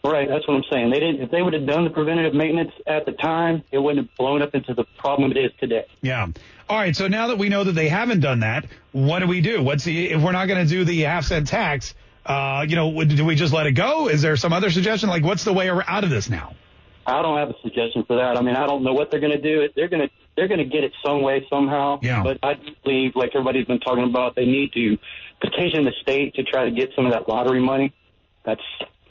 Right, 0.03 0.27
that's 0.27 0.47
what 0.47 0.55
I'm 0.55 0.63
saying. 0.71 0.89
They 0.89 0.99
didn't. 0.99 1.21
If 1.21 1.29
they 1.29 1.43
would 1.43 1.53
have 1.53 1.67
done 1.67 1.83
the 1.83 1.91
preventative 1.91 2.33
maintenance 2.33 2.71
at 2.87 3.05
the 3.05 3.11
time, 3.11 3.63
it 3.71 3.77
wouldn't 3.77 4.07
have 4.07 4.17
blown 4.17 4.41
up 4.41 4.55
into 4.55 4.73
the 4.73 4.83
problem 4.97 5.31
it 5.31 5.37
is 5.37 5.51
today. 5.59 5.85
Yeah. 6.01 6.27
All 6.67 6.77
right. 6.77 6.95
So 6.95 7.07
now 7.07 7.27
that 7.27 7.37
we 7.37 7.49
know 7.49 7.63
that 7.63 7.73
they 7.73 7.87
haven't 7.87 8.21
done 8.21 8.39
that, 8.39 8.65
what 8.93 9.19
do 9.19 9.27
we 9.27 9.41
do? 9.41 9.61
What's 9.61 9.83
the 9.83 10.09
if 10.09 10.21
we're 10.21 10.31
not 10.31 10.47
going 10.47 10.65
to 10.65 10.69
do 10.69 10.83
the 10.85 11.01
half 11.01 11.25
cent 11.25 11.47
tax? 11.47 11.93
Uh, 12.25 12.65
you 12.67 12.75
know, 12.75 13.03
do 13.03 13.25
we 13.25 13.35
just 13.35 13.53
let 13.53 13.67
it 13.67 13.73
go? 13.73 14.07
Is 14.07 14.21
there 14.21 14.35
some 14.37 14.53
other 14.53 14.71
suggestion? 14.71 15.09
Like, 15.09 15.23
what's 15.23 15.43
the 15.43 15.53
way 15.53 15.69
out 15.69 16.03
of 16.03 16.09
this 16.09 16.29
now? 16.29 16.55
I 17.05 17.21
don't 17.21 17.37
have 17.37 17.49
a 17.49 17.55
suggestion 17.61 18.03
for 18.03 18.15
that. 18.15 18.37
I 18.37 18.41
mean, 18.41 18.55
I 18.55 18.67
don't 18.67 18.83
know 18.83 18.93
what 18.93 19.11
they're 19.11 19.19
going 19.19 19.33
to 19.33 19.41
do. 19.41 19.67
They're 19.75 19.87
going 19.87 20.07
to 20.07 20.13
they're 20.35 20.47
going 20.47 20.59
to 20.59 20.65
get 20.65 20.83
it 20.83 20.93
some 21.05 21.21
way 21.21 21.45
somehow. 21.49 21.99
Yeah. 22.01 22.23
But 22.23 22.39
I 22.41 22.55
believe, 22.83 23.15
like 23.15 23.31
everybody's 23.35 23.65
been 23.65 23.79
talking 23.79 24.03
about, 24.03 24.35
they 24.35 24.45
need 24.45 24.73
to 24.73 24.97
petition 25.41 25.85
the 25.85 25.93
state 26.01 26.35
to 26.35 26.43
try 26.43 26.65
to 26.65 26.71
get 26.71 26.91
some 26.95 27.05
of 27.05 27.11
that 27.11 27.27
lottery 27.27 27.61
money. 27.61 27.93
That's 28.45 28.61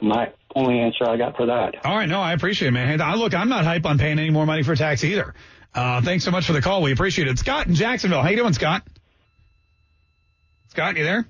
my 0.00 0.32
only 0.54 0.80
answer 0.80 1.04
I 1.08 1.16
got 1.16 1.36
for 1.36 1.46
that. 1.46 1.84
All 1.84 1.96
right, 1.96 2.08
no, 2.08 2.20
I 2.20 2.32
appreciate 2.32 2.68
it, 2.68 2.72
man. 2.72 3.00
I- 3.00 3.14
look, 3.14 3.34
I'm 3.34 3.48
not 3.48 3.64
hype 3.64 3.86
on 3.86 3.98
paying 3.98 4.18
any 4.18 4.30
more 4.30 4.46
money 4.46 4.62
for 4.62 4.74
tax 4.74 5.04
either. 5.04 5.34
Uh, 5.74 6.00
thanks 6.02 6.24
so 6.24 6.30
much 6.30 6.46
for 6.46 6.52
the 6.52 6.60
call. 6.62 6.82
We 6.82 6.92
appreciate 6.92 7.28
it. 7.28 7.38
Scott 7.38 7.66
in 7.68 7.74
Jacksonville. 7.74 8.22
How 8.22 8.28
you 8.30 8.36
doing, 8.36 8.52
Scott? 8.52 8.82
Scott, 10.68 10.96
you 10.96 11.04
there? 11.04 11.26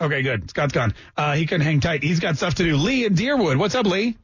Okay, 0.00 0.22
good. 0.22 0.50
Scott's 0.50 0.72
gone. 0.72 0.94
Uh, 1.16 1.34
he 1.34 1.46
couldn't 1.46 1.64
hang 1.64 1.80
tight. 1.80 2.02
He's 2.02 2.20
got 2.20 2.36
stuff 2.36 2.54
to 2.56 2.64
do. 2.64 2.76
Lee 2.76 3.04
in 3.04 3.14
Deerwood. 3.14 3.56
What's 3.56 3.74
up, 3.74 3.86
Lee? 3.86 4.16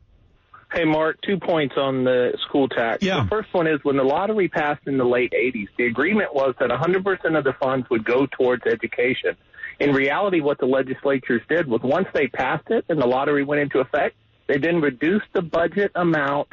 Hey, 0.72 0.84
Mark, 0.84 1.18
two 1.22 1.38
points 1.38 1.76
on 1.78 2.04
the 2.04 2.36
school 2.46 2.68
tax. 2.68 3.02
Yeah. 3.02 3.22
The 3.22 3.28
first 3.28 3.54
one 3.54 3.66
is 3.66 3.78
when 3.84 3.96
the 3.96 4.02
lottery 4.02 4.48
passed 4.48 4.86
in 4.86 4.98
the 4.98 5.04
late 5.04 5.32
80s, 5.32 5.68
the 5.78 5.86
agreement 5.86 6.34
was 6.34 6.54
that 6.60 6.68
100% 6.68 7.38
of 7.38 7.44
the 7.44 7.54
funds 7.54 7.88
would 7.90 8.04
go 8.04 8.26
towards 8.26 8.66
education. 8.66 9.34
In 9.80 9.92
reality, 9.92 10.40
what 10.40 10.58
the 10.58 10.66
legislatures 10.66 11.42
did 11.48 11.68
was 11.68 11.80
once 11.82 12.08
they 12.12 12.26
passed 12.26 12.68
it 12.70 12.84
and 12.88 13.00
the 13.00 13.06
lottery 13.06 13.44
went 13.44 13.60
into 13.60 13.78
effect, 13.78 14.16
they 14.48 14.58
then 14.58 14.80
reduced 14.80 15.26
the 15.32 15.42
budget 15.42 15.92
amount 15.94 16.48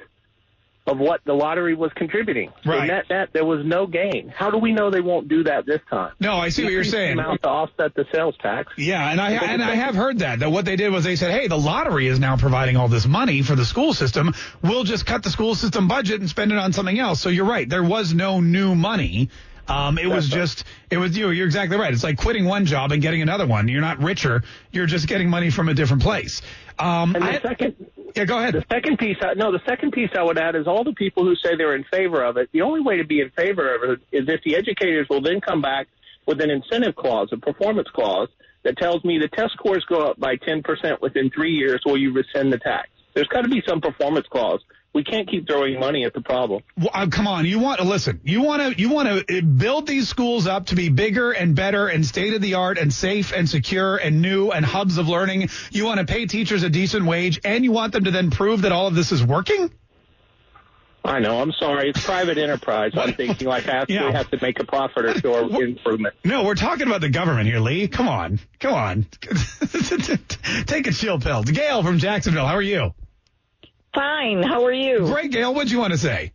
of 0.88 1.00
what 1.00 1.22
the 1.26 1.34
lottery 1.34 1.74
was 1.74 1.92
contributing. 1.96 2.52
Right. 2.66 2.82
So 2.82 2.86
net 2.86 3.06
net, 3.10 3.30
there 3.34 3.46
was 3.46 3.66
no 3.66 3.88
gain. 3.88 4.30
How 4.36 4.52
do 4.52 4.58
we 4.58 4.72
know 4.72 4.92
they 4.92 5.02
won't 5.02 5.28
do 5.28 5.44
that 5.46 5.66
this 5.66 5.82
time? 5.90 6.14
No, 6.20 6.36
I 6.36 6.50
see 6.50 6.64
what 6.64 6.74
you're 6.74 6.84
saying. 6.84 7.14
Amount 7.14 7.42
to 7.42 7.50
offset 7.50 7.96
the 7.96 8.06
sales 8.14 8.36
tax. 8.40 8.74
Yeah, 8.78 9.10
and 9.10 9.20
I 9.20 9.32
and 9.32 9.64
I 9.64 9.76
have 9.76 9.96
heard 9.96 10.20
that 10.20 10.40
that 10.40 10.52
what 10.52 10.66
they 10.66 10.76
did 10.76 10.92
was 10.92 11.04
they 11.04 11.16
said, 11.16 11.32
"Hey, 11.32 11.48
the 11.48 11.58
lottery 11.58 12.08
is 12.08 12.20
now 12.20 12.38
providing 12.38 12.78
all 12.78 12.88
this 12.88 13.08
money 13.08 13.42
for 13.42 13.56
the 13.56 13.66
school 13.66 13.94
system. 13.94 14.36
We'll 14.62 14.84
just 14.84 15.06
cut 15.06 15.24
the 15.24 15.32
school 15.32 15.56
system 15.56 15.88
budget 15.88 16.20
and 16.20 16.30
spend 16.30 16.52
it 16.52 16.60
on 16.60 16.72
something 16.74 17.00
else." 17.00 17.20
So 17.20 17.30
you're 17.30 17.46
right. 17.46 17.68
There 17.68 17.84
was 17.84 18.14
no 18.14 18.40
new 18.40 18.76
money. 18.76 19.30
Um, 19.68 19.98
it 19.98 20.08
was 20.08 20.28
just, 20.30 20.64
it 20.92 20.98
was 20.98 21.18
you. 21.18 21.30
You're 21.32 21.46
exactly 21.46 21.78
right. 21.78 21.92
It's 21.94 22.04
like 22.04 22.18
quitting 22.18 22.46
one 22.46 22.66
job 22.66 22.92
and 22.92 23.02
getting 23.02 23.22
another 23.22 23.48
one. 23.48 23.68
You're 23.68 23.82
not 23.82 24.00
richer. 24.00 24.44
You're 24.72 24.86
just 24.86 25.08
getting 25.08 25.30
money 25.30 25.50
from 25.50 25.70
a 25.70 25.74
different 25.74 26.04
place. 26.04 26.42
Um, 26.78 27.16
And 27.16 27.24
the 27.24 27.30
I- 27.30 27.42
second, 27.42 27.76
yeah, 28.16 28.26
go 28.26 28.38
ahead. 28.38 28.54
The 28.54 28.66
second 28.72 28.98
piece, 29.00 29.18
I, 29.22 29.34
no, 29.34 29.52
the 29.52 29.62
second 29.68 29.92
piece 29.92 30.10
I 30.18 30.24
would 30.24 30.38
add 30.38 30.56
is 30.56 30.68
all 30.68 30.84
the 30.84 30.94
people 30.94 31.24
who 31.24 31.36
say 31.36 31.56
they're 31.58 31.76
in 31.76 31.84
favor 31.86 32.24
of 32.24 32.38
it. 32.38 32.50
The 32.52 32.62
only 32.62 32.82
way 32.82 32.98
to 32.98 33.04
be 33.06 33.22
in 33.22 33.32
favor 33.32 33.74
of 33.76 33.90
it 33.92 34.00
is 34.12 34.30
if 34.30 34.42
the 34.44 34.56
educators 34.56 35.08
will 35.10 35.22
then 35.22 35.42
come 35.42 35.62
back 35.62 35.88
with 36.28 36.42
an 36.42 36.50
incentive 36.50 36.96
clause, 36.96 37.30
a 37.32 37.38
performance 37.38 37.88
clause 37.94 38.30
that 38.64 38.78
tells 38.78 39.04
me 39.04 39.20
the 39.20 39.28
test 39.28 39.54
scores 39.54 39.86
go 39.86 40.02
up 40.08 40.20
by 40.20 40.36
10% 40.38 40.64
within 41.02 41.30
three 41.30 41.52
years, 41.52 41.82
or 41.86 41.98
you 41.98 42.12
rescind 42.14 42.52
the 42.52 42.58
tax. 42.58 42.90
There's 43.14 43.28
got 43.28 43.42
to 43.42 43.50
be 43.50 43.62
some 43.68 43.80
performance 43.80 44.26
clause. 44.28 44.60
We 44.96 45.04
can't 45.04 45.30
keep 45.30 45.46
throwing 45.46 45.78
money 45.78 46.06
at 46.06 46.14
the 46.14 46.22
problem. 46.22 46.64
Well, 46.78 46.90
uh, 46.94 47.08
come 47.08 47.28
on, 47.28 47.46
you 47.46 47.60
want 47.60 47.82
to 47.82 47.86
listen. 47.86 48.22
You 48.24 48.42
want 48.42 48.62
to 48.62 48.82
you 48.82 48.88
want 48.90 49.28
to 49.28 49.42
build 49.42 49.88
these 49.88 50.08
schools 50.08 50.48
up 50.48 50.68
to 50.68 50.76
be 50.76 50.88
bigger 50.88 51.34
and 51.34 51.54
better 51.54 51.88
and 51.88 52.06
state 52.06 52.34
of 52.34 52.42
the 52.42 52.54
art 52.54 52.78
and 52.78 52.94
safe 52.94 53.34
and 53.34 53.48
secure 53.50 53.98
and 53.98 54.22
new 54.22 54.52
and 54.52 54.66
hubs 54.66 54.98
of 54.98 55.10
learning. 55.10 55.50
You 55.70 55.84
want 55.84 56.00
to 56.00 56.06
pay 56.06 56.28
teachers 56.28 56.64
a 56.64 56.70
decent 56.70 57.06
wage 57.06 57.42
and 57.44 57.66
you 57.66 57.74
want 57.74 57.92
them 57.92 58.06
to 58.06 58.12
then 58.12 58.32
prove 58.32 58.62
that 58.62 58.72
all 58.72 58.88
of 58.88 58.96
this 58.96 59.12
is 59.12 59.22
working. 59.22 59.70
I 61.04 61.20
know. 61.20 61.42
I'm 61.42 61.52
sorry. 61.52 61.90
It's 61.90 62.04
private 62.04 62.38
enterprise. 62.38 62.94
I'm 62.96 63.16
thinking 63.16 63.50
like 63.50 63.68
I 63.68 63.74
actually 63.80 63.96
Yeah. 63.96 64.12
have 64.14 64.32
to 64.32 64.40
make 64.42 64.62
a 64.62 64.66
profit 64.66 65.06
or 65.06 65.20
show 65.20 65.60
improvement. 65.60 66.16
No, 66.24 66.46
we're 66.46 66.56
talking 66.56 66.88
about 66.88 67.02
the 67.02 67.10
government 67.10 67.48
here, 67.48 67.60
Lee. 67.60 67.90
Come 67.90 68.08
on, 68.08 68.40
come 68.62 68.74
on. 68.74 69.06
Take 70.68 70.88
a 70.88 70.92
chill 70.94 71.20
pill. 71.20 71.44
Gail 71.44 71.84
from 71.84 72.00
Jacksonville, 72.00 72.48
how 72.48 72.56
are 72.56 72.62
you? 72.62 72.94
Fine. 73.96 74.44
How 74.44 74.64
are 74.66 74.74
you? 74.74 75.00
Great, 75.00 75.32
Gail. 75.32 75.54
What'd 75.54 75.72
you 75.72 75.80
want 75.80 75.94
to 75.94 75.98
say? 75.98 76.32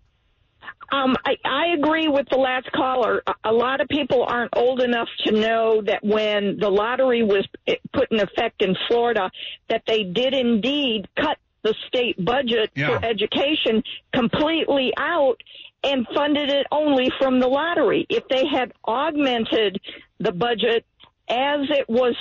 Um, 0.93 1.15
I, 1.25 1.37
I 1.45 1.67
agree 1.79 2.09
with 2.09 2.27
the 2.31 2.37
last 2.39 2.71
caller. 2.73 3.23
A- 3.45 3.53
lot 3.53 3.81
of 3.81 3.87
people 3.89 4.25
aren't 4.25 4.51
old 4.57 4.81
enough 4.81 5.09
to 5.27 5.33
know 5.33 5.83
that 5.83 6.03
when 6.03 6.57
the 6.59 6.69
lottery 6.69 7.23
was 7.23 7.47
put 7.93 8.11
in 8.11 8.19
effect 8.19 8.61
in 8.63 8.75
Florida, 8.89 9.31
that 9.69 9.83
they 9.87 10.03
did 10.03 10.35
indeed 10.35 11.07
cut 11.17 11.39
the 11.63 11.75
state 11.87 12.23
budget 12.25 12.71
Yeah. 12.75 12.99
for 12.99 13.05
education 13.05 13.85
completely 14.13 14.93
out 14.97 15.41
and 15.85 16.07
funded 16.15 16.49
it 16.51 16.67
only 16.73 17.11
from 17.21 17.39
the 17.39 17.47
lottery. 17.47 18.07
If 18.09 18.27
they 18.29 18.45
had 18.47 18.73
augmented 18.89 19.81
the 20.19 20.33
budget 20.33 20.85
as 21.29 21.61
it 21.71 21.89
was 21.89 22.17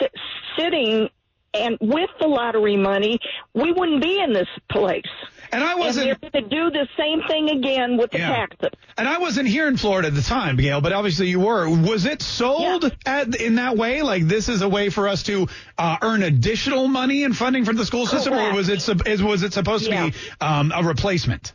s- 0.00 0.08
sitting 0.58 1.10
and 1.54 1.76
with 1.80 2.10
the 2.20 2.26
lottery 2.26 2.76
money, 2.76 3.18
we 3.54 3.72
wouldn't 3.72 4.02
be 4.02 4.20
in 4.20 4.32
this 4.32 4.48
place. 4.70 5.02
And 5.52 5.64
I 5.64 5.74
wasn't. 5.74 6.08
And 6.08 6.18
they're 6.20 6.30
going 6.30 6.44
to 6.44 6.54
do 6.54 6.70
the 6.70 6.86
same 6.96 7.22
thing 7.26 7.50
again 7.50 7.96
with 7.96 8.12
the 8.12 8.18
Yeah. 8.18 8.28
taxes. 8.28 8.70
And 8.96 9.08
I 9.08 9.18
wasn't 9.18 9.48
here 9.48 9.66
in 9.66 9.76
Florida 9.76 10.08
at 10.08 10.14
the 10.14 10.22
time, 10.22 10.56
Gail, 10.56 10.80
but 10.80 10.92
obviously 10.92 11.28
you 11.28 11.40
were. 11.40 11.68
Was 11.68 12.06
it 12.06 12.22
sold 12.22 12.94
at, 13.04 13.34
in 13.34 13.56
that 13.56 13.76
way? 13.76 14.02
Like 14.02 14.28
this 14.28 14.48
is 14.48 14.62
a 14.62 14.68
way 14.68 14.90
for 14.90 15.08
us 15.08 15.24
to 15.24 15.48
uh, 15.76 15.96
earn 16.02 16.22
additional 16.22 16.86
money 16.86 17.24
and 17.24 17.36
funding 17.36 17.64
from 17.64 17.76
the 17.76 17.86
school 17.86 18.06
system, 18.06 18.34
or 18.34 18.54
was 18.54 18.68
it 18.68 18.86
was 19.22 19.42
it 19.42 19.52
supposed 19.52 19.86
to 19.86 19.90
be 19.90 20.14
um, 20.40 20.72
a 20.74 20.84
replacement? 20.84 21.54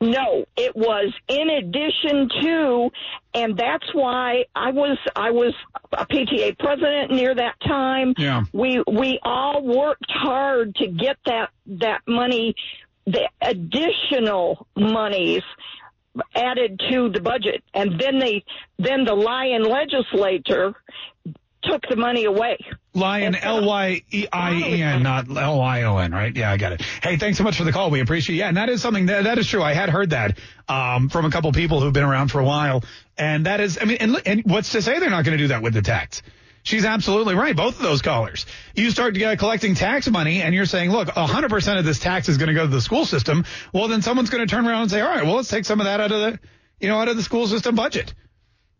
No, 0.00 0.46
it 0.56 0.74
was 0.74 1.12
in 1.28 1.50
addition 1.50 2.30
to, 2.40 2.90
and 3.34 3.54
that's 3.54 3.84
why 3.92 4.44
I 4.54 4.70
was 4.70 4.96
I 5.14 5.30
was 5.30 5.52
a 5.92 6.06
PTA 6.06 6.58
president 6.58 7.12
near 7.12 7.34
that 7.34 7.56
time. 7.66 8.14
Yeah. 8.16 8.44
We 8.54 8.82
we 8.90 9.20
all 9.22 9.62
worked 9.62 10.10
hard 10.10 10.74
to 10.76 10.86
get 10.86 11.18
that 11.26 11.50
that 11.66 12.00
money, 12.08 12.54
the 13.04 13.28
additional 13.42 14.66
monies 14.74 15.42
added 16.34 16.80
to 16.90 17.10
the 17.10 17.20
budget, 17.20 17.62
and 17.74 18.00
then 18.00 18.18
they 18.18 18.42
then 18.78 19.04
the 19.04 19.14
Lion 19.14 19.64
legislature 19.64 20.74
took 21.62 21.82
the 21.88 21.96
money 21.96 22.24
away. 22.24 22.58
Lion, 22.94 23.34
L 23.36 23.64
Y 23.64 24.02
E 24.10 24.26
I 24.32 24.54
E 24.54 24.82
N, 24.82 25.02
not 25.02 25.28
L 25.34 25.58
Y 25.58 25.82
O 25.84 25.98
N, 25.98 26.12
right? 26.12 26.34
Yeah, 26.34 26.50
I 26.50 26.56
got 26.56 26.72
it. 26.72 26.82
Hey, 27.02 27.16
thanks 27.16 27.38
so 27.38 27.44
much 27.44 27.56
for 27.56 27.64
the 27.64 27.72
call. 27.72 27.90
We 27.90 28.00
appreciate. 28.00 28.36
Yeah, 28.36 28.48
and 28.48 28.56
that 28.56 28.68
is 28.68 28.82
something 28.82 29.06
that 29.06 29.24
that 29.24 29.38
is 29.38 29.46
true. 29.46 29.62
I 29.62 29.72
had 29.72 29.88
heard 29.88 30.10
that 30.10 30.38
um, 30.68 31.08
from 31.08 31.24
a 31.24 31.30
couple 31.30 31.52
people 31.52 31.80
who've 31.80 31.92
been 31.92 32.04
around 32.04 32.28
for 32.28 32.40
a 32.40 32.44
while, 32.44 32.82
and 33.16 33.46
that 33.46 33.60
is. 33.60 33.78
I 33.80 33.84
mean, 33.84 33.98
and, 34.00 34.22
and 34.26 34.42
what's 34.44 34.72
to 34.72 34.82
say 34.82 34.98
they're 34.98 35.10
not 35.10 35.24
going 35.24 35.36
to 35.36 35.42
do 35.42 35.48
that 35.48 35.62
with 35.62 35.74
the 35.74 35.82
tax? 35.82 36.22
She's 36.62 36.84
absolutely 36.84 37.34
right. 37.34 37.56
Both 37.56 37.76
of 37.76 37.82
those 37.82 38.02
callers. 38.02 38.44
You 38.74 38.90
start 38.90 39.20
uh, 39.20 39.36
collecting 39.36 39.74
tax 39.74 40.08
money, 40.10 40.42
and 40.42 40.54
you're 40.54 40.66
saying, 40.66 40.90
look, 40.90 41.08
100% 41.08 41.78
of 41.78 41.84
this 41.84 41.98
tax 41.98 42.28
is 42.28 42.36
going 42.36 42.48
to 42.48 42.54
go 42.54 42.62
to 42.62 42.70
the 42.70 42.82
school 42.82 43.06
system. 43.06 43.46
Well, 43.72 43.88
then 43.88 44.02
someone's 44.02 44.28
going 44.28 44.46
to 44.46 44.54
turn 44.54 44.66
around 44.66 44.82
and 44.82 44.90
say, 44.90 45.00
all 45.00 45.08
right, 45.08 45.24
well, 45.24 45.36
let's 45.36 45.48
take 45.48 45.64
some 45.64 45.80
of 45.80 45.86
that 45.86 46.00
out 46.00 46.12
of 46.12 46.20
the, 46.20 46.40
you 46.78 46.88
know, 46.88 46.98
out 46.98 47.08
of 47.08 47.16
the 47.16 47.22
school 47.22 47.46
system 47.46 47.74
budget. 47.76 48.12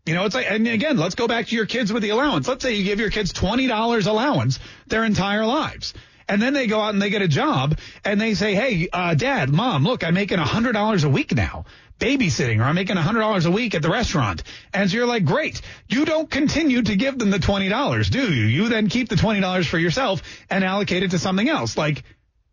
You 0.05 0.15
know, 0.15 0.25
it's 0.25 0.33
like, 0.33 0.49
and 0.49 0.67
again, 0.67 0.97
let's 0.97 1.15
go 1.15 1.27
back 1.27 1.47
to 1.47 1.55
your 1.55 1.65
kids 1.65 1.93
with 1.93 2.01
the 2.01 2.09
allowance. 2.09 2.47
Let's 2.47 2.63
say 2.63 2.73
you 2.73 2.83
give 2.83 2.99
your 2.99 3.11
kids 3.11 3.33
$20 3.33 4.07
allowance 4.07 4.59
their 4.87 5.03
entire 5.03 5.45
lives. 5.45 5.93
And 6.27 6.41
then 6.41 6.53
they 6.53 6.65
go 6.65 6.79
out 6.79 6.93
and 6.93 7.01
they 7.01 7.09
get 7.09 7.21
a 7.21 7.27
job 7.27 7.77
and 8.05 8.19
they 8.19 8.33
say, 8.33 8.55
Hey, 8.55 8.87
uh, 8.91 9.15
dad, 9.15 9.49
mom, 9.49 9.83
look, 9.83 10.03
I'm 10.03 10.13
making 10.13 10.39
$100 10.39 11.03
a 11.03 11.09
week 11.09 11.35
now 11.35 11.65
babysitting 12.01 12.59
or 12.59 12.63
I'm 12.63 12.75
making 12.75 12.95
$100 12.95 13.45
a 13.45 13.51
week 13.51 13.75
at 13.75 13.83
the 13.83 13.89
restaurant. 13.89 14.41
And 14.73 14.89
so 14.89 14.97
you're 14.97 15.05
like, 15.05 15.23
great. 15.23 15.61
You 15.87 16.03
don't 16.03 16.29
continue 16.29 16.81
to 16.81 16.95
give 16.95 17.17
them 17.19 17.29
the 17.29 17.37
$20, 17.37 18.09
do 18.09 18.33
you? 18.33 18.45
You 18.45 18.69
then 18.69 18.89
keep 18.89 19.07
the 19.07 19.15
$20 19.15 19.67
for 19.67 19.77
yourself 19.77 20.23
and 20.49 20.63
allocate 20.63 21.03
it 21.03 21.11
to 21.11 21.19
something 21.19 21.47
else 21.47 21.77
like 21.77 22.03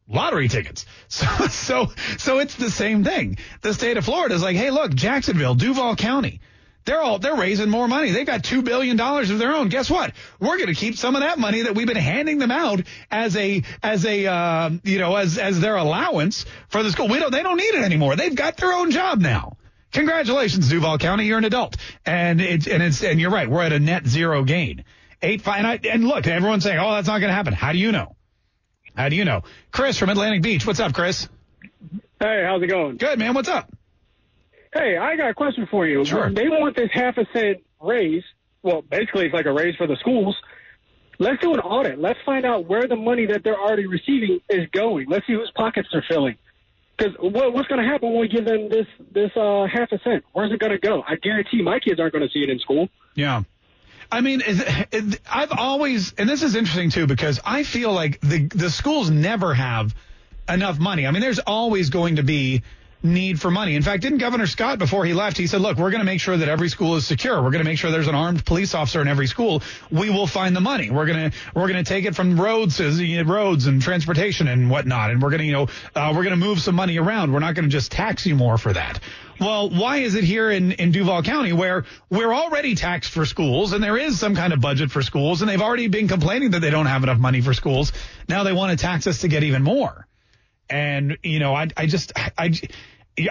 lottery 0.07 0.49
tickets. 0.49 0.85
So, 1.09 1.27
so, 1.47 1.87
so 2.19 2.39
it's 2.41 2.57
the 2.57 2.71
same 2.71 3.05
thing. 3.05 3.39
The 3.63 3.73
state 3.73 3.97
of 3.97 4.05
Florida 4.05 4.35
is 4.35 4.43
like, 4.43 4.57
Hey, 4.57 4.71
look, 4.71 4.95
Jacksonville, 4.95 5.55
Duval 5.55 5.97
County. 5.97 6.41
They're 6.89 7.03
all 7.03 7.18
they're 7.18 7.36
raising 7.36 7.68
more 7.68 7.86
money. 7.86 8.12
They've 8.12 8.26
got 8.26 8.43
two 8.43 8.62
billion 8.62 8.97
dollars 8.97 9.28
of 9.28 9.39
their 9.39 9.55
own. 9.55 9.68
Guess 9.68 9.91
what? 9.91 10.14
We're 10.41 10.57
going 10.57 10.68
to 10.68 10.74
keep 10.74 10.97
some 10.97 11.16
of 11.16 11.20
that 11.20 11.39
money 11.39 11.61
that 11.61 11.74
we've 11.74 11.86
been 11.86 11.97
handing 11.97 12.39
them 12.39 12.51
out 12.51 12.80
as 13.11 13.36
a 13.36 13.62
as 13.82 14.07
a 14.07 14.26
uh, 14.26 14.70
you 14.84 14.99
know 14.99 15.14
as 15.16 15.36
as 15.36 15.61
their 15.61 15.76
allowance 15.76 16.47
for 16.70 16.82
the 16.82 16.91
school. 16.91 17.07
We 17.09 17.18
don't 17.18 17.30
they 17.30 17.43
don't 17.43 17.59
need 17.59 17.74
it 17.74 17.84
anymore. 17.84 18.16
They've 18.16 18.34
got 18.34 18.57
their 18.57 18.72
own 18.72 18.91
job 18.91 19.20
now. 19.20 19.59
Congratulations, 19.93 20.70
Duval 20.70 20.97
County. 20.97 21.26
You're 21.26 21.36
an 21.36 21.45
adult, 21.45 21.76
and 22.07 22.41
it's 22.41 22.66
and 22.66 22.82
it's 22.82 23.05
and 23.05 23.20
you're 23.20 23.32
right. 23.32 23.51
We're 23.51 23.64
at 23.64 23.74
a 23.74 23.78
net 23.78 24.07
zero 24.07 24.43
gain. 24.45 24.84
Eight 25.20 25.43
five 25.43 25.59
and, 25.59 25.66
I, 25.66 25.80
and 25.93 26.09
look, 26.09 26.26
everyone's 26.26 26.64
saying, 26.64 26.78
oh, 26.78 26.93
that's 26.93 27.07
not 27.07 27.18
going 27.18 27.28
to 27.28 27.34
happen. 27.34 27.53
How 27.53 27.72
do 27.72 27.78
you 27.78 27.93
know? 27.93 28.16
How 28.97 29.11
do 29.11 29.16
you 29.16 29.26
know? 29.26 29.43
Chris 29.72 29.99
from 29.99 30.09
Atlantic 30.09 30.41
Beach. 30.41 30.66
What's 30.66 30.80
up, 30.80 30.95
Chris? 30.95 31.28
Hey, 32.18 32.45
how's 32.47 32.62
it 32.62 32.68
going? 32.68 32.97
Good, 32.97 33.18
man. 33.18 33.34
What's 33.34 33.51
up? 33.51 33.70
Hey, 34.73 34.97
I 34.97 35.16
got 35.16 35.31
a 35.31 35.35
question 35.35 35.66
for 35.71 35.87
you. 35.87 36.05
Sure. 36.05 36.31
They 36.31 36.49
want 36.49 36.77
this 36.77 36.91
half 36.93 37.16
a 37.16 37.27
cent 37.33 37.59
raise. 37.81 38.23
Well, 38.62 38.83
basically, 38.83 39.27
it's 39.27 39.35
like 39.35 39.47
a 39.47 39.53
raise 39.53 39.77
for 39.77 39.87
the 39.87 39.97
schools. 39.97 40.37
Let's 41.19 41.41
do 41.43 41.53
an 41.53 41.61
audit. 41.61 41.99
Let's 41.99 42.19
find 42.25 42.45
out 42.45 42.66
where 42.66 42.87
the 42.87 42.97
money 42.97 43.27
that 43.27 43.43
they're 43.43 43.59
already 43.59 43.87
receiving 43.87 44.41
is 44.49 44.69
going. 44.73 45.09
Let's 45.09 45.27
see 45.27 45.33
whose 45.33 45.51
pockets 45.55 45.89
they're 45.93 46.05
filling. 46.09 46.37
Because 46.97 47.14
what, 47.21 47.53
what's 47.53 47.69
going 47.69 47.81
to 47.83 47.89
happen 47.89 48.11
when 48.11 48.21
we 48.21 48.29
give 48.29 48.45
them 48.45 48.69
this 48.69 48.87
this 49.12 49.31
uh, 49.37 49.66
half 49.73 49.93
a 49.93 49.99
cent? 50.01 50.25
Where's 50.33 50.53
it 50.53 50.59
going 50.59 50.73
to 50.73 50.79
go? 50.79 51.03
I 51.07 51.16
guarantee 51.16 51.62
my 51.62 51.79
kids 51.79 52.01
aren't 52.01 52.12
going 52.12 52.27
to 52.27 52.33
see 52.33 52.41
it 52.41 52.51
in 52.51 52.59
school. 52.59 52.89
Yeah. 53.14 53.43
I 54.11 54.21
mean, 54.21 54.43
I've 55.31 55.53
always, 55.53 56.14
and 56.16 56.29
this 56.29 56.43
is 56.43 56.55
interesting 56.55 56.91
too, 56.91 57.07
because 57.07 57.41
I 57.45 57.62
feel 57.62 57.93
like 57.93 58.21
the 58.21 58.47
the 58.47 58.71
schools 58.71 59.11
never 59.11 59.55
have 59.55 59.95
enough 60.49 60.79
money. 60.79 61.07
I 61.07 61.11
mean, 61.11 61.21
there's 61.21 61.41
always 61.41 61.91
going 61.91 62.16
to 62.16 62.23
be 62.23 62.62
need 63.03 63.41
for 63.41 63.51
money. 63.51 63.77
In 63.77 63.83
fact, 63.83 64.03
didn't 64.03 64.19
Governor 64.19 64.47
Scott 64.47 64.79
before 64.79 65.05
he 65.05 65.15
left, 65.15 65.37
he 65.37 65.47
said, 65.47 65.61
look, 65.61 65.79
we're 65.79 65.91
going 65.91 66.01
to 66.01 66.07
make 66.07 66.21
sure 66.21 66.37
that 66.37 66.49
every 66.49 66.69
school 66.69 66.97
is 66.97 67.07
secure. 67.07 67.37
We're 67.37 67.51
going 67.51 67.65
to 67.65 67.69
make 67.69 67.79
sure 67.79 67.91
there's 67.91 68.09
an 68.09 68.15
armed 68.15 68.45
police 68.45 68.75
officer 68.75 69.01
in 69.01 69.09
every 69.09 69.27
school. 69.27 69.63
We 69.91 70.11
will 70.11 70.27
find 70.27 70.55
the 70.55 70.61
money. 70.61 70.91
We're 70.91 71.07
going 71.07 71.31
to, 71.31 71.37
we're 71.55 71.69
going 71.69 71.83
to 71.83 71.89
take 71.89 72.05
it 72.05 72.17
from 72.17 72.41
roads, 72.41 72.81
know, 72.81 73.23
roads 73.23 73.67
and 73.67 73.81
transportation 73.81 74.49
and 74.49 74.71
whatnot. 74.71 75.11
And 75.11 75.23
we're 75.23 75.31
going 75.31 75.41
to, 75.41 75.47
you 75.47 75.53
know, 75.53 75.69
uh, 75.95 76.13
we're 76.15 76.25
going 76.25 76.39
to 76.39 76.45
move 76.45 76.61
some 76.61 76.75
money 76.75 76.99
around. 76.99 77.33
We're 77.33 77.39
not 77.39 77.55
going 77.55 77.67
to 77.67 77.71
just 77.71 77.93
tax 77.93 78.27
you 78.27 78.35
more 78.35 78.59
for 78.59 78.73
that. 78.73 79.01
Well, 79.41 79.71
why 79.71 79.99
is 79.99 80.17
it 80.17 80.25
here 80.25 80.51
in, 80.51 80.73
in 80.73 80.91
Duval 80.91 81.23
County 81.23 81.53
where 81.53 81.85
we're 82.11 82.35
already 82.35 82.75
taxed 82.75 83.13
for 83.13 83.25
schools 83.25 83.73
and 83.73 83.85
there 83.85 83.97
is 83.97 84.19
some 84.19 84.35
kind 84.35 84.53
of 84.53 84.61
budget 84.61 84.91
for 84.91 85.01
schools 85.01 85.43
and 85.43 85.49
they've 85.49 85.63
already 85.63 85.87
been 85.87 86.09
complaining 86.09 86.51
that 86.53 86.61
they 86.61 86.71
don't 86.71 86.87
have 86.87 87.05
enough 87.05 87.19
money 87.19 87.41
for 87.41 87.55
schools. 87.55 87.93
Now 88.29 88.43
they 88.43 88.53
want 88.53 88.77
to 88.77 88.85
tax 88.85 89.07
us 89.07 89.21
to 89.21 89.29
get 89.29 89.45
even 89.45 89.63
more. 89.63 90.08
And, 90.71 91.19
you 91.23 91.39
know, 91.39 91.55
I, 91.55 91.69
I 91.77 91.87
just, 91.87 92.12
I, 92.16 92.53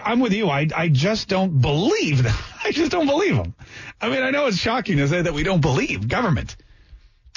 I'm 0.04 0.20
with 0.20 0.34
you. 0.34 0.50
I, 0.50 0.68
I 0.76 0.90
just 0.90 1.28
don't 1.28 1.62
believe 1.62 2.24
them. 2.24 2.36
I 2.64 2.72
just 2.72 2.92
don't 2.92 3.08
believe 3.08 3.36
them. 3.36 3.56
I 4.02 4.10
mean, 4.10 4.24
I 4.24 4.32
know 4.32 4.48
it's 4.48 4.58
shocking 4.58 4.98
to 4.98 5.08
say 5.08 5.22
that 5.22 5.34
we 5.34 5.44
don't 5.44 5.62
believe 5.62 6.08
government. 6.08 6.56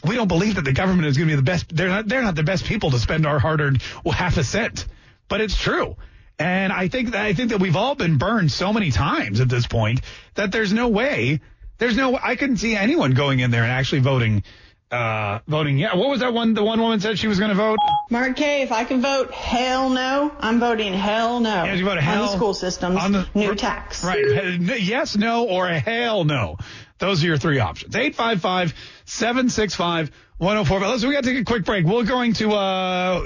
We 0.05 0.16
don't 0.16 0.28
believe 0.28 0.55
that 0.55 0.64
the 0.64 0.72
government 0.72 1.07
is 1.07 1.16
going 1.16 1.28
to 1.28 1.32
be 1.32 1.36
the 1.36 1.42
best. 1.42 1.74
They're 1.74 1.88
not, 1.88 2.09
they're 2.09 2.22
not 2.22 2.34
the 2.34 2.42
best 2.42 2.64
people 2.64 2.90
to 2.92 2.98
spend 2.98 3.26
our 3.26 3.38
hard 3.38 3.61
earned 3.61 3.82
well, 4.05 4.14
half 4.14 4.38
a 4.38 4.44
cent, 4.44 4.86
but 5.28 5.40
it's 5.40 5.57
true. 5.57 5.96
And 6.38 6.72
I 6.72 6.88
think 6.88 7.11
that, 7.11 7.22
I 7.22 7.34
think 7.34 7.51
that 7.51 7.61
we've 7.61 7.76
all 7.76 7.94
been 7.94 8.16
burned 8.16 8.51
so 8.51 8.72
many 8.72 8.90
times 8.90 9.40
at 9.40 9.51
this 9.51 9.66
point 9.66 10.01
that 10.34 10.51
there's 10.51 10.72
no 10.72 10.88
way, 10.88 11.40
there's 11.76 11.98
no, 11.98 12.18
I 12.20 12.36
couldn't 12.36 12.57
see 12.57 12.74
anyone 12.74 13.12
going 13.12 13.40
in 13.40 13.51
there 13.51 13.62
and 13.62 13.70
actually 13.70 14.01
voting, 14.01 14.42
uh, 14.91 15.41
voting. 15.47 15.78
Yeah. 15.78 15.95
What 15.95 16.09
was 16.11 16.20
that 16.20 16.32
one? 16.32 16.55
The 16.55 16.64
one 16.64 16.80
woman 16.80 17.01
said 17.01 17.18
she 17.18 17.28
was 17.28 17.38
going 17.38 17.51
to 17.51 17.57
vote. 17.57 17.78
Mark 18.11 18.36
Kaye, 18.36 18.62
if 18.62 18.72
I 18.72 18.84
can 18.84 19.01
vote 19.01 19.32
hell 19.32 19.91
no, 19.91 20.32
I'm 20.41 20.59
voting 20.61 20.93
hell 20.93 21.41
no. 21.41 21.64
Yeah, 21.64 21.74
you 21.74 21.84
vote 21.84 21.99
hell 21.99 22.22
on 22.22 22.26
the 22.26 22.36
school 22.36 22.55
systems. 22.55 22.99
on 22.99 23.12
the 23.12 23.28
new 23.34 23.55
tax. 23.55 24.05
Right. 24.05 24.59
Yes, 24.80 25.16
no, 25.16 25.47
or 25.47 25.68
a 25.68 25.78
hell 25.78 26.24
no. 26.24 26.57
Those 26.99 27.22
are 27.24 27.26
your 27.26 27.38
three 27.38 27.61
options. 27.61 27.95
855 27.97 28.74
765 29.07 30.11
104. 30.41 30.88
Listen, 30.88 31.09
we 31.11 31.14
got 31.14 31.22
to 31.22 31.30
take 31.30 31.38
a 31.38 31.45
quick 31.45 31.66
break. 31.66 31.84
We're 31.84 32.05
going 32.05 32.32
to, 32.34 32.53
uh, 32.53 33.22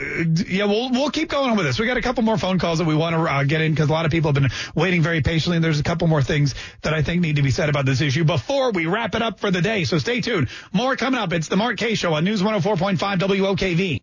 yeah, 0.49 0.65
we'll, 0.65 0.91
we'll 0.91 1.11
keep 1.11 1.29
going 1.29 1.55
with 1.55 1.65
this. 1.65 1.79
We 1.79 1.87
got 1.87 1.97
a 1.97 2.03
couple 2.03 2.25
more 2.25 2.37
phone 2.37 2.59
calls 2.59 2.79
that 2.79 2.89
we 2.89 2.97
want 2.97 3.15
to 3.15 3.23
uh, 3.23 3.45
get 3.45 3.61
in 3.61 3.71
because 3.73 3.89
a 3.89 3.93
lot 3.93 4.05
of 4.05 4.11
people 4.11 4.33
have 4.33 4.43
been 4.43 4.51
waiting 4.75 5.01
very 5.01 5.23
patiently. 5.23 5.59
And 5.59 5.65
there's 5.65 5.79
a 5.79 5.85
couple 5.85 6.09
more 6.09 6.23
things 6.23 6.57
that 6.83 6.93
I 6.93 7.03
think 7.03 7.23
need 7.23 7.37
to 7.37 7.43
be 7.43 7.53
said 7.53 7.69
about 7.69 7.87
this 7.87 8.01
issue 8.01 8.25
before 8.25 8.73
we 8.73 8.87
wrap 8.87 9.15
it 9.15 9.23
up 9.23 9.39
for 9.39 9.53
the 9.53 9.62
day. 9.62 9.85
So 9.85 9.99
stay 9.99 10.23
tuned. 10.23 10.49
More 10.73 10.97
coming 10.97 11.21
up. 11.21 11.33
It's 11.33 11.47
the 11.47 11.57
Mark 11.57 11.77
Kaye 11.77 11.95
Show 11.95 12.15
on 12.15 12.25
News 12.25 12.43
104.5 12.43 12.99
WOKV. 12.99 14.03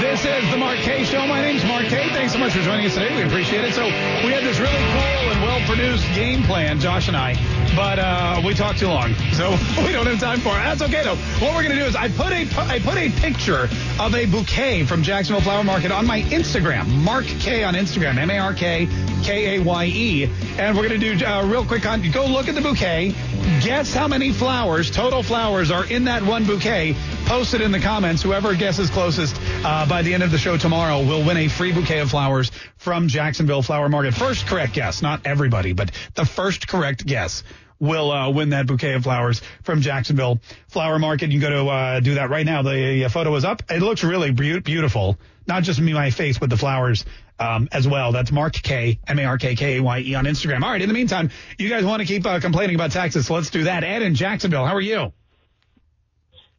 This 0.00 0.20
is 0.26 0.50
the 0.50 0.58
Mark 0.58 0.78
Kaye 0.80 1.04
Show. 1.04 1.26
My 1.26 1.40
name's 1.40 1.64
Mark 1.64 1.86
Kaye. 1.86 2.10
Thanks 2.10 2.34
so 2.34 2.38
much 2.38 2.52
for 2.52 2.60
joining 2.60 2.84
us 2.84 2.92
today. 2.92 3.16
We 3.16 3.22
appreciate 3.22 3.64
it. 3.64 3.72
So 3.72 3.84
we 3.86 4.32
had 4.32 4.44
this 4.44 4.58
really 4.58 4.76
cool 4.76 5.32
and 5.32 5.42
well-produced 5.42 6.04
game 6.14 6.42
plan, 6.42 6.80
Josh 6.80 7.08
and 7.08 7.16
I, 7.16 7.32
but 7.74 7.98
uh, 7.98 8.40
we 8.44 8.54
talked 8.54 8.78
too 8.78 8.88
long, 8.88 9.14
so 9.32 9.50
we 9.84 9.92
don't 9.92 10.06
have 10.06 10.20
time 10.20 10.40
for 10.40 10.50
it. 10.50 10.62
That's 10.62 10.82
okay 10.82 11.02
though. 11.02 11.16
What 11.44 11.54
we're 11.54 11.62
gonna 11.62 11.74
do 11.76 11.84
is 11.84 11.96
I 11.96 12.08
put 12.08 12.32
a 12.32 12.46
I 12.60 12.78
put 12.78 12.96
a 12.96 13.10
picture 13.10 13.68
of 13.98 14.14
a 14.14 14.26
bouquet 14.26 14.84
from 14.84 15.02
Jacksonville 15.02 15.42
Flower 15.42 15.64
Market 15.64 15.90
on 15.90 16.06
my 16.06 16.22
Instagram, 16.22 16.86
Mark 17.02 17.24
Kaye 17.26 17.64
on 17.64 17.74
Instagram, 17.74 18.16
M 18.18 18.30
A 18.30 18.38
R 18.38 18.54
K 18.54 18.88
K 19.22 19.56
A 19.56 19.62
Y 19.62 19.84
E, 19.86 20.24
and 20.58 20.76
we're 20.76 20.84
gonna 20.88 20.98
do 20.98 21.24
uh, 21.24 21.44
real 21.46 21.64
quick 21.64 21.86
on. 21.86 22.02
Go 22.10 22.26
look 22.26 22.48
at 22.48 22.54
the 22.54 22.60
bouquet. 22.60 23.14
Guess 23.60 23.94
how 23.94 24.08
many 24.08 24.32
flowers, 24.32 24.90
total 24.90 25.22
flowers, 25.22 25.70
are 25.70 25.84
in 25.86 26.04
that 26.04 26.22
one 26.22 26.44
bouquet. 26.44 26.96
Post 27.26 27.54
it 27.54 27.60
in 27.60 27.72
the 27.72 27.80
comments. 27.80 28.22
Whoever 28.22 28.54
guesses 28.54 28.88
closest 28.88 29.36
uh, 29.64 29.84
by 29.88 30.02
the 30.02 30.14
end 30.14 30.22
of 30.22 30.30
the 30.30 30.38
show 30.38 30.56
tomorrow 30.56 31.00
will 31.00 31.26
win 31.26 31.36
a 31.36 31.48
free 31.48 31.72
bouquet 31.72 31.98
of 31.98 32.08
flowers 32.08 32.52
from 32.76 33.08
Jacksonville 33.08 33.62
Flower 33.62 33.88
Market. 33.88 34.14
First 34.14 34.46
correct 34.46 34.74
guess, 34.74 35.02
not 35.02 35.26
everybody, 35.26 35.72
but 35.72 35.90
the 36.14 36.24
first 36.24 36.68
correct 36.68 37.04
guess 37.04 37.42
will 37.80 38.12
uh, 38.12 38.30
win 38.30 38.50
that 38.50 38.68
bouquet 38.68 38.94
of 38.94 39.02
flowers 39.02 39.42
from 39.64 39.80
Jacksonville 39.80 40.40
Flower 40.68 41.00
Market. 41.00 41.30
You 41.32 41.40
can 41.40 41.50
go 41.50 41.64
to 41.64 41.70
uh, 41.70 42.00
do 42.00 42.14
that 42.14 42.30
right 42.30 42.46
now. 42.46 42.62
The 42.62 43.04
uh, 43.04 43.08
photo 43.08 43.34
is 43.34 43.44
up. 43.44 43.64
It 43.70 43.82
looks 43.82 44.04
really 44.04 44.30
be- 44.30 44.60
beautiful. 44.60 45.18
Not 45.48 45.64
just 45.64 45.80
me, 45.80 45.92
my 45.94 46.10
face, 46.10 46.38
but 46.38 46.48
the 46.48 46.56
flowers 46.56 47.04
um, 47.40 47.68
as 47.72 47.88
well. 47.88 48.12
That's 48.12 48.30
Mark 48.30 48.54
Kaye, 48.54 49.00
M-A-R-K-K-A-Y-E 49.06 50.14
on 50.14 50.24
Instagram. 50.26 50.62
All 50.62 50.70
right. 50.70 50.80
In 50.80 50.88
the 50.88 50.94
meantime, 50.94 51.30
you 51.58 51.68
guys 51.68 51.84
want 51.84 52.00
to 52.00 52.06
keep 52.06 52.24
uh, 52.24 52.38
complaining 52.38 52.76
about 52.76 52.92
taxes, 52.92 53.26
so 53.26 53.34
let's 53.34 53.50
do 53.50 53.64
that. 53.64 53.82
Ed 53.82 54.02
in 54.02 54.14
Jacksonville, 54.14 54.64
how 54.64 54.74
are 54.76 54.80
you? 54.80 55.12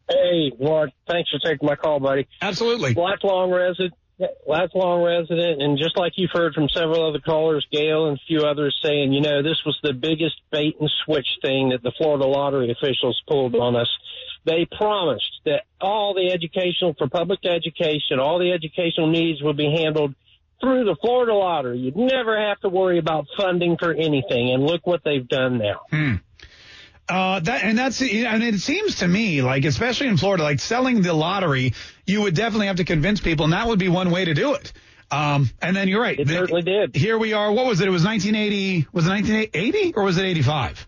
Hey, 0.10 0.52
Mark. 0.60 0.92
Thanks 1.08 1.30
for 1.30 1.40
taking 1.40 1.68
my 1.68 1.76
call, 1.76 2.00
buddy. 2.00 2.28
Absolutely. 2.42 2.94
Lifelong 2.94 3.52
resident, 3.52 3.94
lifelong 4.48 5.04
resident, 5.04 5.62
and 5.62 5.78
just 5.78 5.98
like 5.98 6.14
you've 6.16 6.32
heard 6.32 6.54
from 6.54 6.70
several 6.70 7.08
other 7.08 7.20
callers, 7.20 7.68
Gail 7.72 8.08
and 8.08 8.18
a 8.18 8.22
few 8.28 8.42
others 8.42 8.78
saying, 8.84 9.14
you 9.14 9.22
know, 9.22 9.44
this 9.44 9.62
was 9.66 9.78
the 9.84 9.94
biggest 9.94 10.36
bait 10.52 10.76
and 10.80 10.90
switch 11.06 11.28
thing 11.42 11.70
that 11.70 11.84
the 11.84 11.92
Florida 11.98 12.26
lottery 12.26 12.72
officials 12.72 13.22
pulled 13.28 13.56
on 13.56 13.76
us. 13.76 13.90
They 14.46 14.66
promised 14.66 15.42
that 15.46 15.64
all 15.82 16.14
the 16.14 16.32
educational 16.32 16.96
for 16.98 17.10
public 17.10 17.40
education, 17.46 18.20
all 18.20 18.40
the 18.40 18.54
educational 18.54 19.08
needs 19.08 19.42
would 19.44 19.58
be 19.58 19.76
handled 19.78 20.16
through 20.62 20.86
the 20.86 20.96
Florida 21.02 21.34
lottery. 21.34 21.80
You'd 21.80 21.98
never 21.98 22.40
have 22.40 22.60
to 22.62 22.70
worry 22.70 22.98
about 22.98 23.28
funding 23.38 23.78
for 23.78 23.94
anything. 23.94 24.52
And 24.54 24.64
look 24.64 24.88
what 24.88 25.02
they've 25.04 25.28
done 25.28 25.58
now. 25.58 25.82
Hmm. 25.92 26.14
Uh, 27.10 27.40
that 27.40 27.64
and 27.64 27.78
that's 27.78 28.02
and 28.02 28.44
it 28.44 28.60
seems 28.60 28.96
to 28.96 29.08
me 29.08 29.42
like 29.42 29.64
especially 29.64 30.08
in 30.08 30.18
Florida, 30.18 30.44
like 30.44 30.60
selling 30.60 31.02
the 31.02 31.14
lottery, 31.14 31.74
you 32.06 32.22
would 32.22 32.36
definitely 32.36 32.68
have 32.68 32.78
to 32.78 32.84
convince 32.84 33.22
people, 33.22 33.46
and 33.46 33.54
that 33.54 33.68
would 33.68 33.80
be 33.80 33.88
one 33.88 34.12
way 34.12 34.26
to 34.26 34.34
do 34.34 34.56
it. 34.56 34.74
Um, 35.10 35.50
and 35.62 35.76
then 35.76 35.88
you're 35.88 36.02
right. 36.02 36.20
It 36.20 36.28
certainly 36.28 36.64
did. 36.64 36.96
Here 36.96 37.18
we 37.18 37.32
are. 37.32 37.52
What 37.52 37.66
was 37.66 37.80
it? 37.80 37.88
It 37.88 37.92
was 37.92 38.04
1980. 38.04 38.88
Was 38.92 39.08
it 39.08 39.10
1980 39.10 39.94
or 39.96 40.04
was 40.04 40.18
it 40.18 40.26
85? 40.26 40.86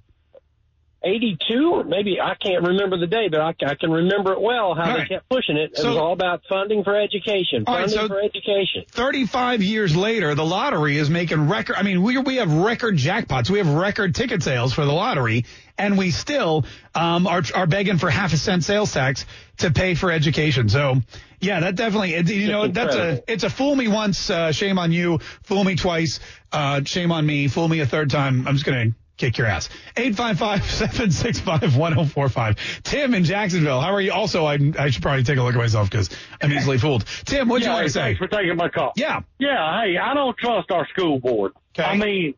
82 1.04 1.72
or 1.74 1.84
maybe 1.86 2.20
I 2.22 2.36
can't 2.36 2.64
remember 2.64 2.98
the 2.98 3.08
day, 3.08 3.28
but 3.30 3.40
I, 3.40 3.54
I 3.66 3.76
can 3.76 3.90
remember 3.92 4.34
it 4.34 4.42
well 4.42 4.76
how 4.76 4.92
All 4.92 4.98
they 4.98 5.06
kept 5.06 5.30
pushing 5.30 5.56
it. 5.58 5.72
It 5.72 5.78
So- 5.78 5.90
was 5.90 5.98
all 5.98 6.14
about 6.14 6.42
funding 6.50 6.84
for 6.84 6.96
education, 6.96 7.64
All 7.68 7.76
right, 7.76 7.82
funding 7.90 8.00
so- 8.00 8.08
for 8.08 8.22
education. 8.22 8.84
35 8.90 9.64
years 9.64 9.96
later, 9.96 10.36
the 10.36 10.46
lottery 10.46 10.98
is 10.98 11.10
making 11.10 11.48
record. 11.48 11.76
I 11.78 11.84
mean, 11.84 12.04
we 12.04 12.18
we 12.18 12.36
have 12.38 12.52
record 12.52 12.98
jackpots. 12.98 13.50
We 13.50 13.60
have 13.60 13.70
record 13.70 14.14
ticket 14.16 14.44
sales 14.44 14.74
for 14.74 14.84
the 14.86 14.92
lottery, 14.92 15.46
and 15.78 15.98
we 15.98 16.12
still 16.12 16.66
um, 16.94 17.28
are 17.28 17.44
are 17.56 17.68
begging 17.68 17.98
for 17.98 18.10
half 18.10 18.34
a 18.34 18.38
cent 18.38 18.64
sales 18.64 18.92
tax 18.92 19.26
to 19.58 19.72
pay 19.72 19.96
for 19.96 20.12
education. 20.12 20.70
So. 20.70 20.98
Yeah, 21.42 21.62
that 21.62 21.76
definitely, 21.76 22.16
it- 22.16 22.30
you 22.30 22.50
know, 22.50 22.68
that's 22.68 22.96
a, 22.96 23.24
it's 23.26 23.46
a 23.46 23.50
fool 23.50 23.74
me 23.74 23.88
once, 23.88 24.30
uh, 24.30 24.52
shame 24.52 24.78
on 24.78 24.92
you. 24.92 25.20
Fool 25.44 25.64
me 25.64 25.78
twice, 25.78 26.20
uh, 26.52 26.84
shame 26.84 27.14
on 27.14 27.26
me. 27.26 27.48
Fool 27.48 27.70
me 27.70 27.80
a 27.80 27.86
third 27.86 28.10
time. 28.10 28.46
I'm 28.46 28.56
just 28.56 28.66
going 28.66 28.92
to 28.92 28.96
kick 29.20 29.38
your 29.38 29.46
ass. 29.48 29.70
855-765-1045. 29.98 32.82
Tim 32.84 33.14
in 33.14 33.24
Jacksonville. 33.24 33.80
How 33.82 33.94
are 33.94 34.02
you? 34.02 34.12
Also, 34.12 34.46
I, 34.46 34.58
I 34.78 34.90
should 34.90 35.04
probably 35.04 35.24
take 35.24 35.38
a 35.38 35.44
look 35.44 35.54
at 35.54 35.58
myself 35.60 35.90
because 35.92 36.10
I'm 36.42 36.52
easily 36.52 36.78
fooled. 36.80 37.06
Tim, 37.26 37.48
what'd 37.48 37.64
you 37.66 37.70
Yeah, 37.72 37.76
want 37.76 37.88
to 37.88 37.94
say? 37.94 38.02
Thanks 38.02 38.18
for 38.20 38.28
taking 38.28 38.56
my 38.56 38.70
call. 38.70 38.94
Yeah. 38.96 39.22
Yeah, 39.38 39.82
hey, 39.84 39.98
I 39.98 40.14
don't 40.16 40.36
trust 40.38 40.72
our 40.72 40.88
school 40.88 41.20
board. 41.20 41.52
Okay. 41.78 41.88
I 41.88 41.96
mean, 41.98 42.34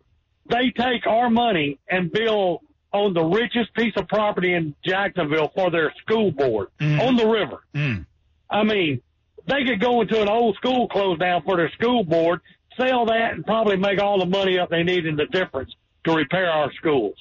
they 0.50 0.72
take 0.72 1.08
our 1.08 1.30
money 1.30 1.80
and 1.88 2.12
build 2.12 2.60
on 2.92 3.14
the 3.14 3.24
richest 3.24 3.74
piece 3.74 3.94
of 3.96 4.10
property 4.10 4.54
in 4.54 4.76
Jacksonville 4.84 5.50
for 5.56 5.72
their 5.72 5.94
school 6.02 6.32
board 6.32 6.68
on 6.82 7.16
the 7.16 7.26
river. 7.26 7.64
Mm. 7.74 8.06
I 8.50 8.64
mean, 8.64 9.02
they 9.46 9.64
could 9.64 9.80
go 9.80 10.02
into 10.02 10.22
an 10.22 10.28
old 10.28 10.58
school 10.58 10.90
close 10.90 11.18
down 11.18 11.44
for 11.44 11.56
their 11.56 11.72
school 11.72 12.04
board, 12.04 12.42
sell 12.76 13.06
that, 13.06 13.32
and 13.34 13.46
probably 13.46 13.78
make 13.78 14.02
all 14.02 14.20
the 14.20 14.26
money 14.26 14.60
up 14.60 14.70
they 14.70 14.84
need 14.84 15.06
in 15.06 15.16
the 15.16 15.26
difference 15.28 15.74
to 16.06 16.14
repair 16.14 16.50
our 16.50 16.72
schools. 16.74 17.16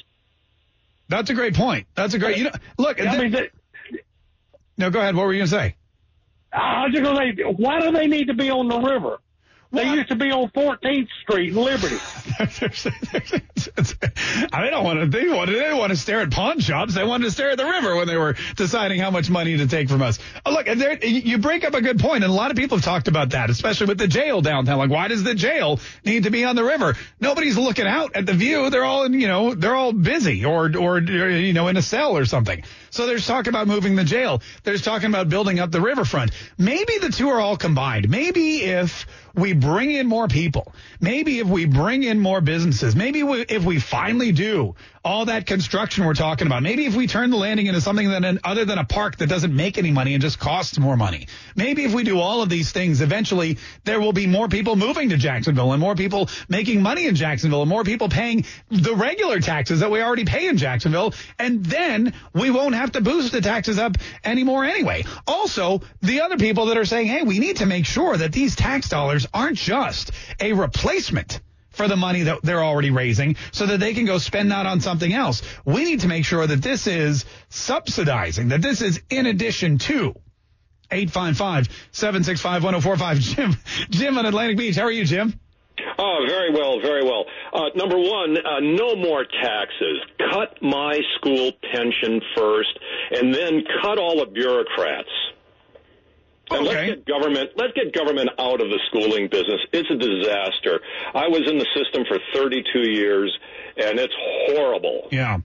That's 1.09 1.31
a 1.31 1.35
great 1.35 1.55
point. 1.55 1.87
That's 1.95 2.14
a 2.14 2.18
great, 2.18 2.39
you 2.39 2.45
know, 2.45 2.51
look. 2.78 3.01
I 3.05 3.18
mean, 3.18 3.37
no, 4.78 4.91
go 4.91 5.01
ahead. 5.01 5.16
What 5.16 5.26
were 5.26 5.33
you 5.33 5.41
going 5.41 5.51
to 5.51 5.57
say? 5.57 5.76
I 6.53 6.85
was 6.85 6.93
just 6.93 7.05
going 7.05 7.37
to 7.37 7.37
say, 7.37 7.43
why 7.45 7.81
do 7.81 7.93
they 7.93 8.07
need 8.07 8.26
to 8.28 8.35
be 8.35 8.51
on 8.51 8.68
the 8.68 8.78
river? 8.78 9.18
They 9.73 9.85
used 9.85 10.09
to 10.09 10.16
be 10.16 10.33
on 10.33 10.51
14th 10.51 11.09
Street 11.23 11.51
in 11.51 11.57
Liberty. 11.57 11.97
I 14.53 14.68
don't 14.68 14.85
want 14.85 15.01
to. 15.01 15.07
They 15.07 15.29
wanted. 15.29 15.55
They 15.55 15.61
didn't 15.61 15.79
want 15.79 15.91
to 15.91 15.97
stare 15.97 16.21
at 16.21 16.33
pawn 16.33 16.59
shops. 16.59 16.95
They 16.95 17.05
wanted 17.05 17.27
to 17.27 17.31
stare 17.31 17.51
at 17.51 17.59
the 17.59 17.64
river 17.64 17.95
when 17.95 18.09
they 18.09 18.16
were 18.16 18.35
deciding 18.57 18.99
how 18.99 19.12
much 19.12 19.31
money 19.31 19.57
to 19.59 19.68
take 19.68 19.89
from 19.89 20.03
us. 20.03 20.18
Oh, 20.45 20.51
look, 20.51 20.66
and 20.66 20.81
there, 20.81 20.99
you 21.05 21.39
break 21.39 21.64
up 21.64 21.75
a 21.75 21.81
good 21.81 22.01
point, 22.01 22.25
and 22.25 22.33
a 22.33 22.37
lot 22.37 22.51
of 22.51 22.57
people 22.57 22.79
have 22.79 22.85
talked 22.85 23.07
about 23.07 23.31
that, 23.31 23.49
especially 23.49 23.87
with 23.87 23.99
the 23.99 24.09
jail 24.09 24.41
downtown. 24.41 24.79
Like, 24.79 24.91
why 24.91 25.07
does 25.07 25.23
the 25.23 25.35
jail 25.35 25.79
need 26.05 26.25
to 26.25 26.31
be 26.31 26.45
on 26.45 26.57
the 26.57 26.64
river? 26.64 26.97
Nobody's 27.21 27.57
looking 27.57 27.87
out 27.87 28.16
at 28.16 28.27
the 28.27 28.35
view. 28.35 28.71
They're 28.71 28.85
all, 28.85 29.05
in, 29.05 29.12
you 29.12 29.29
know, 29.29 29.55
they're 29.55 29.77
all 29.77 29.93
busy 29.93 30.45
or, 30.45 30.77
or, 30.77 30.99
you 30.99 31.53
know, 31.53 31.68
in 31.68 31.77
a 31.77 31.83
cell 31.83 32.16
or 32.16 32.25
something. 32.25 32.64
So 32.91 33.07
there's 33.07 33.26
talk 33.26 33.47
about 33.47 33.66
moving 33.66 33.97
the 33.97 34.05
jail. 34.05 34.43
There's 34.64 34.82
talking 34.82 35.09
about 35.09 35.28
building 35.28 35.61
up 35.61 35.70
the 35.70 35.80
riverfront. 35.80 36.32
Maybe 36.59 36.99
the 36.99 37.11
two 37.11 37.28
are 37.28 37.41
all 37.41 37.57
combined. 37.57 38.09
Maybe 38.09 38.62
if 38.62 39.07
we 39.34 39.53
bring 39.53 39.93
in 39.93 40.07
more 40.07 40.28
people, 40.28 40.72
maybe 41.01 41.38
if 41.38 41.47
we 41.47 41.64
bring 41.64 42.03
in 42.03 42.18
more 42.18 42.41
businesses, 42.41 42.97
maybe 42.97 43.22
we, 43.22 43.43
if 43.43 43.64
we 43.64 43.78
finally 43.78 44.32
do 44.32 44.74
all 45.03 45.24
that 45.26 45.46
construction 45.46 46.05
we're 46.05 46.14
talking 46.14 46.46
about, 46.46 46.62
maybe 46.62 46.84
if 46.84 46.94
we 46.94 47.07
turn 47.07 47.30
the 47.30 47.36
landing 47.36 47.66
into 47.66 47.80
something 47.80 48.11
that 48.11 48.38
other 48.44 48.66
than 48.66 48.78
a 48.78 48.84
park 48.84 49.16
that 49.16 49.28
doesn't 49.28 49.55
make 49.55 49.78
any 49.78 49.90
money 49.90 50.12
and 50.12 50.20
just 50.20 50.38
costs 50.38 50.78
more 50.78 50.96
money, 50.96 51.26
maybe 51.57 51.84
if 51.84 51.94
we 51.94 52.05
do 52.05 52.20
all 52.20 52.42
of 52.42 52.51
these 52.51 52.70
things, 52.70 53.01
eventually 53.01 53.59
there 53.84 53.98
will 53.98 54.12
be 54.12 54.26
more 54.26 54.48
people 54.48 54.76
moving 54.76 55.09
to 55.09 55.16
Jacksonville 55.16 55.72
and 55.72 55.80
more 55.80 55.94
people 55.94 56.28
making 56.48 56.82
money 56.82 57.07
in 57.07 57.14
Jacksonville 57.14 57.62
and 57.62 57.68
more 57.68 57.82
people 57.82 58.11
paying 58.11 58.44
the 58.68 58.94
regular 58.94 59.40
taxes 59.40 59.80
that 59.80 59.90
we 59.90 60.03
already 60.03 60.26
pay 60.26 60.48
in 60.48 60.59
Jacksonville. 60.59 61.14
And 61.38 61.64
then 61.64 62.12
we 62.34 62.51
won't 62.51 62.74
have 62.74 62.92
to 62.92 63.01
boost 63.01 63.32
the 63.32 63.40
taxes 63.40 63.78
up 63.78 63.96
anymore 64.22 64.64
anyway. 64.64 65.05
Also, 65.26 65.80
the 66.03 66.20
other 66.20 66.36
people 66.36 66.66
that 66.66 66.76
are 66.76 66.84
saying, 66.84 67.07
hey, 67.07 67.22
we 67.22 67.38
need 67.38 67.57
to 67.57 67.66
make 67.66 67.86
sure 67.86 68.16
that 68.18 68.32
these 68.32 68.55
tax 68.55 68.90
dollars 68.90 69.26
aren't 69.32 69.57
just 69.57 70.12
a 70.40 70.53
replacement 70.53 71.40
for 71.71 71.89
the 71.89 71.97
money 71.97 72.25
that 72.25 72.43
they're 72.43 72.62
already 72.62 72.91
raising 72.91 73.37
so 73.53 73.64
that 73.66 73.81
they 73.81 73.95
can 73.95 74.05
go 74.05 74.18
spend 74.18 74.51
that 74.51 74.66
on 74.66 74.81
something 74.81 75.12
else. 75.12 75.43
We 75.64 75.85
need 75.85 76.01
to 76.01 76.09
make 76.09 76.25
sure 76.25 76.45
that 76.47 76.62
this 76.62 76.87
is 76.87 77.25
subsidizing, 77.49 78.49
that 78.49 78.62
this 78.62 78.83
is 78.83 79.01
in 79.09 79.27
addition 79.27 79.79
to 79.79 80.14
855-765-1045. 80.91 83.21
Jim, 83.21 83.57
Jim 83.91 84.18
on 84.18 84.27
Atlantic 84.27 84.59
Beach. 84.59 84.75
How 84.77 84.83
are 84.83 84.91
you, 84.91 85.05
Jim? 85.05 85.39
Oh, 85.99 86.25
very 86.27 86.53
well, 86.53 86.81
very 86.81 87.05
well. 87.05 87.25
Uh, 87.53 87.68
number 87.75 87.97
one, 87.97 88.37
uh, 88.37 88.61
no 88.61 88.97
more 88.97 89.25
taxes. 89.25 90.01
Cut 90.31 90.61
my 90.62 91.01
school 91.16 91.53
pension 91.73 92.21
first, 92.37 92.79
and 93.12 93.35
then 93.35 93.64
cut 93.83 93.99
all 93.99 94.21
the 94.21 94.27
bureaucrats. 94.27 95.09
And 96.51 96.66
let's 96.66 96.86
get 96.86 97.07
government. 97.07 97.51
Let's 97.57 97.72
get 97.74 97.94
government 97.94 98.30
out 98.38 98.61
of 98.61 98.68
the 98.68 98.80
schooling 98.88 99.28
business. 99.28 99.61
It's 99.72 99.90
a 99.90 99.96
disaster. 99.96 100.80
I 101.14 101.28
was 101.28 101.48
in 101.48 101.59
the 101.59 101.66
system 101.74 102.05
for 102.09 102.18
32 102.34 102.90
years, 102.90 103.36
and 103.76 103.98
it's 103.98 104.14
horrible. 104.48 105.09
Yeah. 105.11 105.40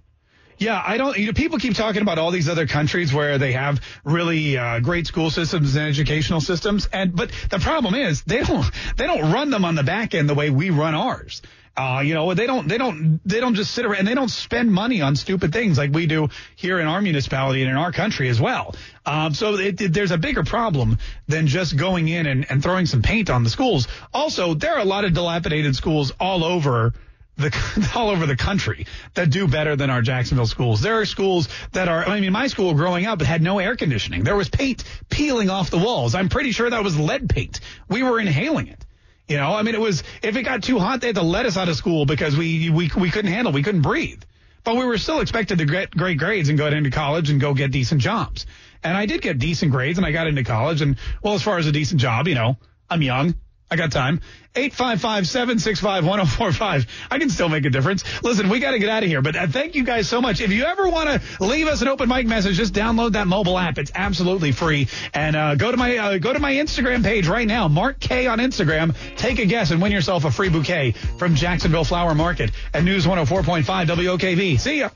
Yeah, 0.58 0.82
I 0.84 0.97
don't. 0.97 1.18
You 1.18 1.28
know, 1.28 1.34
people 1.34 1.58
keep 1.58 1.76
talking 1.76 2.01
about 2.01 2.18
all 2.18 2.32
these 2.32 2.47
other 2.47 2.66
countries 2.66 3.14
where 3.14 3.38
they 3.38 3.51
have 3.51 3.82
really 4.06 4.58
uh, 4.58 4.80
great 4.80 5.06
school 5.06 5.30
systems 5.30 5.76
and 5.76 5.86
educational 5.86 6.39
systems, 6.39 6.88
and 6.93 7.14
but 7.14 7.32
the 7.49 7.60
problem 7.60 7.93
is 7.93 8.24
they 8.24 8.41
don't 8.41 8.66
they 8.95 9.06
don't 9.06 9.34
run 9.34 9.49
them 9.49 9.66
on 9.66 9.76
the 9.76 9.84
back 9.84 10.16
end 10.16 10.30
the 10.30 10.34
way 10.34 10.49
we 10.49 10.70
run 10.70 10.95
ours. 10.95 11.41
Uh, 11.78 12.02
you 12.06 12.14
know, 12.14 12.34
they 12.34 12.48
don't 12.48 12.68
they 12.70 12.78
don't 12.78 13.20
they 13.26 13.42
don't 13.42 13.56
just 13.56 13.72
sit 13.72 13.86
around 13.86 14.00
and 14.00 14.08
they 14.08 14.14
don't 14.14 14.30
spend 14.30 14.72
money 14.72 15.02
on 15.02 15.16
stupid 15.16 15.52
things 15.52 15.78
like 15.78 15.92
we 15.92 16.06
do 16.06 16.30
here 16.56 16.80
in 16.80 16.88
our 16.88 17.02
municipality 17.02 17.62
and 17.62 17.70
in 17.70 17.76
our 17.76 17.92
country 17.92 18.30
as 18.30 18.40
well. 18.40 18.74
Um, 19.06 19.34
so 19.34 19.56
it, 19.56 19.82
it, 19.82 19.94
there's 19.94 20.12
a 20.12 20.18
bigger 20.18 20.44
problem 20.44 21.00
than 21.28 21.48
just 21.48 21.76
going 21.76 22.08
in 22.08 22.28
and, 22.28 22.50
and 22.50 22.64
throwing 22.64 22.86
some 22.86 23.02
paint 23.02 23.30
on 23.30 23.44
the 23.44 23.50
schools. 23.50 23.90
Also, 24.14 24.54
there 24.54 24.76
are 24.76 24.80
a 24.80 24.86
lot 24.86 25.04
of 25.04 25.14
dilapidated 25.14 25.76
schools 25.76 26.14
all 26.18 26.46
over 26.46 26.94
the 27.36 27.92
all 27.96 28.10
over 28.10 28.26
the 28.26 28.38
country 28.38 28.86
that 29.14 29.30
do 29.30 29.46
better 29.46 29.76
than 29.76 29.90
our 29.90 30.02
Jacksonville 30.02 30.48
schools. 30.48 30.82
There 30.82 31.00
are 31.02 31.06
schools 31.06 31.50
that 31.74 31.90
are 31.90 32.06
I 32.06 32.22
mean 32.22 32.32
my 32.32 32.48
school 32.48 32.74
growing 32.74 33.06
up 33.06 33.22
had 33.22 33.42
no 33.42 33.60
air 33.60 33.76
conditioning. 33.76 34.24
There 34.24 34.38
was 34.38 34.48
paint 34.48 34.86
peeling 35.10 35.50
off 35.50 35.70
the 35.70 35.78
walls. 35.78 36.16
I'm 36.16 36.30
pretty 36.30 36.52
sure 36.52 36.70
that 36.70 36.84
was 36.84 36.98
lead 36.98 37.28
paint. 37.28 37.60
We 37.90 38.02
were 38.04 38.20
inhaling 38.20 38.68
it. 38.68 38.86
You 39.28 39.38
know, 39.38 39.54
I 39.54 39.64
mean 39.64 39.74
it 39.74 39.82
was 39.82 40.04
if 40.22 40.36
it 40.36 40.44
got 40.44 40.64
too 40.64 40.78
hot 40.80 41.02
they 41.02 41.08
had 41.08 41.16
to 41.16 41.24
let 41.24 41.46
us 41.46 41.58
out 41.58 41.70
of 41.70 41.76
school 41.76 42.06
because 42.06 42.38
we 42.38 42.70
we 42.70 42.92
we 42.96 43.10
couldn't 43.10 43.32
handle, 43.32 43.52
we 43.52 43.64
couldn't 43.64 43.82
breathe. 43.82 44.22
But 44.64 44.78
we 44.78 44.86
were 44.86 44.98
still 44.98 45.22
expected 45.22 45.60
to 45.60 45.66
get 45.66 45.92
great 45.92 46.18
grades 46.18 46.50
and 46.50 46.58
go 46.58 46.68
into 46.68 46.90
college 46.90 47.30
and 47.30 47.40
go 47.40 47.54
get 47.54 47.72
decent 47.72 48.02
jobs. 48.02 48.46
And 48.84 48.98
I 48.98 49.06
did 49.06 49.22
get 49.22 49.38
decent 49.38 49.72
grades 49.72 49.98
and 49.98 50.06
I 50.06 50.12
got 50.12 50.28
into 50.28 50.44
college 50.44 50.82
and 50.82 50.98
well 51.22 51.34
as 51.34 51.44
far 51.44 51.58
as 51.58 51.68
a 51.68 51.72
decent 51.72 52.02
job, 52.02 52.28
you 52.28 52.36
know, 52.36 52.58
I'm 52.90 53.02
young. 53.02 53.36
I 53.70 53.78
got 53.78 53.91
time. 53.91 54.22
855-765-1045. 54.53 56.88
I 57.11 57.20
can 57.20 57.30
still 57.30 57.49
make 57.49 57.66
a 57.66 57.70
difference. 57.70 58.03
Listen, 58.24 58.49
we 58.49 58.59
got 58.59 58.72
to 58.72 58.80
get 58.80 58.89
out 58.89 59.03
of 59.03 59.09
here, 59.09 59.22
but 59.22 59.36
uh, 59.36 59.47
thank 59.47 59.76
you 59.76 59.84
guys 59.84 60.07
so 60.07 60.22
much. 60.22 60.39
If 60.39 60.51
you 60.51 60.66
ever 60.66 60.88
want 60.88 61.09
to 61.09 61.43
leave 61.43 61.68
us 61.68 61.82
an 61.82 61.88
open 61.88 62.07
mic 62.07 62.28
message, 62.28 62.55
just 62.55 62.74
download 62.74 63.13
that 63.13 63.28
mobile 63.28 63.57
app. 63.57 63.78
It's 63.78 63.91
absolutely 63.93 64.51
free. 64.51 64.88
And 65.13 65.36
uh, 65.36 65.55
go 65.55 65.72
to 65.72 65.78
my 65.78 65.97
uh, 65.97 66.18
go 66.20 66.32
to 66.32 66.39
my 66.39 66.53
Instagram 66.53 67.03
page 67.03 67.28
right 67.28 67.47
now, 67.47 67.68
Mark 67.68 67.99
Kaye 67.99 68.28
on 68.28 68.39
Instagram. 68.39 68.95
Take 69.18 69.39
a 69.39 69.45
guess 69.45 69.72
and 69.72 69.82
win 69.82 69.91
yourself 69.91 70.26
a 70.26 70.32
free 70.32 70.49
bouquet 70.49 70.91
from 71.18 71.36
Jacksonville 71.36 71.84
Flower 71.84 72.16
Market 72.16 72.51
at 72.74 72.84
News 72.84 73.05
104.5 73.05 73.66
WOKV. 73.66 74.59
See 74.59 74.80
ya. 74.80 74.89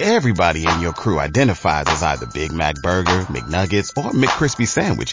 Everybody 0.00 0.66
in 0.66 0.80
your 0.80 0.94
crew 0.94 1.18
identifies 1.18 1.86
as 1.88 2.02
either 2.02 2.26
Big 2.32 2.52
Mac 2.52 2.74
Burger, 2.82 3.26
McNuggets, 3.26 3.90
or 3.98 4.12
McCrispy 4.12 4.66
Sandwich. 4.66 5.12